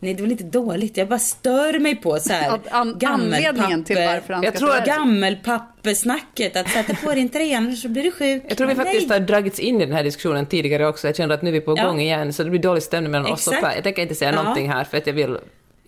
Nej, 0.00 0.14
det 0.14 0.22
var 0.22 0.30
inte 0.30 0.44
dåligt. 0.44 0.96
Jag 0.96 1.08
bara 1.08 1.18
stör 1.18 1.78
mig 1.78 1.96
på 1.96 2.18
så 2.20 2.32
här 2.32 2.60
An 2.70 2.98
Anledningen 3.04 3.84
till 3.84 3.96
varför 3.96 4.34
han 4.34 4.42
Jag 4.42 4.54
tror 4.54 4.76
att 4.76 4.86
gammelpappesnacket, 4.86 6.56
att 6.56 6.68
sätta 6.68 6.94
på 6.94 7.12
din 7.12 7.28
tröja 7.28 7.76
så 7.76 7.88
blir 7.88 8.02
du 8.02 8.10
sjuk. 8.10 8.42
Jag 8.48 8.56
tror 8.58 8.68
vi 8.68 8.74
faktiskt 8.74 9.10
har 9.10 9.20
dragits 9.20 9.58
in 9.58 9.80
i 9.80 9.86
den 9.86 9.94
här 9.94 10.04
diskussionen 10.04 10.46
tidigare 10.46 10.86
också. 10.86 11.08
Jag 11.08 11.16
känner 11.16 11.34
att 11.34 11.42
nu 11.42 11.48
är 11.48 11.52
vi 11.52 11.60
på 11.60 11.74
ja. 11.76 11.84
gång 11.84 12.00
igen, 12.00 12.32
så 12.32 12.44
det 12.44 12.50
blir 12.50 12.60
dålig 12.60 12.82
stämning 12.82 13.10
mellan 13.12 13.32
Exakt. 13.32 13.48
oss 13.48 13.54
och 13.54 13.68
Per. 13.68 13.74
Jag 13.74 13.84
tänker 13.84 14.02
inte 14.02 14.14
säga 14.14 14.30
ja. 14.30 14.42
någonting 14.42 14.70
här 14.70 14.84
för 14.84 14.98
att 14.98 15.06
jag 15.06 15.14
vill 15.14 15.38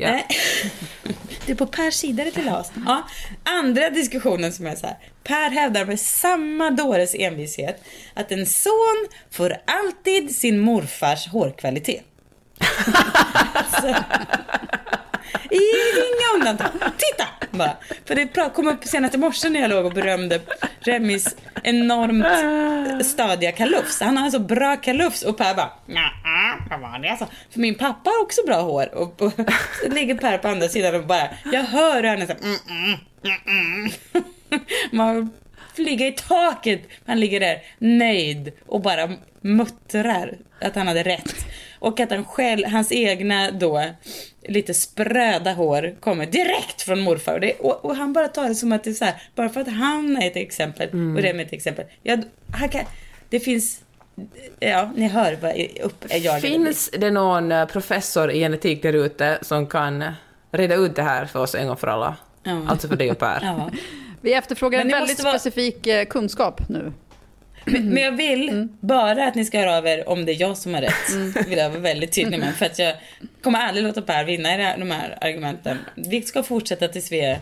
Ja. 0.00 0.20
Du 1.46 1.52
är 1.52 1.56
på 1.56 1.66
Pers 1.66 1.94
sida 1.94 2.24
det 2.24 2.30
till. 2.30 2.52
Ja. 2.86 3.08
Andra 3.44 3.90
diskussionen 3.90 4.52
som 4.52 4.66
är 4.66 4.76
så 4.76 4.86
här. 4.86 4.96
Per 5.24 5.50
hävdar 5.50 5.84
med 5.84 6.00
samma 6.00 6.70
dåres 6.70 7.14
envishet 7.14 7.84
att 8.14 8.32
en 8.32 8.46
son 8.46 9.06
får 9.30 9.56
alltid 9.66 10.36
sin 10.36 10.60
morfars 10.60 11.26
hårkvalitet 11.26 12.04
alltså, 13.54 13.88
inga 15.50 16.38
undantag. 16.38 16.70
Titta! 16.98 17.39
Bara. 17.60 17.76
För 18.04 18.14
det 18.14 18.54
kom 18.54 18.68
upp 18.68 18.84
senast 18.84 19.14
i 19.14 19.18
morse 19.18 19.48
när 19.48 19.60
jag 19.60 19.70
låg 19.70 19.84
och 19.84 19.92
berömde 19.92 20.40
Remis 20.80 21.36
enormt 21.62 23.06
stadiga 23.06 23.52
kalufs. 23.52 24.00
Han 24.00 24.16
har 24.16 24.30
så 24.30 24.38
bra 24.38 24.76
kalufs 24.76 25.22
och 25.22 25.38
Per 25.38 25.54
bara 25.54 25.70
vad 26.70 26.80
var 26.80 26.98
det 26.98 27.10
alltså? 27.10 27.26
För 27.50 27.60
min 27.60 27.74
pappa 27.74 28.10
har 28.10 28.22
också 28.22 28.40
bra 28.46 28.60
hår 28.60 28.94
och, 28.94 29.22
och 29.22 29.32
så 29.82 29.88
ligger 29.88 30.14
Per 30.14 30.38
på 30.38 30.48
andra 30.48 30.68
sidan 30.68 30.94
och 30.94 31.06
bara 31.06 31.28
jag 31.52 31.62
hör 31.62 32.02
henne 32.02 32.26
så 32.26 32.32
mm, 32.32 32.56
mm, 32.68 32.98
mm, 33.24 33.90
mm. 34.50 34.64
Man 34.92 35.30
flyger 35.74 36.06
i 36.06 36.12
taket. 36.12 36.82
Han 37.06 37.20
ligger 37.20 37.40
där 37.40 37.58
nöjd 37.78 38.52
och 38.66 38.80
bara 38.80 39.10
muttrar 39.40 40.38
att 40.60 40.74
han 40.74 40.86
hade 40.86 41.02
rätt. 41.02 41.46
Och 41.80 42.00
att 42.00 42.10
han 42.10 42.24
själv, 42.24 42.66
hans 42.66 42.92
egna 42.92 43.50
då 43.50 43.84
lite 44.48 44.74
spröda 44.74 45.52
hår 45.52 45.94
kommer 46.00 46.26
direkt 46.26 46.82
från 46.82 47.00
morfar. 47.00 47.34
Och, 47.34 47.40
det, 47.40 47.52
och, 47.52 47.84
och 47.84 47.96
han 47.96 48.12
bara 48.12 48.28
tar 48.28 48.48
det 48.48 48.54
som 48.54 48.72
att 48.72 48.84
det 48.84 48.90
är 48.90 48.94
så 48.94 49.04
här, 49.04 49.22
bara 49.34 49.48
för 49.48 49.60
att 49.60 49.68
han 49.72 50.16
är 50.16 50.26
ett 50.26 50.36
exempel 50.36 50.88
och 50.88 51.22
det 51.22 51.28
är 51.28 51.40
ett 51.40 51.52
exempel. 51.52 51.84
Ja, 52.02 52.16
han 52.52 52.68
kan, 52.68 52.84
det 53.28 53.40
finns, 53.40 53.80
ja 54.60 54.90
ni 54.96 55.08
hör 55.08 55.38
vad 55.42 55.54
upp 55.82 56.04
är 56.08 56.18
jag 56.18 56.40
Finns 56.40 56.90
det 56.98 57.10
någon 57.10 57.52
eh, 57.52 57.66
professor 57.66 58.30
i 58.30 58.38
genetik 58.40 58.82
där 58.82 58.92
ute 58.92 59.38
som 59.42 59.66
kan 59.66 60.04
reda 60.52 60.74
ut 60.74 60.96
det 60.96 61.02
här 61.02 61.26
för 61.26 61.40
oss 61.40 61.54
en 61.54 61.66
gång 61.66 61.76
för 61.76 61.86
alla? 61.88 62.16
Ja. 62.42 62.60
Alltså 62.68 62.88
för 62.88 62.96
dig 62.96 63.10
och 63.10 63.18
Per. 63.18 63.38
Ja. 63.42 63.70
Vi 64.20 64.32
efterfrågar 64.32 64.80
en 64.80 64.88
väldigt 64.88 65.22
vara- 65.22 65.38
specifik 65.38 65.86
eh, 65.86 66.04
kunskap 66.04 66.68
nu. 66.68 66.92
Men, 67.64 67.88
men 67.88 68.02
jag 68.02 68.12
vill 68.12 68.68
bara 68.80 69.26
att 69.26 69.34
ni 69.34 69.44
ska 69.44 69.58
höra 69.58 69.76
av 69.78 69.86
er 69.86 70.08
om 70.08 70.24
det 70.26 70.32
är 70.32 70.40
jag 70.40 70.56
som 70.56 70.74
har 70.74 70.80
rätt. 70.80 71.46
Vill 71.48 71.58
jag 71.58 71.70
vara 71.70 71.80
väldigt 71.80 72.12
tydlig 72.12 72.38
med. 72.40 72.54
För 72.54 72.66
att 72.66 72.78
jag 72.78 72.94
kommer 73.42 73.58
aldrig 73.58 73.86
låta 73.86 74.02
Per 74.02 74.24
vinna 74.24 74.54
i 74.54 74.62
här- 74.62 74.78
de 74.78 74.90
här 74.90 75.18
argumenten. 75.20 75.78
Vi 75.94 76.22
ska 76.22 76.42
fortsätta 76.42 76.88
tills 76.88 77.12
vi 77.12 77.20
är 77.20 77.38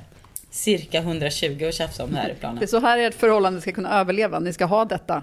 cirka 0.50 0.98
120 0.98 1.64
och 1.66 1.72
tjafsa 1.72 2.04
om 2.04 2.10
det 2.12 2.16
här 2.16 2.24
i 2.24 2.28
Det 2.28 2.32
är 2.32 2.40
planen. 2.40 2.68
så 2.68 2.80
här 2.80 2.98
ert 2.98 3.14
förhållande 3.14 3.60
ska 3.60 3.72
kunna 3.72 4.00
överleva. 4.00 4.38
Ni 4.38 4.52
ska 4.52 4.64
ha 4.64 4.84
detta. 4.84 5.22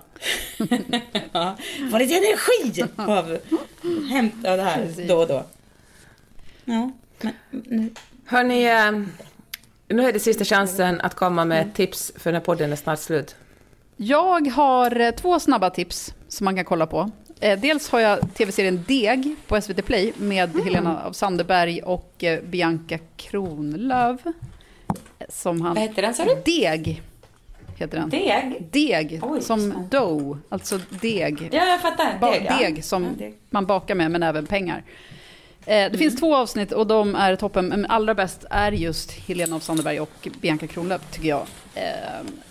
Ja, 1.31 1.57
få 1.91 1.97
lite 1.97 2.15
energi 2.15 2.83
av 2.97 3.37
hämta 4.09 4.51
av 4.51 4.57
det 4.57 4.63
här 4.63 4.85
Precis. 4.85 5.07
då 5.07 5.17
och 5.17 5.27
då. 5.27 5.43
Ja, 6.65 6.91
men 7.21 7.33
nu. 7.51 7.89
Hörni, 8.25 8.65
eh, 8.65 8.91
nu 9.95 10.07
är 10.07 10.13
det 10.13 10.19
sista 10.19 10.45
chansen 10.45 11.01
att 11.01 11.13
komma 11.15 11.45
med 11.45 11.73
tips 11.73 12.11
för 12.17 12.31
den 12.31 12.41
här 12.41 12.45
podden 12.45 12.71
är 12.71 12.75
snart 12.75 12.99
slut. 12.99 13.35
Jag 13.97 14.47
har 14.47 14.99
eh, 14.99 15.11
två 15.11 15.39
snabba 15.39 15.69
tips 15.69 16.13
som 16.27 16.45
man 16.45 16.55
kan 16.55 16.65
kolla 16.65 16.85
på. 16.87 17.11
Eh, 17.39 17.59
Dels 17.59 17.89
har 17.89 17.99
jag 17.99 18.33
tv-serien 18.33 18.83
Deg 18.87 19.35
på 19.47 19.61
SVT 19.61 19.85
Play 19.85 20.13
med 20.17 20.49
Helena 20.63 21.01
av 21.03 21.11
Sandeberg 21.11 21.81
och 21.81 22.23
eh, 22.23 22.41
Bianca 22.43 22.97
Kronlöf. 23.17 24.21
Som 25.29 25.61
han... 25.61 25.73
Vad 25.75 25.83
heter 25.83 26.01
den, 26.01 26.13
sa 26.13 26.23
du? 26.25 26.35
Deg 26.45 27.01
heter 27.77 27.97
den. 27.97 28.09
Deg? 28.09 28.67
Deg, 28.71 29.19
Oj, 29.23 29.41
som 29.41 29.87
dough, 29.91 30.37
alltså 30.49 30.79
deg. 31.01 31.49
Ja, 31.51 31.65
jag 31.65 31.81
fattar. 31.81 32.17
Ba- 32.19 32.31
Deg, 32.31 32.45
ja. 32.49 32.57
deg 32.57 32.83
som 32.83 33.03
Ja, 33.03 33.09
deg. 33.17 33.33
man 33.49 33.65
bakar 33.65 33.95
med, 33.95 34.11
men 34.11 34.23
även 34.23 34.45
pengar. 34.45 34.83
Eh, 35.65 35.91
det 35.91 35.97
finns 35.97 36.15
två 36.15 36.35
avsnitt 36.35 36.71
och 36.71 36.87
de 36.87 37.15
är 37.15 37.35
toppen, 37.35 37.67
men 37.67 37.85
allra 37.85 38.13
bäst 38.13 38.45
är 38.49 38.71
just 38.71 39.11
Helena 39.11 39.55
af 39.55 39.63
Sandeberg 39.63 39.99
och 39.99 40.27
Bianca 40.41 40.67
Kronlöf, 40.67 41.01
tycker 41.11 41.29
jag. 41.29 41.47
Eh, 41.75 41.83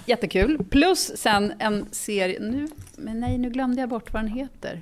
jättekul. 0.07 0.65
Plus 0.71 1.13
sen 1.17 1.53
en 1.59 1.87
serie, 1.91 2.41
nu, 2.41 2.69
men 2.97 3.21
nej, 3.21 3.39
nu 3.39 3.51
glömde 3.51 3.81
jag 3.81 3.89
bort 3.89 4.13
vad 4.13 4.23
den 4.23 4.31
heter. 4.31 4.81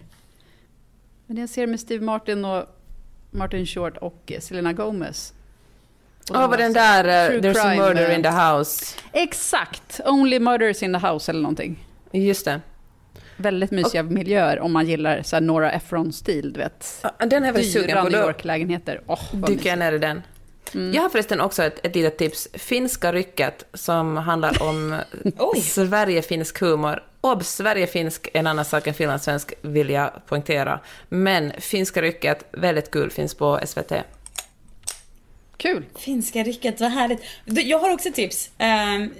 Men 1.26 1.37
det 1.37 1.41
är 1.41 1.43
en 1.43 1.49
serie 1.49 1.66
med 1.66 1.80
Steve 1.80 2.05
Martin 2.05 2.45
och 2.45 2.64
Martin 3.30 3.66
Short 3.66 3.97
och 3.97 4.33
eh, 4.33 4.41
Selena 4.41 4.72
Gomez. 4.72 5.33
Ja, 6.28 6.41
vad 6.41 6.51
har 6.51 6.57
den 6.57 6.72
där 6.72 7.05
uh, 7.05 7.41
There's 7.41 7.59
a 7.59 7.74
murder 7.74 8.11
eh, 8.11 8.16
in 8.16 8.22
the 8.22 8.30
house. 8.30 8.97
Exakt! 9.12 10.01
Only 10.05 10.39
Murders 10.39 10.83
in 10.83 10.93
the 10.93 11.07
House 11.07 11.30
eller 11.33 11.43
någonting. 11.43 11.87
Just 12.12 12.45
det. 12.45 12.61
Väldigt 13.43 13.70
mysiga 13.70 14.03
miljöer 14.03 14.61
om 14.61 14.72
man 14.72 14.86
gillar 14.86 15.22
så 15.22 15.36
här 15.36 15.40
Nora 15.40 15.72
Ephron-stil, 15.72 16.53
du 16.53 16.61
vet. 16.61 17.05
Den 17.26 17.45
är 17.45 17.53
väldigt 17.53 17.72
sugen 17.72 17.88
Dyra 17.88 18.03
på. 18.03 18.09
New 18.09 18.20
Då 18.20 18.26
York-lägenheter. 18.26 19.01
Vad 19.07 19.51
dyker 19.51 19.70
jag 19.70 19.78
ner 19.78 19.93
i 19.93 19.99
den. 19.99 20.22
Jag 20.93 21.03
har 21.03 21.09
förresten 21.09 21.40
också 21.40 21.62
ett, 21.62 21.86
ett 21.86 21.95
litet 21.95 22.18
tips. 22.18 22.49
Finska 22.53 23.12
rycket 23.12 23.64
som 23.74 24.16
handlar 24.16 24.62
om. 24.62 24.97
Sverige-finsk 25.62 26.61
humor. 26.61 27.03
Obs! 27.20 27.49
Sverige-finsk 27.49 28.28
är 28.34 28.38
en 28.38 28.47
annan 28.47 28.64
sak 28.64 28.86
än 28.86 28.95
finlandssvensk, 28.95 29.55
vill 29.61 29.90
jag 29.90 30.11
poängtera. 30.26 30.80
Men 31.09 31.53
finska 31.59 32.03
rycket, 32.03 32.45
väldigt 32.53 32.90
kul, 32.90 33.11
finns 33.11 33.34
på 33.34 33.61
SVT. 33.64 33.93
Kul. 35.62 35.84
Finska 35.98 36.42
rycket, 36.42 36.80
vad 36.80 36.90
härligt. 36.90 37.20
Jag 37.44 37.78
har 37.78 37.92
också 37.92 38.12
tips. 38.12 38.50
Ehm, 38.58 39.10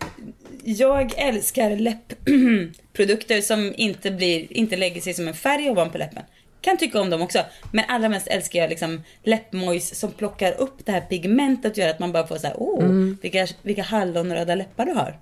jag 0.65 1.13
älskar 1.17 1.77
läppprodukter 1.77 3.41
som 3.41 3.75
inte, 3.77 4.11
blir, 4.11 4.53
inte 4.53 4.77
lägger 4.77 5.01
sig 5.01 5.15
som 5.15 5.29
en 5.29 5.35
färg 5.35 5.71
ovanpå 5.71 5.99
läppen. 5.99 6.23
Kan 6.61 6.77
tycka 6.77 7.01
om 7.01 7.11
dem 7.11 7.23
också. 7.23 7.39
Men 7.73 7.85
allra 7.89 8.09
mest 8.09 8.27
älskar 8.27 8.59
jag 8.59 8.71
liksom 8.71 9.03
läppmojs 9.23 9.99
som 9.99 10.13
plockar 10.13 10.61
upp 10.61 10.87
det 10.87 10.93
här 10.93 11.01
pigmentet 11.01 11.73
och 11.73 11.79
gör 11.79 11.89
att 11.89 11.99
man 11.99 12.13
bara 12.13 12.27
får 12.27 12.37
så 12.37 12.47
här, 12.47 12.57
åh, 12.59 12.85
vilka, 13.23 13.47
vilka 13.63 13.83
hallonröda 13.83 14.55
läppar 14.55 14.87
du 14.87 14.93
har. 14.93 15.19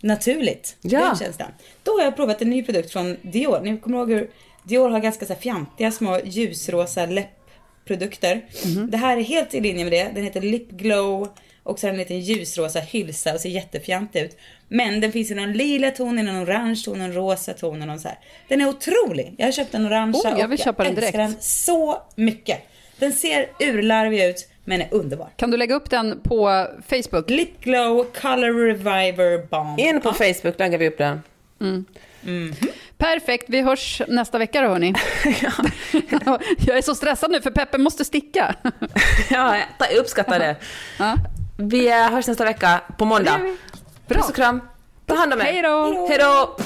Naturligt. 0.00 0.76
Ja. 0.80 1.00
Den 1.00 1.16
känslan. 1.16 1.50
Då 1.82 1.92
har 1.92 2.04
jag 2.04 2.16
provat 2.16 2.42
en 2.42 2.50
ny 2.50 2.62
produkt 2.62 2.92
från 2.92 3.16
Dior. 3.22 3.60
Ni 3.60 3.78
kommer 3.78 3.98
ihåg 3.98 4.10
hur 4.10 4.30
Dior 4.62 4.88
har 4.88 5.00
ganska 5.00 5.26
så 5.26 5.32
här 5.32 5.40
fjantiga 5.40 5.92
små 5.92 6.20
ljusrosa 6.24 7.06
läppprodukter. 7.90 8.44
Det 8.90 8.96
här 8.96 9.16
är 9.16 9.22
helt 9.22 9.54
i 9.54 9.60
linje 9.60 9.84
med 9.84 9.92
det. 9.92 10.10
Den 10.14 10.24
heter 10.24 10.40
Lip 10.40 10.70
Glow 10.70 11.28
och 11.62 11.78
så 11.78 11.86
har 11.86 11.92
den 11.92 12.00
en 12.00 12.06
liten 12.06 12.20
ljusrosa 12.20 12.80
hylsa 12.80 13.34
och 13.34 13.40
ser 13.40 13.48
jättefjantig 13.48 14.20
ut. 14.22 14.36
Men 14.68 15.00
den 15.00 15.12
finns 15.12 15.30
i 15.30 15.34
någon 15.34 15.52
lila 15.52 15.90
ton, 15.90 16.18
i 16.18 16.22
någon 16.22 16.42
orange 16.44 16.82
ton, 16.84 17.00
en 17.00 17.12
rosa 17.14 17.52
ton 17.52 17.82
och 17.82 17.88
någon 17.88 17.98
så 18.00 18.08
här. 18.08 18.18
Den 18.48 18.60
är 18.60 18.68
otrolig. 18.68 19.34
Jag 19.38 19.46
har 19.46 19.52
köpt 19.52 19.72
den 19.72 19.86
orangea 19.86 20.20
Oh, 20.34 20.40
jag 20.40 20.48
vill 20.48 20.58
och 20.58 20.64
köpa 20.64 20.84
den 20.84 20.92
älskar 20.96 21.12
direkt. 21.18 21.32
den 21.32 21.42
så 21.42 22.02
mycket. 22.16 22.58
Den 22.98 23.12
ser 23.12 23.48
urlarvig 23.60 24.24
ut 24.24 24.48
men 24.64 24.80
är 24.82 24.88
underbar. 24.90 25.28
Kan 25.36 25.50
du 25.50 25.56
lägga 25.56 25.74
upp 25.74 25.90
den 25.90 26.20
på 26.22 26.66
Facebook? 26.88 27.30
Lip 27.30 27.60
Glow 27.60 28.04
Color 28.20 28.66
Reviver 28.66 29.46
Balm. 29.46 29.78
In 29.78 30.00
på 30.00 30.08
Ja. 30.18 30.32
Facebook 30.34 30.58
lägger 30.58 30.78
vi 30.78 30.88
upp 30.88 30.98
den. 30.98 31.20
Perfekt, 32.98 33.44
vi 33.48 33.60
hörs 33.60 34.02
nästa 34.08 34.38
vecka 34.38 34.60
då 34.60 34.68
hörni. 34.68 34.94
jag 36.66 36.78
är 36.78 36.82
så 36.82 36.94
stressad 36.94 37.30
nu 37.30 37.40
för 37.40 37.50
Peppe 37.50 37.78
måste 37.78 38.04
sticka. 38.04 38.54
Ja, 39.30 39.56
jag 39.78 39.96
uppskattar 39.98 40.38
det. 40.38 40.56
Ja. 40.98 41.14
Vi 41.56 41.88
eh, 41.88 42.10
hörs 42.10 42.26
nästa 42.26 42.44
vecka 42.44 42.80
på 42.98 43.04
måndag. 43.04 43.38
Bra. 44.06 44.18
Puss 44.18 44.28
och 44.28 44.36
kram. 44.36 44.60
Ta 45.06 45.14
hand 45.14 45.32
om 45.32 45.40
er. 45.40 45.44
Hej 45.44 45.62
då! 46.18 46.56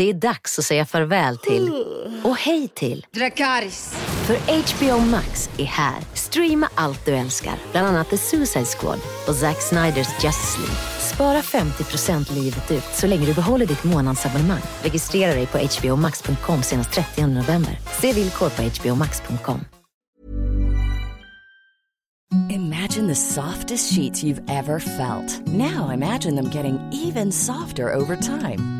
Det 0.00 0.10
är 0.10 0.14
dags 0.14 0.58
att 0.58 0.64
säga 0.64 0.86
farväl 0.86 1.38
till 1.38 1.84
och 2.22 2.36
hej 2.36 2.68
till. 2.68 3.06
Dracarys. 3.10 3.94
För 4.26 4.34
HBO 4.34 5.00
Max 5.00 5.50
är 5.58 5.64
här. 5.64 5.98
Streama 6.14 6.68
allt 6.74 7.06
du 7.06 7.12
älskar, 7.12 7.54
bland 7.72 7.86
annat 7.86 8.10
The 8.10 8.16
Suicide 8.16 8.64
Squad 8.64 8.98
och 9.28 9.34
Zack 9.34 9.62
Sniders 9.62 10.24
Justice 10.24 10.58
League. 10.58 10.76
Spara 11.14 11.40
50% 11.40 12.34
livet 12.34 12.70
ut 12.70 12.84
så 12.94 13.06
länge 13.06 13.26
du 13.26 13.34
behåller 13.34 13.66
ditt 13.66 13.84
månadsabonnemang. 13.84 14.60
Registrera 14.82 15.34
dig 15.34 15.46
på 15.46 15.58
hbomax.com 15.58 16.62
senast 16.62 16.92
30 16.92 17.26
november. 17.26 17.78
Se 18.00 18.12
villkor 18.12 18.48
på 18.48 18.62
hbomax.com. 18.62 19.60
Imagine 22.50 23.08
the 23.08 23.14
softest 23.14 23.92
sheets 23.94 24.24
you've 24.24 24.60
ever 24.60 24.78
felt. 24.78 25.46
Now 25.46 25.94
imagine 25.94 26.36
them 26.36 26.50
getting 26.54 26.90
even 26.92 27.32
softer 27.32 27.94
over 27.94 28.16
time. 28.16 28.79